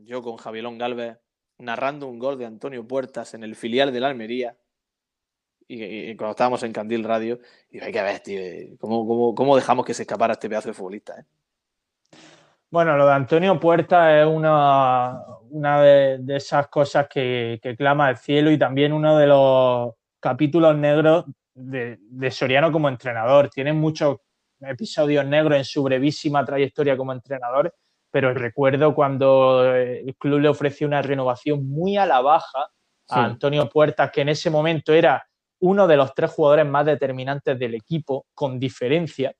yo 0.04 0.21
con 0.21 0.38
Javielón 0.38 0.78
Galvez, 0.78 1.17
narrando 1.58 2.08
un 2.08 2.19
gol 2.19 2.38
de 2.38 2.45
Antonio 2.45 2.88
Puertas 2.88 3.34
en 3.34 3.43
el 3.43 3.56
filial 3.56 3.93
de 3.93 3.99
la 3.99 4.08
Almería. 4.08 4.58
Y, 5.67 5.84
y 6.12 6.15
cuando 6.15 6.32
estábamos 6.32 6.62
en 6.63 6.71
Candil 6.71 7.04
Radio, 7.04 7.39
y 7.71 7.80
hay 7.80 7.91
que 7.91 8.01
ver, 8.01 8.19
tío, 8.19 8.39
¿cómo, 8.80 9.08
cómo, 9.08 9.36
cómo 9.36 9.56
dejamos 9.56 9.86
que 9.86 9.93
se 9.93 10.04
escapara 10.04 10.34
este 10.34 10.47
pedazo 10.49 10.69
de 10.69 10.73
futbolista? 10.73 11.19
eh? 11.19 11.25
Bueno, 12.69 12.97
lo 12.97 13.08
de 13.08 13.13
Antonio 13.13 13.60
Puerta 13.60 14.21
es 14.21 14.28
una, 14.28 15.21
una 15.49 15.82
de, 15.82 16.17
de 16.19 16.36
esas 16.36 16.67
cosas 16.67 17.08
que, 17.08 17.60
que 17.62 17.75
clama 17.75 18.08
al 18.08 18.17
cielo 18.17 18.51
y 18.51 18.58
también 18.58 18.91
uno 18.91 19.17
de 19.17 19.28
los 19.28 19.93
capítulos 20.19 20.75
negros 20.75 21.25
de, 21.54 21.97
de 21.99 22.32
Soriano 22.32 22.71
como 22.71 22.89
entrenador. 22.89 23.49
Tiene 23.49 23.71
muchos 23.71 24.17
episodios 24.60 25.25
negros 25.25 25.58
en 25.58 25.63
su 25.63 25.84
brevísima 25.84 26.43
trayectoria 26.43 26.97
como 26.97 27.13
entrenador, 27.13 27.73
pero 28.12 28.34
recuerdo 28.34 28.93
cuando 28.93 29.73
eh, 29.75 30.01
el 30.01 30.15
club 30.15 30.39
le 30.39 30.49
ofreció 30.49 30.86
una 30.88 31.01
renovación 31.01 31.67
muy 31.67 31.97
a 31.97 32.06
la 32.06 32.21
baja 32.21 32.60
a 32.62 32.69
Sí. 33.08 33.19
Antonio 33.19 33.69
Puertas, 33.69 34.10
que 34.12 34.21
en 34.21 34.30
ese 34.30 34.49
momento 34.49 34.91
era 34.91 35.23
uno 35.60 35.88
de 35.88 35.98
los 35.98 36.13
tres 36.13 36.32
jugadores 36.32 36.65
más 36.65 36.86
determinantes 36.86 37.58
del 37.58 37.76
equipo, 37.76 38.26
con 38.34 38.60
diferencia. 38.60 39.34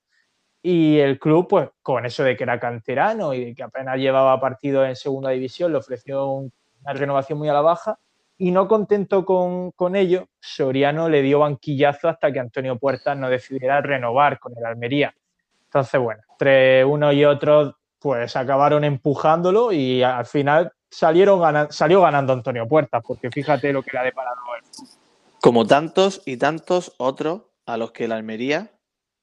Y 0.62 0.97
el 0.97 1.19
club, 1.19 1.47
pues 1.47 1.69
con 1.82 2.06
eso 2.06 2.23
de 2.23 2.36
que 2.36 2.43
era 2.43 2.60
canterano 2.60 3.34
y 3.34 3.54
que 3.54 3.63
apenas 3.63 3.97
llevaba 3.97 4.39
partidos 4.39 4.88
en 4.88 4.95
segunda 4.95 5.30
división, 5.30 5.71
le 5.71 5.78
ofreció 5.78 6.28
un- 6.28 6.51
una 6.82 6.93
renovación 6.93 7.38
muy 7.38 7.49
a 7.49 7.54
la 7.54 7.62
baja. 7.62 7.99
Y 8.38 8.51
no 8.51 8.67
contento 8.67 9.23
con, 9.25 9.95
ello, 9.95 10.28
Soriano 10.39 11.08
le 11.08 11.21
dio 11.21 11.39
banquillazo 11.39 12.10
hasta 12.10 12.32
que 12.32 12.39
Antonio 12.39 12.78
Puertas 12.78 13.17
no 13.17 13.30
decidiera 13.30 13.80
renovar 13.82 14.39
con 14.39 14.54
el 14.58 14.65
Almería. 14.65 15.13
Entonces, 15.65 16.01
bueno, 16.01 16.21
entre 16.32 16.84
uno 16.84 17.13
y 17.13 17.23
otro, 17.25 17.78
pues 17.99 18.36
acabaron 18.36 18.84
empujándolo 18.84 19.71
y 19.71 20.04
al 20.04 20.25
final 20.25 20.71
salieron 20.89 21.41
salió 21.71 22.01
ganando 22.01 22.34
Antonio 22.34 22.67
Puertas, 22.67 23.04
porque 23.06 23.30
fíjate 23.30 23.71
lo 23.71 23.84
que 23.84 23.91
le 23.93 23.99
ha 23.99 24.04
deparado 24.04 24.38
él. 24.58 24.88
Como 25.45 25.67
tantos 25.67 26.23
y 26.25 26.38
tantos 26.38 26.95
otros 26.97 27.43
a 27.67 27.77
los 27.77 27.91
que 27.91 28.08
la 28.08 28.15
Almería 28.15 28.71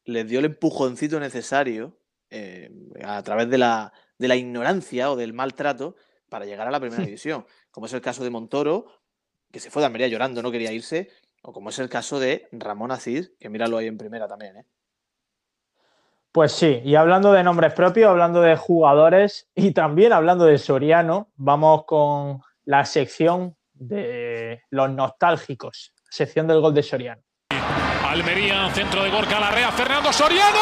les 0.05 0.29
dio 0.29 0.39
el 0.39 0.45
empujoncito 0.45 1.19
necesario 1.19 1.99
eh, 2.31 2.71
a 3.05 3.21
través 3.25 3.51
de 3.51 3.59
la, 3.59 3.93
de 4.19 4.29
la 4.29 4.37
ignorancia 4.37 5.11
o 5.11 5.17
del 5.17 5.33
maltrato 5.33 5.97
para 6.29 6.45
llegar 6.45 6.69
a 6.69 6.71
la 6.71 6.79
primera 6.79 7.03
división. 7.03 7.45
Como 7.73 7.87
es 7.87 7.93
el 7.93 8.01
caso 8.01 8.23
de 8.23 8.31
Montoro, 8.31 8.87
que 9.51 9.59
se 9.59 9.69
fue 9.69 9.83
de 9.83 9.87
Almería 9.87 10.07
llorando, 10.07 10.43
no 10.43 10.53
quería 10.53 10.71
irse, 10.71 11.11
o 11.43 11.53
como 11.53 11.71
es 11.71 11.81
el 11.81 11.89
caso 11.89 12.21
de 12.21 12.47
Ramón 12.53 12.93
Aziz, 12.93 13.33
que 13.41 13.49
míralo 13.49 13.79
ahí 13.79 13.89
en 13.89 13.99
primera 13.99 14.29
también. 14.29 14.59
¿eh? 14.59 14.67
Pues 16.31 16.53
sí, 16.53 16.83
y 16.85 16.95
hablando 16.95 17.33
de 17.33 17.43
nombres 17.43 17.75
propios, 17.75 18.09
hablando 18.09 18.43
de 18.43 18.55
jugadores 18.55 19.51
y 19.57 19.73
también 19.73 20.13
hablando 20.13 20.45
de 20.45 20.59
Soriano, 20.59 21.33
vamos 21.35 21.85
con 21.85 22.43
la 22.65 22.85
sección 22.85 23.57
de 23.73 24.63
los 24.71 24.89
nostálgicos, 24.89 25.92
sección 26.13 26.47
del 26.47 26.61
gol 26.61 26.75
de 26.75 26.83
Soriano. 26.83 27.23
Almería, 28.07 28.71
centro 28.75 29.03
de 29.03 29.09
Gorka 29.09 29.41
Larrea, 29.41 29.73
Fernando 29.73 30.13
Soriano. 30.13 30.61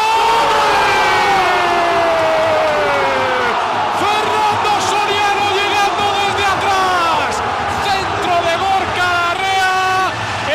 Fernando 3.98 4.70
Soriano 4.86 5.44
llegando 5.58 6.04
desde 6.22 6.44
atrás. 6.54 7.42
Centro 7.82 8.34
de 8.46 8.54
Gorka 8.62 9.06
Larrea 9.18 10.12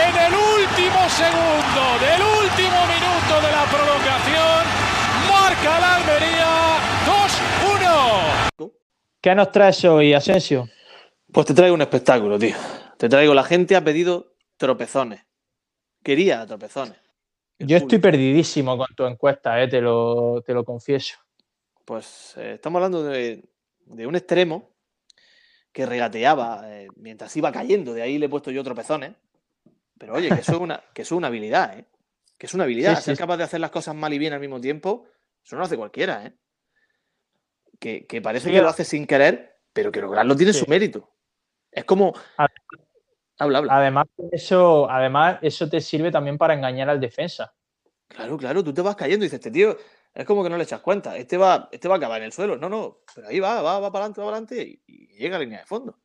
en 0.07 0.15
el 0.15 0.33
último 0.33 1.09
segundo 1.09 1.83
del 1.99 2.21
último 2.23 2.79
minuto 2.87 3.33
de 3.45 3.51
la 3.51 3.65
prolongación. 3.65 4.63
Marca 5.29 5.79
la 5.81 5.95
Almería 5.95 6.51
2-1. 8.59 8.71
¿Qué 9.19 9.35
nos 9.35 9.51
traes 9.51 9.83
hoy, 9.83 10.13
Asensio? 10.13 10.69
Pues 11.33 11.47
te 11.47 11.53
traigo 11.53 11.75
un 11.75 11.81
espectáculo, 11.81 12.39
tío. 12.39 12.55
Te 12.97 13.09
traigo, 13.09 13.33
la 13.33 13.43
gente 13.43 13.75
ha 13.75 13.83
pedido 13.83 14.34
tropezones. 14.57 15.25
Quería 16.03 16.45
tropezones. 16.45 16.97
Yo 17.59 17.77
estoy 17.77 17.99
perdidísimo 17.99 18.77
con 18.77 18.93
tu 18.95 19.05
encuesta, 19.05 19.61
eh, 19.61 19.67
te, 19.67 19.79
lo, 19.81 20.41
te 20.45 20.53
lo 20.53 20.65
confieso. 20.65 21.17
Pues 21.85 22.33
eh, 22.37 22.53
estamos 22.55 22.79
hablando 22.79 23.03
de, 23.03 23.43
de 23.85 24.07
un 24.07 24.15
extremo 24.15 24.75
que 25.71 25.85
regateaba 25.85 26.63
eh, 26.65 26.87
mientras 26.95 27.35
iba 27.37 27.51
cayendo. 27.51 27.93
De 27.93 28.01
ahí 28.01 28.17
le 28.17 28.25
he 28.25 28.29
puesto 28.29 28.51
yo 28.51 28.63
tropezones. 28.63 29.13
Pero 29.97 30.13
oye, 30.15 30.29
que 30.29 30.41
eso 30.41 30.53
es 30.53 30.59
una, 30.59 30.83
que 30.93 31.03
eso 31.03 31.15
es 31.15 31.17
una 31.17 31.27
habilidad, 31.27 31.77
¿eh? 31.77 31.85
Que 32.37 32.47
es 32.47 32.53
una 32.53 32.65
habilidad. 32.65 32.97
Sí, 32.97 33.03
Ser 33.03 33.15
sí. 33.15 33.21
capaz 33.21 33.37
de 33.37 33.43
hacer 33.43 33.61
las 33.61 33.71
cosas 33.71 33.95
mal 33.95 34.13
y 34.13 34.17
bien 34.17 34.33
al 34.33 34.41
mismo 34.41 34.59
tiempo, 34.59 35.07
eso 35.43 35.55
no 35.55 35.59
lo 35.59 35.65
hace 35.65 35.77
cualquiera, 35.77 36.25
¿eh? 36.25 36.33
Que, 37.79 38.05
que 38.05 38.21
parece 38.21 38.47
Sí, 38.47 38.53
que 38.53 38.61
lo 38.61 38.69
hace 38.69 38.83
sin 38.83 39.05
querer, 39.05 39.59
pero 39.73 39.91
que 39.91 40.01
lograrlo 40.01 40.35
tiene 40.35 40.53
su 40.53 40.65
mérito. 40.67 41.09
Es 41.71 41.85
como. 41.85 42.13
A- 43.37 43.43
Habla, 43.43 43.57
habla. 43.59 43.77
Además, 43.77 44.07
eso, 44.31 44.89
además, 44.89 45.39
eso 45.41 45.69
te 45.69 45.81
sirve 45.81 46.11
también 46.11 46.37
para 46.37 46.53
engañar 46.53 46.89
al 46.89 46.99
defensa. 46.99 47.53
Claro, 48.07 48.37
claro, 48.37 48.63
tú 48.63 48.73
te 48.73 48.81
vas 48.81 48.95
cayendo 48.95 49.25
y 49.25 49.27
dices, 49.27 49.39
este 49.39 49.51
tío 49.51 49.75
es 50.13 50.25
como 50.25 50.43
que 50.43 50.49
no 50.49 50.57
le 50.57 50.63
echas 50.63 50.79
cuenta, 50.81 51.17
este 51.17 51.37
va, 51.37 51.67
este 51.71 51.87
va 51.87 51.95
a 51.95 51.97
acabar 51.97 52.19
en 52.19 52.25
el 52.25 52.31
suelo. 52.31 52.55
No, 52.57 52.69
no, 52.69 52.99
pero 53.13 53.27
ahí 53.27 53.39
va, 53.39 53.61
va, 53.61 53.79
va 53.79 53.91
para 53.91 54.05
adelante, 54.05 54.21
va 54.21 54.27
para 54.27 54.37
adelante 54.37 54.61
y, 54.63 54.83
y 54.87 55.07
llega 55.17 55.35
a 55.35 55.39
línea 55.39 55.59
de 55.59 55.65
fondo. 55.65 55.99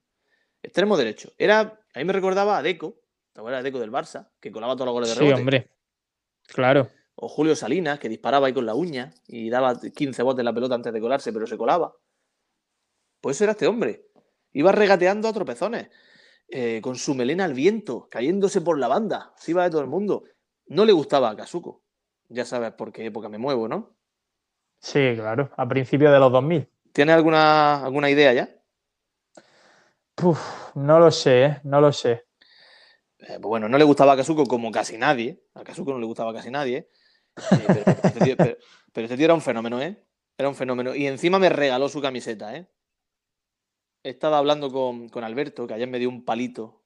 Extremo 0.63 0.97
derecho. 0.97 1.31
Era, 1.39 1.61
a 1.61 1.99
mí 1.99 2.05
me 2.05 2.13
recordaba 2.13 2.59
a 2.59 2.63
Deco, 2.63 3.01
¿te 3.33 3.41
acuerdas 3.41 3.63
de 3.63 3.71
Deco 3.71 3.79
del 3.81 3.93
Barça? 3.93 4.29
Que 4.41 4.51
colaba 4.51 4.75
todos 4.75 4.87
los 4.87 4.93
goles 4.95 5.09
de 5.11 5.15
Sí, 5.15 5.21
rebote. 5.21 5.41
hombre. 5.41 5.69
Claro. 6.49 6.89
O 7.15 7.29
Julio 7.29 7.55
Salinas, 7.55 7.99
que 8.01 8.09
disparaba 8.09 8.47
ahí 8.49 8.53
con 8.55 8.67
la 8.67 8.75
uña 8.75 9.13
y 9.29 9.51
daba 9.51 9.79
15 9.79 10.23
botes 10.23 10.45
la 10.45 10.53
pelota 10.53 10.75
antes 10.75 10.93
de 10.93 11.01
colarse, 11.01 11.33
pero 11.33 11.47
se 11.47 11.57
colaba. 11.57 11.95
Pues 13.21 13.37
eso 13.37 13.45
era 13.45 13.53
este 13.53 13.67
hombre. 13.67 14.07
Iba 14.53 14.73
regateando 14.73 15.29
a 15.29 15.33
tropezones, 15.33 15.91
eh, 16.51 16.81
con 16.83 16.97
su 16.97 17.15
melena 17.15 17.45
al 17.45 17.55
viento, 17.55 18.09
cayéndose 18.11 18.61
por 18.61 18.79
la 18.79 18.89
banda. 18.89 19.33
Iba 19.47 19.65
de 19.65 19.71
todo 19.71 19.81
el 19.81 19.87
mundo. 19.87 20.25
No 20.67 20.85
le 20.85 20.93
gustaba 20.93 21.31
a 21.31 21.37
Casuco. 21.37 21.83
Ya 22.29 22.45
sabes 22.45 22.73
por 22.73 22.93
qué 22.93 23.07
época 23.07 23.29
me 23.29 23.39
muevo, 23.39 23.69
¿no? 23.69 23.97
Sí, 24.81 25.13
claro. 25.17 25.51
A 25.57 25.67
principios 25.69 26.13
de 26.13 26.19
los 26.19 26.31
2000. 26.33 26.69
¿Tienes 26.93 27.15
alguna, 27.15 27.85
alguna 27.85 28.09
idea 28.11 28.33
ya? 28.33 28.49
Puf, 30.15 30.75
no 30.75 30.99
lo 30.99 31.11
sé, 31.11 31.45
¿eh? 31.45 31.61
no 31.65 31.81
lo 31.81 31.93
sé. 31.93 32.27
Eh, 33.19 33.27
pues 33.41 33.43
bueno, 33.43 33.69
no 33.69 33.79
le 33.79 33.85
gustaba 33.85 34.13
a 34.13 34.17
Kazuko 34.17 34.45
como 34.47 34.71
casi 34.71 34.97
nadie. 34.99 35.43
A 35.55 35.63
Kazuko 35.65 35.93
no 35.93 35.99
le 35.99 36.07
gustaba 36.07 36.33
casi 36.33 36.51
nadie. 36.51 36.89
Pero, 37.35 37.81
este 38.05 38.21
tío, 38.21 38.37
pero- 38.37 38.57
pero 38.93 39.05
este 39.07 39.17
tío 39.17 39.25
era 39.27 39.35
un 39.35 39.41
fenómeno, 39.41 39.81
¿eh? 39.81 39.97
Era 40.37 40.49
un 40.49 40.55
fenómeno. 40.55 40.95
Y 40.95 41.07
encima 41.07 41.39
me 41.39 41.49
regaló 41.49 41.89
su 41.89 42.01
camiseta, 42.01 42.55
¿eh? 42.57 42.67
Estaba 44.03 44.39
hablando 44.39 44.71
con, 44.71 45.09
con 45.09 45.25
Alberto, 45.25 45.67
que 45.67 45.75
ayer 45.75 45.89
me 45.89 45.99
dio 45.99 46.09
un 46.09 46.25
palito. 46.25 46.77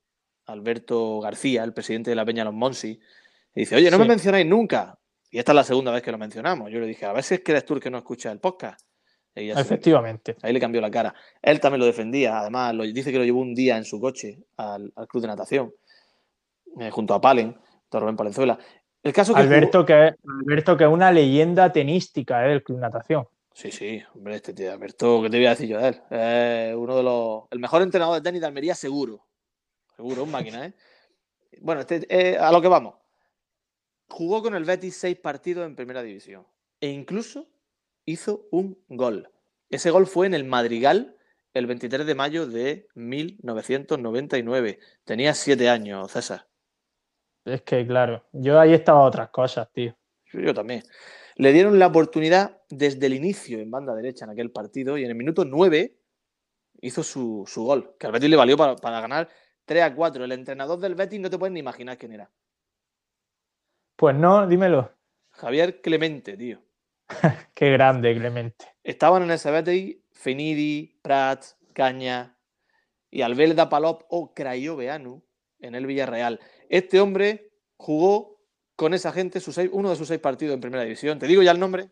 Alberto 0.47 1.21
García, 1.21 1.65
el 1.65 1.73
presidente 1.73 2.11
de 2.11 2.17
la 2.17 2.25
Peña 2.25 2.45
Los 2.45 2.53
Monsi. 2.55 3.01
Y 3.55 3.61
dice, 3.61 3.77
oye, 3.77 3.91
no 3.91 3.99
me 3.99 4.05
mencionáis 4.07 4.45
nunca. 4.47 4.99
Y 5.31 5.39
esta 5.39 5.53
es 5.53 5.57
la 5.57 5.65
segunda 5.65 5.91
vez 5.91 6.03
que 6.03 6.13
lo 6.13 6.19
mencionamos. 6.19 6.71
Yo 6.71 6.81
le 6.81 6.87
dije, 6.87 7.07
a 7.07 7.13
ver 7.13 7.23
si 7.23 7.35
es 7.35 7.41
que 7.41 7.53
eres 7.53 7.65
tú 7.65 7.75
el 7.75 7.81
que 7.81 7.91
no 7.91 7.99
escucha 7.99 8.31
el 8.31 8.41
podcast. 8.41 8.81
Y 9.35 9.53
se- 9.53 9.61
Efectivamente. 9.61 10.37
Ahí 10.43 10.53
le 10.53 10.61
cambió 10.61 10.81
la 10.81 10.91
cara. 10.91 11.15
Él 11.41 11.61
también 11.61 11.81
lo 11.81 11.87
defendía. 11.87 12.39
Además, 12.41 12.75
lo, 12.75 12.85
dice 12.85 13.11
que 13.11 13.19
lo 13.19 13.25
llevó 13.25 13.41
un 13.41 13.55
día 13.55 13.77
en 13.77 13.85
su 13.85 13.99
coche 14.01 14.39
al, 14.57 14.93
al 14.95 15.09
club 15.09 15.23
de 15.23 15.29
natación, 15.29 15.73
eh, 16.79 16.91
junto 16.91 17.15
a 17.15 17.21
Palen, 17.21 17.57
de 17.91 18.01
Rubén 18.01 18.17
Palenzuela. 18.17 18.59
El 19.03 19.13
caso 19.13 19.35
que 19.35 19.41
jugó- 19.43 19.55
Alberto 19.55 19.85
que, 19.87 20.15
Alberto, 20.43 20.77
que 20.77 20.85
es 20.85 20.91
una 20.91 21.11
leyenda 21.11 21.73
tenística 21.73 22.45
¿eh? 22.47 22.51
del 22.51 22.63
Club 22.63 22.79
Natación. 22.81 23.27
Sí, 23.55 23.71
sí, 23.71 24.03
hombre, 24.13 24.35
este 24.35 24.53
tío, 24.53 24.73
Alberto, 24.73 25.23
¿qué 25.23 25.31
te 25.31 25.37
voy 25.37 25.47
a 25.47 25.51
decir 25.51 25.69
yo 25.69 25.79
de 25.79 25.89
él? 25.89 26.77
Uno 26.77 26.97
de 26.97 27.03
los. 27.05 27.45
El 27.53 27.61
mejor 27.61 27.83
entrenador 27.83 28.17
de 28.17 28.21
tenis 28.21 28.41
de 28.41 28.49
Almería, 28.49 28.75
seguro. 28.75 29.25
Seguro, 29.95 30.25
un 30.25 30.33
máquina, 30.33 30.67
¿eh? 30.67 30.75
Bueno, 31.61 31.83
este, 31.83 32.05
eh, 32.09 32.37
a 32.37 32.51
lo 32.51 32.61
que 32.61 32.67
vamos. 32.67 32.97
Jugó 34.09 34.43
con 34.43 34.57
el 34.57 34.65
Betis 34.65 34.97
seis 34.97 35.17
partidos 35.17 35.67
en 35.67 35.77
primera 35.77 36.03
división. 36.03 36.45
E 36.81 36.89
incluso 36.89 37.47
hizo 38.05 38.49
un 38.51 38.77
gol. 38.89 39.31
Ese 39.71 39.93
gol 39.93 40.09
fue 40.09 40.27
en 40.27 40.35
el 40.35 40.43
Madrigal 40.43 41.17
el 41.55 41.67
23 41.69 42.05
de 42.07 42.15
mayo 42.17 42.49
de 42.49 42.89
1999. 42.95 44.81
Tenía 45.05 45.33
siete 45.33 45.69
años, 45.69 46.11
César. 46.11 46.49
Es 47.45 47.63
que, 47.63 47.87
claro, 47.87 48.27
yo 48.33 48.59
ahí 48.59 48.75
estaba 48.75 49.03
otras 49.03 49.29
cosas, 49.29 49.71
tío. 49.73 49.97
Yo, 50.33 50.41
yo 50.41 50.53
también. 50.53 50.83
Le 51.37 51.53
dieron 51.53 51.79
la 51.79 51.89
oportunidad 51.89 52.63
desde 52.71 53.07
el 53.07 53.15
inicio 53.15 53.59
en 53.59 53.71
banda 53.71 53.95
derecha 53.95 54.25
en 54.25 54.31
aquel 54.31 54.51
partido 54.51 54.97
y 54.99 55.05
en 55.05 55.11
el 55.11 55.17
minuto 55.17 55.45
9 55.45 55.97
hizo 56.81 57.03
su, 57.03 57.45
su 57.47 57.65
gol, 57.65 57.97
que 57.99 58.07
al 58.07 58.13
Betis 58.13 58.31
le 58.31 58.37
valió 58.37 58.57
para, 58.57 58.77
para 58.77 59.01
ganar 59.01 59.29
3 59.65 59.83
a 59.83 59.95
4. 59.95 60.25
El 60.25 60.33
entrenador 60.33 60.79
del 60.79 60.95
Betis 60.95 61.21
no 61.21 61.31
te 61.31 61.39
puedes 61.39 61.53
ni 61.53 61.61
imaginar 61.61 61.99
quién 61.99 62.13
era. 62.13 62.31
Pues 63.97 64.15
no, 64.15 64.47
dímelo. 64.47 64.93
Javier 65.31 65.81
Clemente, 65.81 66.37
tío. 66.37 66.61
Qué 67.55 67.71
grande, 67.71 68.15
Clemente. 68.15 68.67
Estaban 68.83 69.23
en 69.23 69.31
ese 69.31 69.51
Betis 69.51 69.97
Fenidi, 70.13 70.99
Prats, 71.03 71.57
Caña 71.73 72.39
y 73.11 73.23
Albelda 73.23 73.69
Palop 73.69 74.03
o 74.09 74.33
Crayoveanu 74.35 75.25
en 75.61 75.75
el 75.75 75.87
Villarreal. 75.87 76.41
Este 76.69 77.01
hombre 77.01 77.53
jugó 77.77 78.34
con 78.77 78.95
esa 78.95 79.13
gente 79.13 79.41
sus 79.41 79.55
seis- 79.55 79.71
uno 79.73 79.91
de 79.91 79.97
sus 79.97 80.09
seis 80.09 80.21
partidos 80.21 80.55
en 80.55 80.61
primera 80.61 80.83
división. 80.83 81.19
¿Te 81.19 81.27
digo 81.27 81.43
ya 81.43 81.51
el 81.53 81.61
nombre? 81.61 81.91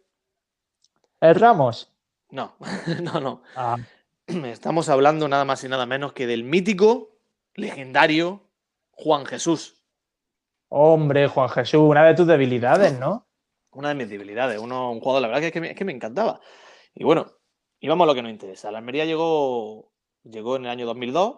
¿Es 1.20 1.38
Ramos? 1.40 1.92
No, 2.30 2.56
no, 3.02 3.20
no. 3.20 3.42
Ah, 3.56 3.76
Estamos 4.26 4.88
hablando 4.88 5.28
nada 5.28 5.44
más 5.44 5.62
y 5.64 5.68
nada 5.68 5.86
menos 5.86 6.12
que 6.12 6.26
del 6.26 6.44
mítico, 6.44 7.10
legendario 7.54 8.48
Juan 8.92 9.26
Jesús. 9.26 9.82
hombre, 10.68 11.26
Juan 11.28 11.48
Jesús, 11.48 11.80
una 11.82 12.04
de 12.04 12.14
tus 12.14 12.26
debilidades, 12.26 12.98
¿no? 12.98 13.26
Una 13.74 13.88
de 13.88 13.94
mis 13.94 14.10
debilidades. 14.10 14.58
Uno, 14.58 14.92
un 14.92 15.00
jugador, 15.00 15.22
la 15.22 15.28
verdad, 15.28 15.40
que 15.40 15.46
es 15.46 15.52
que, 15.54 15.60
me, 15.62 15.70
es 15.70 15.76
que 15.76 15.86
me 15.86 15.92
encantaba. 15.92 16.40
Y 16.94 17.04
bueno, 17.04 17.32
y 17.80 17.88
vamos 17.88 18.04
a 18.04 18.08
lo 18.08 18.14
que 18.14 18.20
nos 18.20 18.30
interesa. 18.30 18.70
La 18.70 18.76
Almería 18.78 19.06
llegó, 19.06 19.90
llegó 20.24 20.56
en 20.56 20.66
el 20.66 20.70
año 20.70 20.84
2002, 20.84 21.36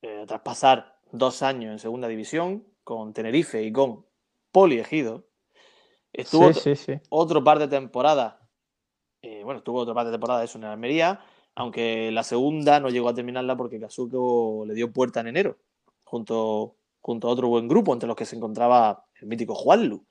eh, 0.00 0.24
tras 0.26 0.40
pasar 0.40 0.98
dos 1.12 1.42
años 1.42 1.70
en 1.72 1.78
segunda 1.78 2.08
división 2.08 2.64
con 2.82 3.12
Tenerife 3.12 3.62
y 3.62 3.70
con 3.72 4.06
Poliegido. 4.52 5.26
Estuvo 6.12 6.52
sí, 6.52 6.60
sí, 6.60 6.76
sí. 6.76 7.00
otro 7.08 7.44
par 7.44 7.58
de 7.58 7.68
temporadas. 7.68 8.34
eh, 9.22 9.42
bueno, 9.44 9.58
estuvo 9.58 9.78
otro 9.78 9.94
par 9.94 10.06
de 10.06 10.12
temporadas 10.12 10.44
eso 10.44 10.58
en 10.58 10.64
Almería, 10.64 11.20
aunque 11.54 12.10
la 12.10 12.22
segunda 12.22 12.80
no 12.80 12.88
llegó 12.88 13.08
a 13.08 13.14
terminarla 13.14 13.56
porque 13.56 13.80
Kazuko 13.80 14.64
le 14.66 14.74
dio 14.74 14.92
puerta 14.92 15.20
en 15.20 15.28
enero, 15.28 15.58
junto, 16.04 16.76
junto 17.00 17.28
a 17.28 17.30
otro 17.30 17.48
buen 17.48 17.68
grupo, 17.68 17.92
entre 17.92 18.06
los 18.06 18.16
que 18.16 18.24
se 18.24 18.36
encontraba 18.36 19.06
el 19.20 19.28
mítico 19.28 19.54
Juanlu. 19.54 20.04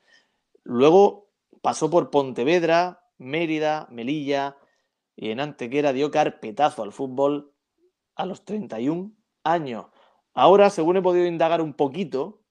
Luego 0.64 1.28
pasó 1.62 1.90
por 1.90 2.12
Pontevedra, 2.12 3.02
Mérida, 3.18 3.88
Melilla 3.90 4.58
y 5.16 5.32
en 5.32 5.40
Antequera 5.40 5.92
dio 5.92 6.12
carpetazo 6.12 6.84
al 6.84 6.94
fútbol 6.94 7.52
a 8.16 8.26
los 8.26 8.46
31 8.46 9.12
años. 9.44 9.88
Ahora, 10.34 10.70
según 10.70 10.98
he 10.98 11.02
podido 11.02 11.26
indagar 11.26 11.62
un 11.62 11.74
poquito, 11.74 12.42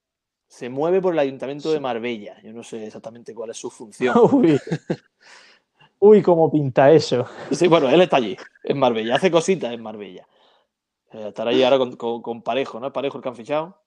se 0.49 0.67
mueve 0.67 0.99
por 0.99 1.13
el 1.13 1.19
Ayuntamiento 1.19 1.71
de 1.71 1.79
Marbella. 1.79 2.41
Yo 2.41 2.51
no 2.51 2.63
sé 2.63 2.85
exactamente 2.85 3.33
cuál 3.35 3.51
es 3.51 3.57
su 3.57 3.69
función. 3.69 4.15
Uy. 4.33 4.59
Uy, 5.99 6.21
cómo 6.21 6.51
pinta 6.51 6.91
eso. 6.91 7.25
Sí, 7.51 7.67
bueno, 7.67 7.87
él 7.89 8.01
está 8.01 8.17
allí, 8.17 8.35
en 8.63 8.79
Marbella, 8.79 9.15
hace 9.15 9.29
cositas 9.29 9.71
en 9.73 9.81
Marbella. 9.83 10.27
Eh, 11.11 11.27
estará 11.27 11.51
allí 11.51 11.61
ahora 11.63 11.77
con, 11.77 11.95
con- 11.97 12.21
con 12.21 12.41
Parejo, 12.41 12.79
¿no? 12.79 12.87
¿Es 12.87 12.93
Parejo 12.93 13.17
el 13.17 13.23
que 13.23 13.29
han 13.29 13.35
fichado? 13.35 13.81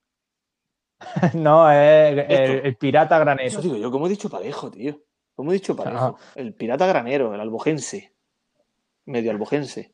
No, 1.35 1.69
es 1.71 2.27
el, 2.65 2.77
pirata 2.77 3.19
granero. 3.19 3.49
Eso 3.49 3.61
digo 3.61 3.77
yo, 3.77 3.91
¿cómo 3.91 4.07
he 4.07 4.11
dicho 4.11 4.31
Parejo, 4.31 4.71
tío? 4.71 5.01
¿Cómo 5.35 5.51
he 5.51 5.55
dicho 5.55 5.75
Parejo? 5.75 5.97
Ajá. 5.99 6.17
El 6.37 6.55
pirata 6.55 6.87
granero, 6.87 7.35
el 7.35 7.41
albojense. 7.41 8.15
Medio 9.07 9.31
albojense. 9.33 9.93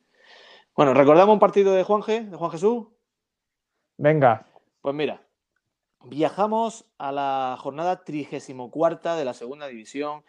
Bueno, 0.74 0.92
¿recordamos 0.94 1.32
un 1.32 1.38
partido 1.38 1.72
de 1.72 1.82
Juanje, 1.82 2.24
de 2.24 2.36
Juan 2.36 2.50
Jesús? 2.50 2.88
Venga, 3.96 4.44
Pues 4.82 4.94
mira, 4.94 5.22
viajamos 6.08 6.86
a 6.98 7.12
la 7.12 7.56
jornada 7.58 8.04
34 8.04 9.16
de 9.16 9.24
la 9.24 9.34
segunda 9.34 9.66
división, 9.66 10.24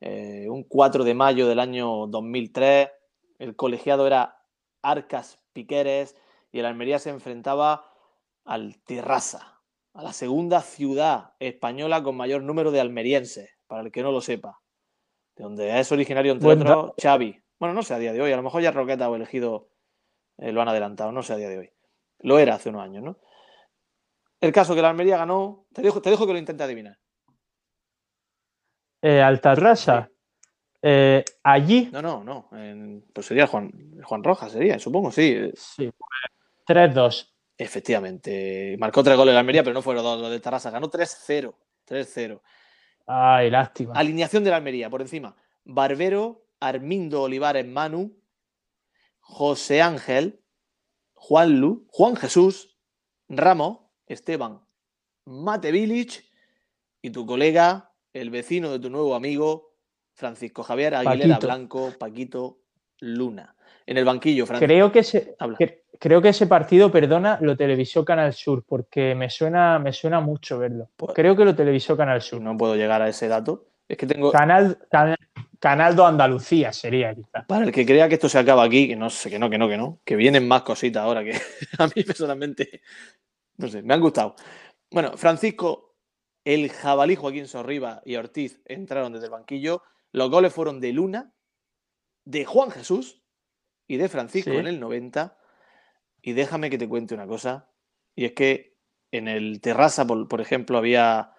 eh, 0.00 0.46
un 0.48 0.64
4 0.64 1.04
de 1.04 1.14
mayo 1.14 1.48
del 1.48 1.60
año 1.60 2.06
2003. 2.06 2.90
El 3.38 3.56
colegiado 3.56 4.06
era 4.06 4.42
Arcas 4.82 5.40
Piqueres 5.52 6.16
y 6.52 6.60
el 6.60 6.66
Almería 6.66 6.98
se 6.98 7.10
enfrentaba 7.10 7.90
al 8.44 8.78
Terrassa, 8.84 9.60
a 9.92 10.02
la 10.02 10.12
segunda 10.12 10.60
ciudad 10.60 11.32
española 11.38 12.02
con 12.02 12.16
mayor 12.16 12.42
número 12.42 12.70
de 12.70 12.80
almerienses, 12.80 13.50
para 13.66 13.82
el 13.82 13.92
que 13.92 14.02
no 14.02 14.12
lo 14.12 14.20
sepa. 14.20 14.60
De 15.36 15.44
donde 15.44 15.80
es 15.80 15.90
originario, 15.90 16.32
entre 16.32 16.46
Buen 16.46 16.60
otros, 16.60 16.92
Xavi. 17.02 17.40
Bueno, 17.58 17.74
no 17.74 17.82
sé 17.82 17.94
a 17.94 17.98
día 17.98 18.12
de 18.12 18.20
hoy, 18.20 18.32
a 18.32 18.36
lo 18.36 18.42
mejor 18.42 18.62
ya 18.62 18.70
Roqueta 18.70 19.08
o 19.08 19.16
elegido 19.16 19.68
eh, 20.38 20.52
lo 20.52 20.62
han 20.62 20.68
adelantado, 20.68 21.10
no 21.12 21.22
sé 21.22 21.32
a 21.32 21.36
día 21.36 21.48
de 21.48 21.58
hoy. 21.58 21.70
Lo 22.20 22.38
era 22.38 22.54
hace 22.54 22.68
unos 22.68 22.82
años, 22.82 23.02
¿no? 23.02 23.18
El 24.44 24.52
caso 24.52 24.74
que 24.74 24.82
la 24.82 24.90
Almería 24.90 25.16
ganó. 25.16 25.66
Te 25.72 25.82
dejo, 25.82 26.02
te 26.02 26.10
dejo 26.10 26.26
que 26.26 26.32
lo 26.32 26.38
intente 26.38 26.62
adivinar. 26.62 26.98
eh, 29.02 29.22
Altarrasa. 29.22 30.10
Eh, 30.82 31.24
allí, 31.42 31.88
No, 31.92 32.02
no, 32.02 32.22
no. 32.24 32.48
pues 33.12 33.26
sería 33.26 33.46
Juan, 33.46 33.70
Juan 34.02 34.22
Rojas, 34.22 34.52
sería, 34.52 34.78
supongo, 34.78 35.10
sí. 35.10 35.50
sí, 35.56 35.90
pues, 35.96 36.10
3-2. 36.66 37.32
Efectivamente. 37.56 38.76
Marcó 38.78 39.02
tres 39.02 39.16
goles 39.16 39.32
la 39.32 39.40
Almería, 39.40 39.62
pero 39.62 39.72
no 39.74 39.80
fueron 39.82 40.02
dos 40.02 40.20
los 40.20 40.30
de 40.30 40.40
Tarrasa. 40.40 40.70
Ganó 40.70 40.90
3-0. 40.90 41.54
3-0. 41.86 42.40
Ay, 43.06 43.50
lástima. 43.50 43.94
Alineación 43.94 44.44
de 44.44 44.50
la 44.50 44.56
Almería, 44.56 44.90
por 44.90 45.00
encima. 45.00 45.36
Barbero, 45.64 46.46
Armindo 46.60 47.22
Olivares 47.22 47.66
Manu, 47.66 48.18
José 49.20 49.80
Ángel, 49.80 50.42
Juan 51.14 51.60
Lu, 51.60 51.86
Juan 51.88 52.16
Jesús, 52.16 52.76
Ramos, 53.28 53.78
Esteban, 54.06 54.60
Mate 55.26 55.70
Village 55.72 56.22
y 57.02 57.10
tu 57.10 57.26
colega, 57.26 57.90
el 58.12 58.30
vecino 58.30 58.70
de 58.70 58.78
tu 58.78 58.90
nuevo 58.90 59.14
amigo, 59.14 59.72
Francisco 60.14 60.62
Javier 60.62 60.94
Aguilera 60.94 61.34
Paquito. 61.34 61.46
Blanco, 61.46 61.92
Paquito 61.98 62.58
Luna. 63.00 63.54
En 63.86 63.98
el 63.98 64.04
banquillo, 64.04 64.46
Francisco. 64.46 64.66
Creo 64.72 64.92
que 64.92 65.00
ese, 65.00 65.34
Habla. 65.38 65.58
cre- 65.58 65.82
creo 65.98 66.22
que 66.22 66.30
ese 66.30 66.46
partido, 66.46 66.90
perdona, 66.90 67.38
lo 67.42 67.56
televisó 67.56 68.04
Canal 68.04 68.32
Sur, 68.32 68.64
porque 68.66 69.14
me 69.14 69.28
suena, 69.28 69.78
me 69.78 69.92
suena 69.92 70.20
mucho 70.20 70.58
verlo. 70.58 70.90
Pues- 70.96 71.12
Creo 71.14 71.36
que 71.36 71.44
lo 71.44 71.54
televisó 71.54 71.96
Canal 71.96 72.22
Sur. 72.22 72.40
No 72.40 72.56
puedo 72.56 72.76
llegar 72.76 73.02
a 73.02 73.08
ese 73.08 73.28
dato. 73.28 73.66
Es 73.86 73.98
que 73.98 74.06
tengo. 74.06 74.32
Canal, 74.32 74.78
Canal, 74.90 75.18
Canal 75.58 75.94
2 75.96 76.08
Andalucía 76.08 76.72
sería. 76.72 77.14
Para 77.46 77.66
el 77.66 77.72
que 77.72 77.84
crea 77.84 78.08
que 78.08 78.14
esto 78.14 78.30
se 78.30 78.38
acaba 78.38 78.64
aquí, 78.64 78.88
que 78.88 78.96
no 78.96 79.10
sé, 79.10 79.28
que 79.28 79.38
no, 79.38 79.50
que 79.50 79.58
no, 79.58 79.68
que 79.68 79.76
no, 79.76 80.00
que 80.04 80.16
vienen 80.16 80.48
más 80.48 80.62
cositas 80.62 81.02
ahora 81.02 81.22
que 81.22 81.32
a 81.78 81.86
mí 81.94 82.02
personalmente, 82.04 82.80
no 83.56 83.68
sé, 83.68 83.82
me 83.82 83.94
han 83.94 84.00
gustado. 84.00 84.34
Bueno, 84.90 85.16
Francisco, 85.16 85.96
el 86.44 86.70
jabalí 86.70 87.16
Joaquín 87.16 87.46
Sorriba 87.48 88.02
y 88.04 88.16
Ortiz 88.16 88.60
entraron 88.64 89.12
desde 89.12 89.26
el 89.26 89.32
banquillo. 89.32 89.82
Los 90.12 90.30
goles 90.30 90.52
fueron 90.52 90.80
de 90.80 90.92
Luna, 90.92 91.34
de 92.24 92.44
Juan 92.44 92.70
Jesús 92.70 93.22
y 93.86 93.96
de 93.96 94.08
Francisco 94.08 94.50
Sí. 94.50 94.56
en 94.56 94.66
el 94.66 94.80
90. 94.80 95.38
Y 96.22 96.32
déjame 96.32 96.70
que 96.70 96.78
te 96.78 96.88
cuente 96.88 97.14
una 97.14 97.26
cosa, 97.26 97.70
y 98.14 98.24
es 98.24 98.32
que 98.32 98.78
en 99.10 99.28
el 99.28 99.60
Terrassa, 99.60 100.06
por, 100.06 100.26
por 100.26 100.40
ejemplo, 100.40 100.78
había, 100.78 101.34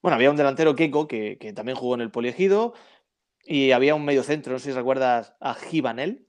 bueno, 0.00 0.16
había 0.16 0.30
un 0.30 0.36
delantero 0.36 0.74
Keiko 0.74 1.06
que, 1.06 1.36
que 1.38 1.52
también 1.52 1.76
jugó 1.76 1.94
en 1.94 2.00
el 2.00 2.10
Poliegido, 2.10 2.72
y 3.44 3.72
había 3.72 3.94
un 3.94 4.04
medio 4.04 4.22
centro, 4.22 4.52
no 4.52 4.58
sé 4.58 4.70
si 4.70 4.76
recuerdas 4.76 5.34
a 5.40 5.54
Gibanel. 5.54 6.28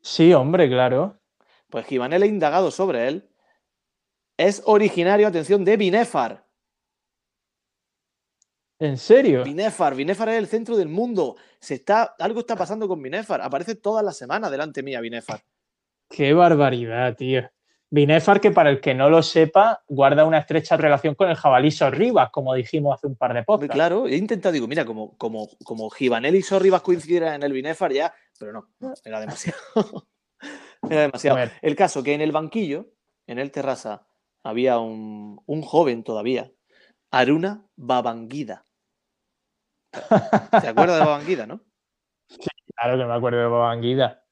Sí, 0.00 0.32
hombre, 0.34 0.68
claro. 0.68 1.20
Pues 1.70 1.86
Givanel 1.86 2.22
ha 2.22 2.26
indagado 2.26 2.70
sobre 2.70 3.08
él. 3.08 3.28
Es 4.36 4.62
originario, 4.64 5.28
atención, 5.28 5.64
de 5.64 5.76
Binefar. 5.76 6.44
¿En 8.80 8.98
serio? 8.98 9.44
Binefar, 9.44 9.94
Binefar 9.94 10.30
es 10.30 10.38
el 10.38 10.48
centro 10.48 10.76
del 10.76 10.88
mundo. 10.88 11.36
Se 11.60 11.74
está, 11.74 12.14
algo 12.18 12.40
está 12.40 12.56
pasando 12.56 12.88
con 12.88 13.00
Binefar. 13.00 13.40
Aparece 13.40 13.76
todas 13.76 14.04
las 14.04 14.16
semanas 14.16 14.50
delante 14.50 14.82
mía 14.82 15.00
Binefar. 15.00 15.40
Qué 16.10 16.34
barbaridad, 16.34 17.16
tío. 17.16 17.48
Binefar, 17.90 18.40
que 18.40 18.50
para 18.50 18.70
el 18.70 18.80
que 18.80 18.92
no 18.92 19.08
lo 19.08 19.22
sepa, 19.22 19.84
guarda 19.86 20.24
una 20.24 20.38
estrecha 20.38 20.76
relación 20.76 21.14
con 21.14 21.30
el 21.30 21.36
jabalí 21.36 21.70
Sorribas, 21.70 22.30
como 22.30 22.52
dijimos 22.54 22.96
hace 22.96 23.06
un 23.06 23.14
par 23.14 23.34
de 23.34 23.44
podcasts. 23.44 23.72
claro, 23.72 24.08
he 24.08 24.16
intentado, 24.16 24.52
digo, 24.52 24.66
mira, 24.66 24.84
como, 24.84 25.16
como, 25.16 25.48
como 25.62 25.88
Givanel 25.90 26.34
y 26.34 26.42
Sorribas 26.42 26.82
coincidieran 26.82 27.34
en 27.34 27.42
el 27.44 27.52
Binefar 27.52 27.92
ya, 27.92 28.12
pero 28.36 28.52
no, 28.52 28.94
era 29.04 29.20
demasiado. 29.20 29.58
era 30.90 31.02
demasiado. 31.02 31.50
El 31.62 31.76
caso 31.76 32.02
que 32.02 32.14
en 32.14 32.20
el 32.20 32.32
banquillo, 32.32 32.88
en 33.28 33.38
el 33.38 33.52
terraza, 33.52 34.08
había 34.44 34.78
un, 34.78 35.42
un 35.46 35.62
joven 35.62 36.04
todavía, 36.04 36.52
Aruna 37.10 37.66
Babangida. 37.76 38.64
¿Te 39.90 40.68
acuerdas 40.68 40.98
de 40.98 41.04
Babangida, 41.04 41.46
no? 41.46 41.60
Claro 42.76 42.98
que 42.98 43.04
me 43.04 43.14
acuerdo 43.14 43.38
de 43.38 43.46
Bobanguida. 43.46 44.24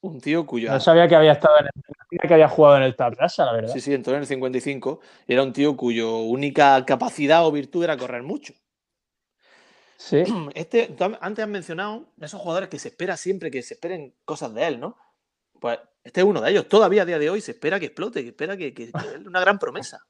Un 0.00 0.20
tío 0.20 0.46
cuyo. 0.46 0.70
No 0.70 0.80
sabía 0.80 1.08
que 1.08 1.16
había 1.16 1.32
estado 1.32 1.58
en 1.60 1.66
el, 1.66 2.28
que 2.28 2.34
había 2.34 2.48
jugado 2.48 2.76
en 2.76 2.82
el 2.82 2.96
Tarrasa, 2.96 3.44
la 3.44 3.52
verdad. 3.52 3.72
Sí, 3.72 3.80
sí, 3.80 3.94
entró 3.94 4.14
en 4.14 4.20
el 4.20 4.26
55 4.26 5.00
y 5.26 5.32
era 5.32 5.42
un 5.42 5.52
tío 5.52 5.76
cuyo 5.76 6.18
única 6.18 6.84
capacidad 6.84 7.46
o 7.46 7.52
virtud 7.52 7.84
era 7.84 7.96
correr 7.96 8.22
mucho. 8.22 8.54
Sí. 9.96 10.24
Este, 10.54 10.94
antes 11.20 11.42
has 11.42 11.48
mencionado 11.48 12.06
esos 12.20 12.40
jugadores 12.40 12.68
que 12.68 12.78
se 12.78 12.88
espera 12.88 13.16
siempre 13.16 13.50
que 13.50 13.62
se 13.62 13.74
esperen 13.74 14.14
cosas 14.24 14.52
de 14.54 14.66
él, 14.66 14.80
¿no? 14.80 14.96
Pues 15.60 15.78
este 16.04 16.20
es 16.20 16.26
uno 16.26 16.40
de 16.40 16.50
ellos. 16.50 16.68
Todavía 16.68 17.02
a 17.02 17.06
día 17.06 17.18
de 17.18 17.30
hoy 17.30 17.40
se 17.40 17.52
espera 17.52 17.80
que 17.80 17.86
explote, 17.86 18.22
que 18.22 18.28
espera 18.28 18.56
que, 18.56 18.72
que, 18.72 18.92
que 18.92 18.98
es 18.98 19.26
una 19.26 19.40
gran 19.40 19.58
promesa. 19.58 20.00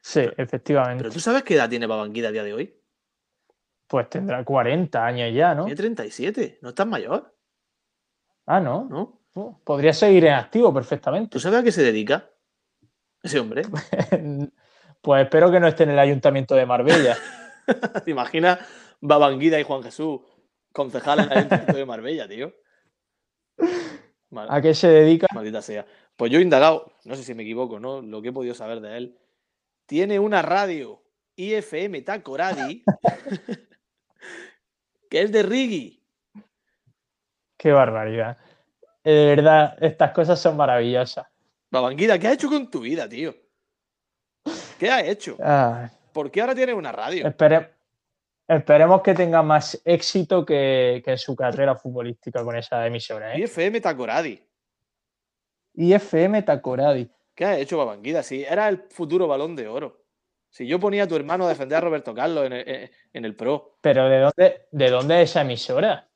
Sí, 0.00 0.22
efectivamente. 0.36 1.02
Pero 1.04 1.12
tú 1.12 1.20
sabes 1.20 1.42
qué 1.42 1.54
edad 1.54 1.68
tiene 1.68 1.86
Babanguida 1.86 2.28
a 2.28 2.32
día 2.32 2.42
de 2.42 2.54
hoy. 2.54 2.74
Pues 3.86 4.08
tendrá 4.10 4.44
40 4.44 5.04
años 5.04 5.34
ya, 5.34 5.54
¿no? 5.54 5.64
Tiene 5.64 5.76
37, 5.76 6.58
no 6.62 6.70
es 6.70 6.74
tan 6.74 6.88
mayor, 6.90 7.34
Ah, 8.46 8.60
no. 8.60 8.84
¿no? 8.88 9.22
Uh, 9.34 9.62
Podría 9.62 9.92
seguir 9.92 10.24
en 10.24 10.32
activo 10.32 10.72
perfectamente. 10.72 11.28
¿Tú 11.30 11.38
sabes 11.38 11.60
a 11.60 11.62
qué 11.62 11.70
se 11.70 11.82
dedica 11.82 12.30
ese 13.22 13.38
hombre? 13.40 13.62
Pues 15.00 15.22
espero 15.22 15.48
que 15.50 15.60
no 15.60 15.68
esté 15.68 15.84
en 15.84 15.90
el 15.90 15.98
ayuntamiento 16.00 16.56
de 16.56 16.66
Marbella. 16.66 17.16
¿Te 18.04 18.10
imaginas 18.10 18.58
Babanguida 19.00 19.60
y 19.60 19.62
Juan 19.62 19.80
Jesús, 19.84 20.20
concejal 20.72 21.20
en 21.20 21.24
el 21.26 21.38
Ayuntamiento 21.38 21.76
de 21.76 21.86
Marbella, 21.86 22.26
tío? 22.28 22.52
Mal- 24.30 24.48
¿A 24.50 24.60
qué 24.60 24.74
se 24.74 24.88
dedica? 24.88 25.26
Maldita 25.34 25.62
sea. 25.62 25.86
Pues 26.16 26.30
yo 26.32 26.38
he 26.38 26.42
indagado, 26.42 26.92
no 27.04 27.14
sé 27.14 27.22
si 27.22 27.34
me 27.34 27.42
equivoco, 27.44 27.78
¿no? 27.80 28.02
Lo 28.02 28.20
que 28.20 28.28
he 28.28 28.32
podido 28.32 28.54
saber 28.54 28.80
de 28.80 28.96
él. 28.96 29.18
Tiene 29.86 30.18
una 30.18 30.42
radio 30.42 31.02
IFM 31.36 32.02
Tacoradi 32.02 32.84
que 35.10 35.22
es 35.22 35.32
de 35.32 35.42
Rigi. 35.42 36.02
Qué 37.56 37.72
barbaridad. 37.72 38.36
Eh, 39.04 39.10
De 39.12 39.26
verdad, 39.36 39.76
estas 39.82 40.12
cosas 40.12 40.38
son 40.40 40.56
maravillosas. 40.56 41.26
Babanguida, 41.70 42.18
¿qué 42.18 42.28
has 42.28 42.34
hecho 42.34 42.48
con 42.48 42.70
tu 42.70 42.80
vida, 42.80 43.08
tío? 43.08 43.34
¿Qué 44.78 44.90
has 44.90 45.04
hecho? 45.04 45.36
Ay, 45.42 45.88
¿Por 46.12 46.30
qué 46.30 46.40
ahora 46.40 46.54
tienes 46.54 46.74
una 46.74 46.92
radio? 46.92 47.26
espere- 47.26 47.70
esperemos 48.48 49.02
que 49.02 49.14
tenga 49.14 49.42
más 49.42 49.80
éxito 49.84 50.44
que, 50.44 51.02
que 51.04 51.12
en 51.12 51.18
su 51.18 51.36
carrera 51.36 51.76
futbolística 51.76 52.42
con 52.42 52.56
esa 52.56 52.86
emisora. 52.86 53.34
¿eh? 53.34 53.40
IFM 53.40 53.80
Tacoradi. 53.80 54.42
IFM 55.74 56.42
Tacoradi. 56.42 57.08
¿Qué 57.34 57.44
has 57.44 57.58
hecho, 57.58 57.78
Babanguida? 57.78 58.22
Si 58.22 58.42
era 58.42 58.68
el 58.68 58.84
futuro 58.90 59.28
balón 59.28 59.54
de 59.54 59.68
oro. 59.68 60.02
Si 60.50 60.66
yo 60.66 60.80
ponía 60.80 61.04
a 61.04 61.06
tu 61.06 61.14
hermano 61.14 61.44
a 61.44 61.50
defender 61.50 61.78
a 61.78 61.80
Roberto 61.82 62.14
Carlos 62.14 62.46
en 62.46 62.52
el, 62.54 62.68
en- 62.68 62.90
en 63.12 63.24
el 63.24 63.36
Pro, 63.36 63.76
Pero 63.82 64.08
¿de 64.08 64.18
dónde, 64.20 64.62
¿de 64.72 64.90
dónde 64.90 65.22
es 65.22 65.30
esa 65.30 65.42
emisora? 65.42 66.08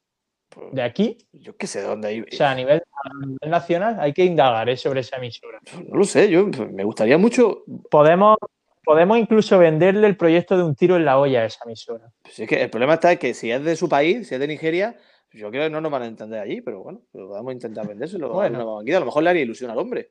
pues, 0.49 0.72
¿De 0.72 0.83
aquí? 0.83 1.18
yo 1.33 1.55
qué 1.57 1.66
sé 1.66 1.80
de 1.83 1.87
dónde 1.87 2.09
hay. 2.09 2.20
O 2.22 2.24
sea, 2.30 2.51
a 2.51 2.55
nivel, 2.55 2.83
a 3.05 3.26
nivel 3.26 3.51
nacional 3.51 3.97
hay 4.01 4.12
que 4.14 4.24
indagar 4.24 4.68
¿eh? 4.70 4.76
sobre 4.76 5.01
esa 5.01 5.16
emisora. 5.18 5.61
No 5.87 5.97
lo 5.97 6.05
sé, 6.05 6.30
yo 6.30 6.47
me 6.47 6.83
gustaría 6.83 7.18
mucho. 7.18 7.62
Podemos, 7.91 8.39
podemos 8.85 9.18
incluso 9.18 9.59
venderle 9.59 10.07
el 10.07 10.16
proyecto 10.16 10.57
de 10.57 10.64
un 10.64 10.74
tiro 10.74 10.97
en 10.97 11.05
la 11.05 11.18
olla 11.18 11.43
a 11.43 11.45
esa 11.47 11.64
emisora. 11.64 12.11
Pues 12.22 12.41
es 12.41 12.49
que 12.49 12.62
el 12.62 12.70
problema 12.70 12.95
está 12.95 13.16
que 13.16 13.35
si 13.35 13.51
es 13.51 13.62
de 13.62 13.76
su 13.76 13.89
país, 13.89 14.28
si 14.28 14.35
es 14.35 14.41
de 14.41 14.47
Nigeria, 14.47 14.97
yo 15.33 15.51
creo 15.51 15.64
que 15.64 15.70
no 15.70 15.80
nos 15.80 15.91
van 15.91 16.03
a 16.03 16.07
entender 16.07 16.41
allí, 16.41 16.61
pero 16.61 16.83
bueno, 16.83 17.03
vamos 17.12 17.51
a 17.51 17.53
intentar 17.55 17.87
vendérselo 17.87 18.26
a 18.26 18.35
Bueno. 18.35 18.66
Babanguida. 18.66 18.99
A 18.99 19.01
lo 19.01 19.07
mejor 19.07 19.22
le 19.22 19.30
haría 19.30 19.43
ilusión 19.43 19.70
al 19.70 19.78
hombre. 19.78 20.11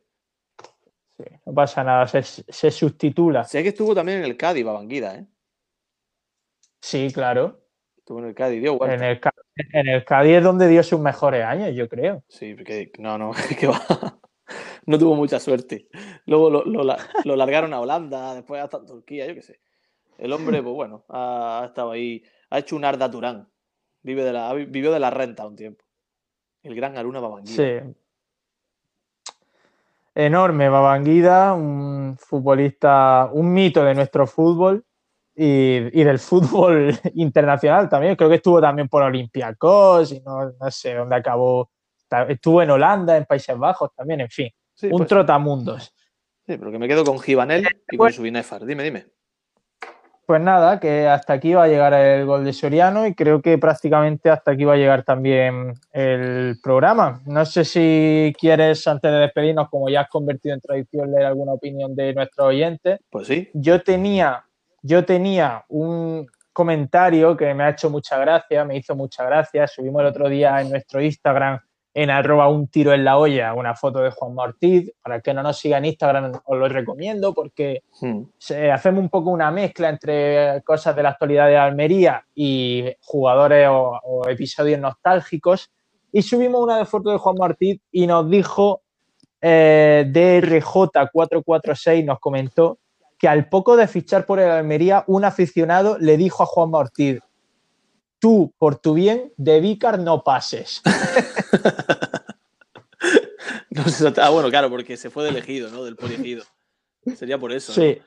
Sí, 1.17 1.23
no 1.45 1.53
pasa 1.53 1.83
nada, 1.83 2.07
se, 2.07 2.23
se 2.23 2.71
subtitula. 2.71 3.43
Sé 3.43 3.61
que 3.61 3.69
estuvo 3.69 3.93
también 3.93 4.19
en 4.19 4.25
el 4.25 4.37
Cádiz, 4.37 4.65
Babanguida, 4.65 5.15
¿eh? 5.15 5.25
Sí, 6.81 7.11
claro. 7.13 7.61
Estuvo 7.97 8.19
en 8.19 8.25
el 8.25 8.35
Cádiz, 8.35 8.61
dio. 8.61 8.83
En 8.85 9.03
el, 9.03 9.21
en 9.73 9.87
el 9.87 10.03
Cádiz 10.03 10.37
es 10.37 10.43
donde 10.43 10.67
dio 10.67 10.81
sus 10.81 10.99
mejores 10.99 11.45
años, 11.45 11.75
yo 11.75 11.87
creo. 11.87 12.23
Sí, 12.27 12.55
porque 12.55 12.91
no, 12.97 13.17
no, 13.17 13.31
que 13.59 13.67
va. 13.67 14.19
No 14.85 14.97
tuvo 14.97 15.15
mucha 15.15 15.39
suerte. 15.39 15.87
Luego 16.25 16.49
lo, 16.49 16.65
lo 16.65 16.83
lo 16.83 17.35
largaron 17.35 17.73
a 17.73 17.79
Holanda, 17.79 18.35
después 18.35 18.61
hasta 18.61 18.85
Turquía, 18.85 19.27
yo 19.27 19.35
qué 19.35 19.41
sé. 19.41 19.59
El 20.21 20.33
hombre, 20.33 20.61
pues 20.61 20.75
bueno, 20.75 21.03
ha, 21.09 21.63
estado 21.65 21.91
ahí, 21.91 22.23
ha 22.51 22.59
hecho 22.59 22.75
un 22.75 22.85
Arda 22.85 23.09
Turán. 23.09 23.49
Vive 24.03 24.23
de 24.23 24.31
la, 24.31 24.53
vivió 24.53 24.91
de 24.91 24.99
la 24.99 25.09
renta 25.09 25.47
un 25.47 25.55
tiempo. 25.55 25.83
El 26.61 26.75
gran 26.75 26.95
Aruna 26.95 27.19
Babanguida. 27.19 27.55
Sí. 27.55 27.93
Enorme, 30.13 30.69
Babanguida, 30.69 31.53
un 31.53 32.17
futbolista, 32.19 33.31
un 33.33 33.51
mito 33.51 33.83
de 33.83 33.95
nuestro 33.95 34.27
fútbol 34.27 34.85
y, 35.35 35.99
y 35.99 36.03
del 36.03 36.19
fútbol 36.19 36.93
internacional 37.15 37.89
también. 37.89 38.15
Creo 38.15 38.29
que 38.29 38.35
estuvo 38.35 38.61
también 38.61 38.89
por 38.89 39.01
Olympiacos 39.01 40.11
y 40.11 40.19
no, 40.21 40.51
no 40.51 40.69
sé 40.69 40.93
dónde 40.93 41.15
acabó. 41.15 41.71
Estuvo 42.27 42.61
en 42.61 42.69
Holanda, 42.69 43.17
en 43.17 43.25
Países 43.25 43.57
Bajos 43.57 43.89
también, 43.95 44.21
en 44.21 44.29
fin. 44.29 44.51
Sí, 44.73 44.87
un 44.87 44.99
pues, 44.99 45.09
trotamundos. 45.09 45.93
sí, 46.45 46.57
pero 46.57 46.71
que 46.71 46.79
me 46.79 46.87
quedo 46.87 47.03
con 47.03 47.19
Givanel 47.19 47.67
y 47.91 47.97
con 47.97 48.11
su 48.11 48.21
Binefar. 48.21 48.65
Dime, 48.65 48.83
dime. 48.83 49.05
Pues 50.31 50.39
nada, 50.41 50.79
que 50.79 51.07
hasta 51.07 51.33
aquí 51.33 51.53
va 51.53 51.63
a 51.65 51.67
llegar 51.67 51.93
el 51.93 52.25
gol 52.25 52.45
de 52.45 52.53
Soriano 52.53 53.05
y 53.05 53.13
creo 53.13 53.41
que 53.41 53.57
prácticamente 53.57 54.29
hasta 54.29 54.51
aquí 54.51 54.63
va 54.63 54.75
a 54.75 54.77
llegar 54.77 55.03
también 55.03 55.73
el 55.91 56.57
programa. 56.63 57.21
No 57.25 57.45
sé 57.45 57.65
si 57.65 58.33
quieres, 58.39 58.87
antes 58.87 59.11
de 59.11 59.17
despedirnos, 59.17 59.67
como 59.69 59.89
ya 59.89 60.01
has 60.01 60.09
convertido 60.09 60.55
en 60.55 60.61
tradición, 60.61 61.11
leer 61.11 61.25
alguna 61.25 61.51
opinión 61.51 61.93
de 61.95 62.13
nuestros 62.13 62.47
oyentes. 62.47 62.99
Pues 63.09 63.27
sí. 63.27 63.49
Yo 63.53 63.83
tenía, 63.83 64.45
yo 64.81 65.03
tenía 65.03 65.65
un 65.67 66.25
comentario 66.53 67.35
que 67.35 67.53
me 67.53 67.63
ha 67.63 67.71
hecho 67.71 67.89
mucha 67.89 68.17
gracia, 68.17 68.63
me 68.63 68.77
hizo 68.77 68.95
mucha 68.95 69.25
gracia. 69.25 69.67
Subimos 69.67 70.01
el 70.01 70.07
otro 70.07 70.29
día 70.29 70.61
en 70.61 70.69
nuestro 70.69 71.01
Instagram, 71.01 71.59
en 71.93 72.09
arroba 72.09 72.47
un 72.47 72.67
tiro 72.67 72.93
en 72.93 73.03
la 73.03 73.17
olla, 73.17 73.53
una 73.53 73.75
foto 73.75 73.99
de 73.99 74.11
Juan 74.11 74.33
Ortiz. 74.37 74.91
Para 75.01 75.17
el 75.17 75.21
que 75.21 75.33
no 75.33 75.43
nos 75.43 75.57
siga 75.59 75.77
en 75.77 75.85
Instagram, 75.85 76.31
os 76.45 76.57
lo 76.57 76.67
recomiendo 76.69 77.33
porque 77.33 77.83
Hmm. 78.01 78.21
se- 78.37 78.71
hacemos 78.71 79.01
un 79.01 79.09
poco 79.09 79.29
una 79.29 79.51
mezcla 79.51 79.89
entre 79.89 80.61
cosas 80.63 80.95
de 80.95 81.03
la 81.03 81.09
actualidad 81.09 81.47
de 81.47 81.57
Almería 81.57 82.25
y 82.33 82.85
jugadores 83.01 83.67
o, 83.69 83.99
o 84.03 84.29
episodios 84.29 84.79
nostálgicos. 84.79 85.69
Y 86.13 86.21
subimos 86.21 86.61
una 86.61 86.77
de 86.77 86.85
fotos 86.85 87.13
de 87.13 87.19
Juan 87.19 87.35
Martí 87.39 87.81
y 87.91 88.07
nos 88.07 88.29
dijo 88.29 88.81
eh, 89.41 90.05
DRJ446, 90.11 92.05
nos 92.05 92.19
comentó 92.19 92.77
que 93.17 93.27
al 93.27 93.49
poco 93.49 93.75
de 93.77 93.87
fichar 93.87 94.25
por 94.25 94.39
el 94.39 94.49
Almería, 94.49 95.03
un 95.07 95.25
aficionado 95.25 95.97
le 95.99 96.17
dijo 96.17 96.43
a 96.43 96.45
Juan 96.45 96.69
Ortiz, 96.73 97.19
tú, 98.21 98.53
por 98.57 98.77
tu 98.77 98.93
bien, 98.93 99.33
de 99.35 99.59
Vícar 99.59 99.99
no 99.99 100.23
pases. 100.23 100.81
No 103.71 103.83
ah, 104.17 104.29
bueno, 104.29 104.49
claro, 104.49 104.69
porque 104.69 104.97
se 104.97 105.09
fue 105.09 105.23
del 105.23 105.37
ejido, 105.37 105.69
¿no? 105.69 105.83
Del 105.85 105.95
poliegido. 105.95 106.43
Sería 107.15 107.37
por 107.37 107.51
eso. 107.53 107.71
¿no? 107.71 107.75
Sí, 107.75 107.99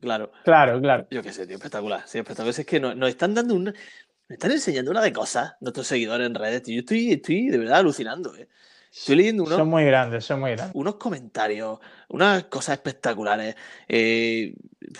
Claro. 0.00 0.32
claro, 0.44 0.80
claro. 0.80 1.06
Yo 1.10 1.22
qué 1.22 1.30
sé, 1.30 1.46
tío, 1.46 1.56
espectacular. 1.56 2.02
Sí, 2.06 2.18
espectacular. 2.18 2.58
Es 2.58 2.66
que 2.66 2.80
nos, 2.80 2.96
nos 2.96 3.10
están 3.10 3.34
dando 3.34 3.54
una. 3.54 3.70
Nos 3.70 4.30
están 4.30 4.50
enseñando 4.50 4.90
una 4.90 5.02
de 5.02 5.12
cosas 5.12 5.54
nuestros 5.60 5.86
seguidores 5.86 6.26
en 6.26 6.34
redes, 6.34 6.62
tío. 6.62 6.74
Yo 6.76 6.80
estoy, 6.80 7.12
estoy 7.12 7.48
de 7.50 7.58
verdad 7.58 7.80
alucinando, 7.80 8.34
¿eh? 8.34 8.48
Estoy 8.90 9.16
leyendo 9.16 9.44
unos, 9.44 9.58
Son 9.58 9.68
muy 9.68 9.84
grandes, 9.84 10.24
son 10.24 10.40
muy 10.40 10.52
grandes. 10.52 10.74
unos 10.74 10.96
comentarios, 10.96 11.78
unas 12.08 12.44
cosas 12.44 12.76
espectaculares. 12.78 13.54
Eh, 13.88 14.54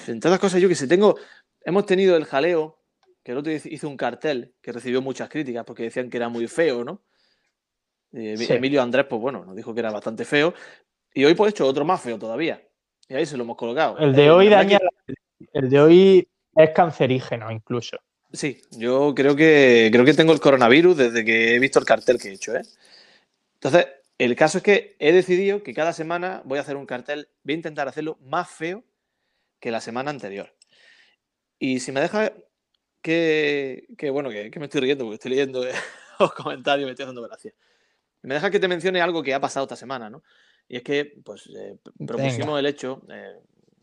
entre 0.07 0.29
otras 0.29 0.39
cosas, 0.39 0.61
yo 0.61 0.69
que 0.69 0.75
sé, 0.75 0.87
tengo. 0.87 1.17
Hemos 1.65 1.87
tenido 1.87 2.17
el 2.17 2.25
jaleo, 2.27 2.79
que 3.23 3.33
el 3.33 3.39
otro 3.39 3.53
hizo 3.53 3.89
un 3.89 3.97
cartel 3.97 4.55
que 4.61 4.73
recibió 4.73 5.03
muchas 5.03 5.29
críticas 5.29 5.65
porque 5.65 5.85
decían 5.85 6.09
que 6.11 6.17
era 6.17 6.29
muy 6.29 6.47
feo, 6.47 6.85
¿no? 6.85 7.03
Eh, 8.13 8.37
Sí. 8.37 8.53
Emilio 8.53 8.83
Andrés, 8.83 9.07
pues 9.09 9.21
bueno, 9.21 9.45
nos 9.45 9.55
dijo 9.55 9.73
que 9.75 9.81
era 9.81 9.91
bastante 9.91 10.25
feo. 10.25 10.55
Y 11.13 11.25
hoy, 11.25 11.35
pues, 11.35 11.49
he 11.49 11.51
hecho 11.51 11.67
otro 11.67 11.85
más 11.85 12.01
feo 12.01 12.19
todavía. 12.19 12.63
Y 13.09 13.15
ahí 13.15 13.27
se 13.27 13.37
lo 13.37 13.45
hemos 13.45 13.57
colocado. 13.57 13.99
El 13.99 14.15
de 14.15 14.31
hoy 14.31 14.49
daña, 14.49 14.79
el 15.53 15.69
de 15.69 15.81
hoy 15.81 16.29
es 16.55 16.71
cancerígeno 16.71 17.51
incluso. 17.51 17.99
Sí, 18.33 18.63
yo 18.71 19.13
creo 19.15 19.35
que 19.35 19.89
creo 19.93 20.05
que 20.05 20.15
tengo 20.15 20.33
el 20.33 20.41
coronavirus 20.41 20.97
desde 20.97 21.25
que 21.25 21.55
he 21.55 21.59
visto 21.59 21.81
el 21.81 21.85
cartel 21.85 22.21
que 22.21 22.29
he 22.29 22.33
hecho, 22.35 22.55
¿eh? 22.55 22.63
Entonces, 23.55 23.87
El 24.19 24.37
caso 24.37 24.59
es 24.59 24.65
que 24.65 24.97
he 24.99 25.13
decidido 25.13 25.63
que 25.63 25.73
cada 25.73 25.95
semana 25.95 26.43
voy 26.45 26.59
a 26.59 26.61
hacer 26.61 26.77
un 26.77 26.85
cartel, 26.85 27.29
voy 27.43 27.55
a 27.55 27.57
intentar 27.57 27.89
hacerlo 27.89 28.19
más 28.21 28.51
feo 28.51 28.85
que 29.61 29.71
la 29.71 29.81
semana 29.81 30.11
anterior. 30.11 30.55
Y 31.59 31.81
si 31.81 31.91
me 31.91 32.03
deja 32.03 32.31
que, 33.03 33.87
que 33.97 34.11
bueno, 34.11 34.31
que, 34.31 34.51
que 34.51 34.59
me 34.61 34.67
estoy 34.67 34.81
riendo 34.83 35.05
porque 35.05 35.15
estoy 35.15 35.31
leyendo 35.33 35.65
los 36.21 36.33
comentarios 36.35 36.85
y 36.85 36.87
me 36.87 36.91
estoy 36.93 37.05
haciendo 37.05 37.23
gracia. 37.23 37.53
Me 38.23 38.35
deja 38.35 38.51
que 38.51 38.61
te 38.61 38.69
mencione 38.69 39.01
algo 39.01 39.23
que 39.23 39.35
ha 39.35 39.41
pasado 39.41 39.65
esta 39.65 39.77
semana, 39.77 40.11
¿no? 40.11 40.23
Y 40.69 40.77
es 40.77 40.83
que, 40.83 41.17
pues, 41.25 41.49
eh, 41.57 41.79
propusimos 42.07 42.49
Venga. 42.49 42.59
el 42.61 42.67
hecho 42.67 43.03
eh, 43.11 43.37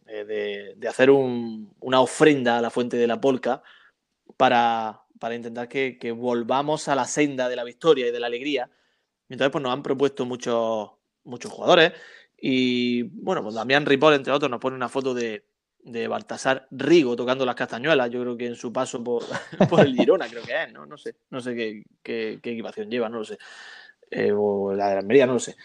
eh, 0.07 0.25
de, 0.25 0.73
de 0.77 0.87
hacer 0.87 1.09
un- 1.09 1.73
una 1.79 1.99
ofrenda 2.01 2.57
a 2.57 2.61
la 2.61 2.69
fuente 2.69 2.97
de 2.97 3.07
la 3.07 3.19
polca 3.19 3.61
para, 4.37 5.01
para 5.19 5.35
intentar 5.35 5.67
que, 5.67 5.97
que 5.97 6.11
volvamos 6.11 6.87
a 6.87 6.95
la 6.95 7.05
senda 7.05 7.49
de 7.49 7.55
la 7.55 7.63
victoria 7.63 8.07
y 8.07 8.11
de 8.11 8.19
la 8.19 8.27
alegría. 8.27 8.69
Y 9.29 9.33
entonces, 9.33 9.51
pues 9.51 9.63
nos 9.63 9.73
han 9.73 9.83
propuesto 9.83 10.25
muchos, 10.25 10.91
muchos 11.23 11.51
jugadores. 11.51 11.93
Y 12.39 13.03
bueno, 13.03 13.41
pues 13.43 13.55
Damián 13.55 13.85
Ripoll, 13.85 14.13
entre 14.13 14.31
otros, 14.33 14.49
nos 14.51 14.59
pone 14.59 14.75
una 14.75 14.89
foto 14.89 15.13
de, 15.13 15.43
de 15.83 16.07
Baltasar 16.07 16.67
Rigo 16.71 17.15
tocando 17.15 17.45
las 17.45 17.55
castañuelas. 17.55 18.09
Yo 18.09 18.21
creo 18.21 18.37
que 18.37 18.47
en 18.47 18.55
su 18.55 18.71
paso 18.73 19.03
por, 19.03 19.23
por 19.69 19.79
el 19.81 19.95
Girona, 19.95 20.27
creo 20.27 20.43
que 20.43 20.63
es, 20.63 20.73
¿no? 20.73 20.85
No 20.85 20.97
sé, 20.97 21.15
no 21.29 21.39
sé 21.39 21.55
qué, 21.55 21.83
qué- 22.03 22.39
qué 22.41 22.51
equipación 22.51 22.89
lleva, 22.89 23.09
no 23.09 23.19
lo 23.19 23.23
sé. 23.23 23.37
Eh, 24.09 24.31
o 24.35 24.73
la 24.73 24.89
de 24.91 24.97
Almería, 24.99 25.25
no 25.25 25.33
lo 25.33 25.39
sé. 25.39 25.55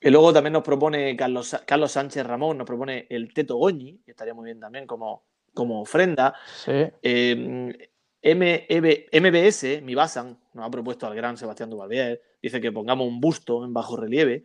Y 0.00 0.10
luego 0.10 0.32
también 0.32 0.52
nos 0.52 0.62
propone 0.62 1.16
Carlos, 1.16 1.56
Carlos 1.66 1.92
Sánchez 1.92 2.24
Ramón, 2.26 2.58
nos 2.58 2.66
propone 2.66 3.06
el 3.10 3.32
Teto 3.32 3.56
Goñi, 3.56 3.98
que 4.04 4.10
estaría 4.12 4.34
muy 4.34 4.44
bien 4.44 4.60
también 4.60 4.86
como, 4.86 5.24
como 5.54 5.80
ofrenda. 5.80 6.34
Sí. 6.64 6.72
Eh, 7.02 7.90
MB 8.22 9.08
MBS, 9.12 9.80
mi 9.82 9.94
Basan, 9.94 10.38
nos 10.52 10.66
ha 10.66 10.70
propuesto 10.70 11.06
al 11.06 11.14
gran 11.14 11.36
Sebastián 11.36 11.70
Duvalvier, 11.70 12.20
dice 12.42 12.60
que 12.60 12.72
pongamos 12.72 13.06
un 13.06 13.20
busto 13.20 13.64
en 13.64 13.72
bajo 13.72 13.96
relieve. 13.96 14.44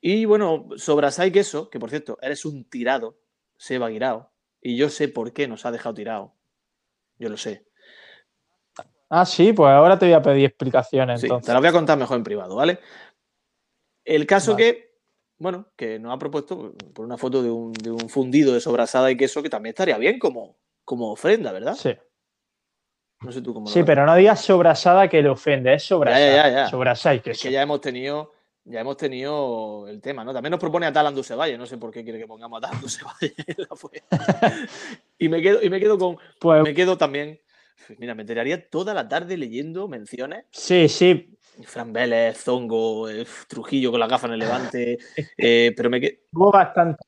Y 0.00 0.24
bueno, 0.26 0.68
Sobrasai 0.76 1.32
Queso, 1.32 1.70
que 1.70 1.78
por 1.78 1.90
cierto, 1.90 2.18
eres 2.20 2.44
un 2.44 2.64
tirado, 2.64 3.16
Seba 3.58 3.88
Guirao, 3.90 4.30
y 4.62 4.76
yo 4.76 4.88
sé 4.88 5.08
por 5.08 5.32
qué 5.34 5.46
nos 5.48 5.66
ha 5.66 5.70
dejado 5.70 5.94
tirado. 5.94 6.34
Yo 7.18 7.28
lo 7.28 7.36
sé. 7.36 7.66
Ah, 9.10 9.26
sí, 9.26 9.52
pues 9.52 9.70
ahora 9.70 9.98
te 9.98 10.06
voy 10.06 10.14
a 10.14 10.22
pedir 10.22 10.44
explicaciones 10.46 11.20
Sí, 11.20 11.26
entonces. 11.26 11.46
te 11.46 11.52
la 11.52 11.58
voy 11.58 11.68
a 11.68 11.72
contar 11.72 11.98
mejor 11.98 12.16
en 12.18 12.24
privado, 12.24 12.54
¿vale? 12.56 12.78
El 14.04 14.26
caso 14.26 14.52
Vale. 14.52 14.64
que, 14.64 14.94
bueno, 15.38 15.66
que 15.76 15.98
nos 15.98 16.14
ha 16.14 16.18
propuesto 16.18 16.74
por 16.94 17.04
una 17.04 17.16
foto 17.18 17.42
de 17.42 17.50
un, 17.50 17.72
de 17.72 17.90
un 17.90 18.08
fundido 18.08 18.52
de 18.54 18.60
sobrasada 18.60 19.10
y 19.10 19.16
queso 19.16 19.42
que 19.42 19.50
también 19.50 19.70
estaría 19.72 19.98
bien 19.98 20.18
como, 20.18 20.56
como 20.84 21.10
ofrenda, 21.10 21.52
¿verdad? 21.52 21.74
Sí. 21.74 21.94
No 23.20 23.32
sé 23.32 23.42
tú 23.42 23.52
cómo 23.52 23.66
lo 23.66 23.72
Sí, 23.72 23.80
ves. 23.80 23.86
pero 23.86 24.06
no 24.06 24.14
digas 24.14 24.40
sobrasada 24.42 25.08
que 25.08 25.22
le 25.22 25.28
ofende, 25.30 25.74
es 25.74 25.82
sobrasada. 25.84 26.26
Ya, 26.30 26.48
ya, 26.48 26.54
ya. 26.54 26.68
Sobrasada 26.68 27.14
y 27.14 27.18
Es 27.18 27.24
queso. 27.24 27.42
que 27.48 27.52
ya 27.52 27.62
hemos 27.62 27.80
tenido, 27.80 28.32
ya 28.70 28.80
hemos 28.80 28.96
tenido 28.96 29.86
el 29.88 30.00
tema, 30.00 30.24
¿no? 30.24 30.32
También 30.32 30.50
nos 30.50 30.60
propone 30.60 30.86
a 30.86 30.92
Talan 30.92 31.14
Dusevalle, 31.14 31.56
no 31.58 31.66
sé 31.66 31.78
por 31.78 31.90
qué 31.90 32.04
quiere 32.04 32.18
que 32.18 32.26
pongamos 32.26 32.58
a 32.58 32.66
Talan 32.66 32.80
Dusevalle 32.80 33.34
y 35.18 35.28
me 35.28 35.40
quedo, 35.42 35.62
y 35.62 35.70
me 35.70 35.80
quedo 35.80 35.98
con, 35.98 36.16
Pues 36.40 36.62
me 36.62 36.74
quedo 36.74 36.96
también, 36.98 37.40
mira, 37.98 38.14
me 38.14 38.24
tiraría 38.24 38.68
toda 38.68 38.94
la 38.94 39.08
tarde 39.08 39.36
leyendo 39.36 39.88
menciones. 39.88 40.44
sí, 40.50 40.88
sí. 40.88 41.34
Fran 41.64 41.92
Vélez, 41.92 42.38
Zongo, 42.38 43.08
eh, 43.08 43.26
Trujillo 43.48 43.90
con 43.90 43.98
la 43.98 44.06
gafa 44.06 44.28
en 44.28 44.34
el 44.34 44.38
levante, 44.38 44.98
eh, 45.36 45.72
pero 45.76 45.90
me, 45.90 46.00
que- 46.00 46.24
Tuvo 46.30 46.52
bastante, 46.52 47.04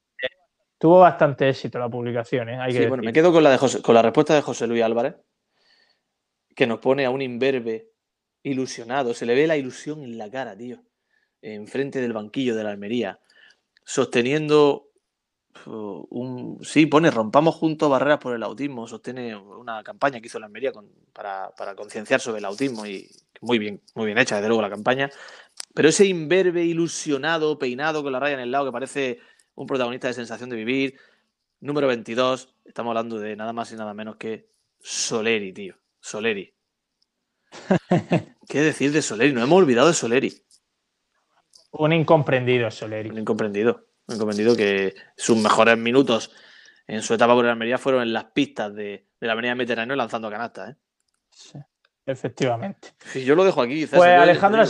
tuvo 0.79 0.99
bastante 1.01 1.49
éxito 1.51 1.79
la 1.79 1.89
publicación, 1.89 2.49
¿eh? 2.49 2.57
Hay 2.61 2.73
que 2.73 2.83
Sí, 2.83 2.87
bueno, 2.87 3.03
me 3.05 3.13
quedo 3.13 3.33
con 3.33 3.45
la, 3.45 3.51
de 3.51 3.59
José- 3.59 3.81
con 3.83 3.95
la 3.95 4.03
respuesta 4.03 4.35
de 4.35 4.43
José 4.43 4.67
Luis 4.67 4.83
Álvarez, 4.83 5.15
que 6.57 6.67
nos 6.67 6.81
pone 6.81 7.05
a 7.05 7.11
un 7.11 7.23
imberbe 7.23 7.91
ilusionado. 8.43 9.15
Se 9.15 9.25
le 9.25 9.35
ve 9.35 9.47
la 9.47 9.57
ilusión 9.57 10.03
en 10.03 10.19
la 10.19 10.29
cara, 10.31 10.57
tío. 10.57 10.83
Enfrente 11.43 12.01
del 12.01 12.13
banquillo 12.13 12.55
de 12.55 12.65
la 12.65 12.71
Almería, 12.71 13.19
sosteniendo 13.85 14.89
uh, 15.67 16.07
un. 16.11 16.59
Sí, 16.63 16.87
pone 16.87 17.11
rompamos 17.11 17.55
juntos 17.55 17.91
barreras 17.91 18.19
por 18.19 18.35
el 18.35 18.43
autismo. 18.43 18.87
Sostiene 18.87 19.35
una 19.37 19.83
campaña 19.83 20.21
que 20.21 20.27
hizo 20.27 20.39
la 20.39 20.47
Almería 20.47 20.73
con- 20.73 20.91
para, 21.13 21.51
para 21.57 21.75
concienciar 21.75 22.21
sobre 22.21 22.39
el 22.39 22.45
autismo 22.45 22.87
y 22.87 23.09
muy 23.41 23.59
bien, 23.59 23.81
muy 23.95 24.07
bien 24.07 24.19
hecha, 24.19 24.37
desde 24.37 24.49
luego, 24.49 24.63
la 24.63 24.71
campaña. 24.71 25.11
Pero 25.75 25.89
ese 25.89 26.07
imberbe 26.07 26.65
ilusionado, 26.65 27.59
peinado 27.59 28.03
con 28.03 28.13
la 28.13 28.21
raya 28.21 28.35
en 28.35 28.41
el 28.41 28.51
lado, 28.51 28.67
que 28.67 28.73
parece 28.73 29.21
un 29.55 29.67
protagonista 29.67 30.09
de 30.09 30.15
sensación 30.15 30.51
de 30.51 30.57
vivir, 30.57 30.99
Número 31.61 31.87
22, 31.89 32.55
estamos 32.65 32.91
hablando 32.91 33.19
de 33.19 33.37
nada 33.37 33.53
más 33.53 33.71
y 33.71 33.77
nada 33.77 33.93
menos 33.93 34.17
que 34.17 34.49
Soleri, 34.81 35.53
tío. 35.53 35.77
Soleri. 36.01 36.55
¿Qué 38.49 38.61
decir 38.63 38.93
de 38.93 39.03
Soleri? 39.03 39.35
No 39.35 39.43
hemos 39.43 39.59
olvidado 39.59 39.89
de 39.89 39.95
Soleri. 39.95 40.33
Un 41.73 41.93
incomprendido, 41.93 42.71
Soleri. 42.71 43.11
Un 43.11 43.19
incomprendido. 43.19 43.87
Un 44.09 44.17
incomprendido 44.17 44.57
que 44.57 44.95
sus 45.17 45.37
mejores 45.37 45.79
minutos 45.79 46.33
en 46.87 47.03
su 47.03 47.15
etapa 47.15 47.35
por 47.35 47.45
el 47.45 47.53
Almería 47.53 47.79
fueron 47.79 48.03
en 48.03 48.13
las 48.13 48.25
pistas 48.25 48.75
de, 48.75 49.07
de 49.21 49.27
la 49.27 49.35
Avenida 49.35 49.55
Mediterráneo 49.55 49.95
lanzando 49.95 50.31
canastas. 50.31 50.71
¿eh? 50.71 50.77
Sí, 51.31 51.59
efectivamente. 52.07 52.89
Y 53.15 53.25
yo 53.25 53.35
lo 53.37 53.45
dejo 53.45 53.63
aquí. 53.63 53.83
César, 53.83 53.99
Pues 53.99 54.21
Alejandro 54.21 54.65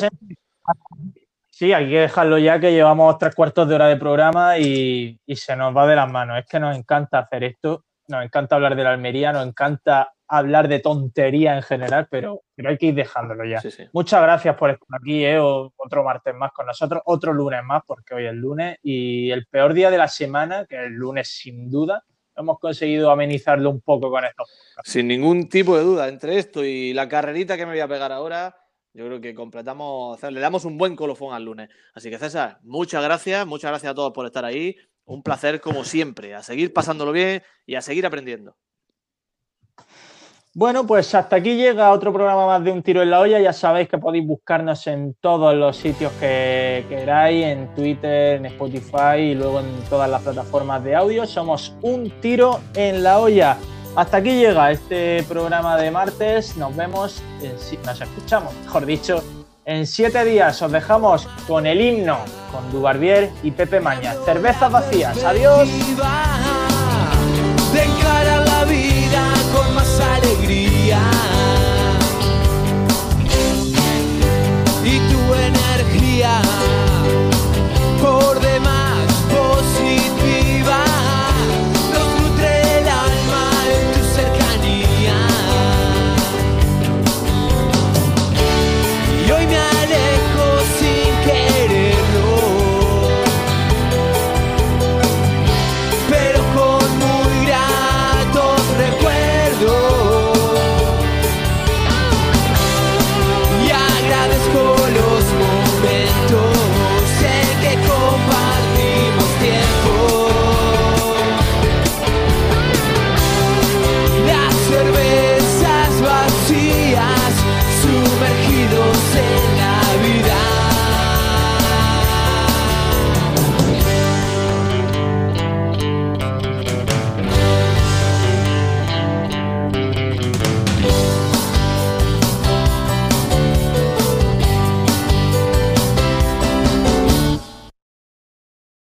Sí, 1.48 1.72
hay 1.74 1.88
que 1.90 2.00
dejarlo 2.00 2.38
ya 2.38 2.58
que 2.58 2.72
llevamos 2.72 3.18
tres 3.18 3.34
cuartos 3.34 3.68
de 3.68 3.74
hora 3.74 3.88
de 3.88 3.96
programa 3.96 4.58
y, 4.58 5.20
y 5.26 5.36
se 5.36 5.54
nos 5.56 5.76
va 5.76 5.86
de 5.86 5.96
las 5.96 6.10
manos. 6.10 6.38
Es 6.38 6.46
que 6.46 6.58
nos 6.58 6.74
encanta 6.74 7.18
hacer 7.18 7.44
esto, 7.44 7.84
nos 8.08 8.24
encanta 8.24 8.56
hablar 8.56 8.74
de 8.76 8.84
la 8.84 8.92
Almería, 8.92 9.32
nos 9.32 9.46
encanta 9.46 10.10
hablar 10.30 10.68
de 10.68 10.78
tontería 10.78 11.56
en 11.56 11.62
general, 11.62 12.06
pero, 12.10 12.42
pero 12.54 12.70
hay 12.70 12.78
que 12.78 12.86
ir 12.86 12.94
dejándolo 12.94 13.44
ya. 13.44 13.60
Sí, 13.60 13.70
sí. 13.70 13.84
Muchas 13.92 14.22
gracias 14.22 14.56
por 14.56 14.70
estar 14.70 14.86
aquí, 15.00 15.24
¿eh? 15.24 15.38
O- 15.38 15.72
otro 15.76 16.04
martes 16.04 16.34
más 16.34 16.52
con 16.52 16.66
nosotros, 16.66 17.02
otro 17.04 17.32
lunes 17.32 17.62
más, 17.64 17.82
porque 17.86 18.14
hoy 18.14 18.26
es 18.26 18.34
lunes, 18.34 18.78
y 18.82 19.30
el 19.30 19.46
peor 19.46 19.74
día 19.74 19.90
de 19.90 19.98
la 19.98 20.08
semana, 20.08 20.66
que 20.66 20.76
es 20.76 20.82
el 20.86 20.92
lunes 20.92 21.28
sin 21.28 21.68
duda, 21.70 22.04
hemos 22.36 22.58
conseguido 22.58 23.10
amenizarlo 23.10 23.68
un 23.70 23.80
poco 23.80 24.08
con 24.10 24.24
esto. 24.24 24.44
Sin 24.84 25.08
ningún 25.08 25.48
tipo 25.48 25.76
de 25.76 25.82
duda, 25.84 26.08
entre 26.08 26.38
esto 26.38 26.64
y 26.64 26.94
la 26.94 27.08
carrerita 27.08 27.56
que 27.56 27.66
me 27.66 27.72
voy 27.72 27.80
a 27.80 27.88
pegar 27.88 28.12
ahora, 28.12 28.56
yo 28.94 29.06
creo 29.06 29.20
que 29.20 29.34
completamos, 29.34 30.16
o 30.16 30.20
sea, 30.20 30.30
le 30.30 30.40
damos 30.40 30.64
un 30.64 30.78
buen 30.78 30.96
colofón 30.96 31.34
al 31.34 31.44
lunes. 31.44 31.68
Así 31.94 32.08
que 32.08 32.18
César, 32.18 32.58
muchas 32.62 33.02
gracias, 33.02 33.46
muchas 33.46 33.70
gracias 33.70 33.92
a 33.92 33.94
todos 33.94 34.12
por 34.12 34.26
estar 34.26 34.44
ahí. 34.44 34.76
Un 35.04 35.22
placer 35.22 35.60
como 35.60 35.84
siempre, 35.84 36.34
a 36.34 36.42
seguir 36.42 36.72
pasándolo 36.72 37.10
bien 37.12 37.42
y 37.66 37.74
a 37.74 37.80
seguir 37.82 38.06
aprendiendo. 38.06 38.56
Bueno, 40.52 40.84
pues 40.84 41.14
hasta 41.14 41.36
aquí 41.36 41.54
llega 41.54 41.92
otro 41.92 42.12
programa 42.12 42.44
más 42.44 42.64
de 42.64 42.72
Un 42.72 42.82
Tiro 42.82 43.02
en 43.02 43.10
la 43.10 43.20
Olla. 43.20 43.38
Ya 43.38 43.52
sabéis 43.52 43.88
que 43.88 43.98
podéis 43.98 44.26
buscarnos 44.26 44.84
en 44.88 45.14
todos 45.20 45.54
los 45.54 45.76
sitios 45.76 46.10
que 46.18 46.84
queráis, 46.88 47.46
en 47.46 47.72
Twitter, 47.76 48.36
en 48.36 48.46
Spotify 48.46 49.18
y 49.18 49.34
luego 49.36 49.60
en 49.60 49.66
todas 49.88 50.10
las 50.10 50.20
plataformas 50.22 50.82
de 50.82 50.96
audio. 50.96 51.24
Somos 51.24 51.76
Un 51.82 52.10
Tiro 52.20 52.58
en 52.74 53.04
la 53.04 53.20
Olla. 53.20 53.58
Hasta 53.94 54.16
aquí 54.16 54.30
llega 54.30 54.72
este 54.72 55.22
programa 55.28 55.76
de 55.76 55.92
martes. 55.92 56.56
Nos 56.56 56.74
vemos, 56.74 57.22
en 57.42 57.52
nos 57.86 58.00
escuchamos, 58.00 58.52
mejor 58.64 58.86
dicho, 58.86 59.22
en 59.64 59.86
siete 59.86 60.24
días. 60.24 60.60
Os 60.62 60.72
dejamos 60.72 61.28
con 61.46 61.64
el 61.64 61.80
himno, 61.80 62.18
con 62.50 62.72
Dubarbier 62.72 63.30
y 63.44 63.52
Pepe 63.52 63.78
Maña. 63.78 64.14
Cervezas 64.24 64.72
vacías. 64.72 65.22
Adiós. 65.22 65.68
De 69.84 70.30
encarar 70.34 70.69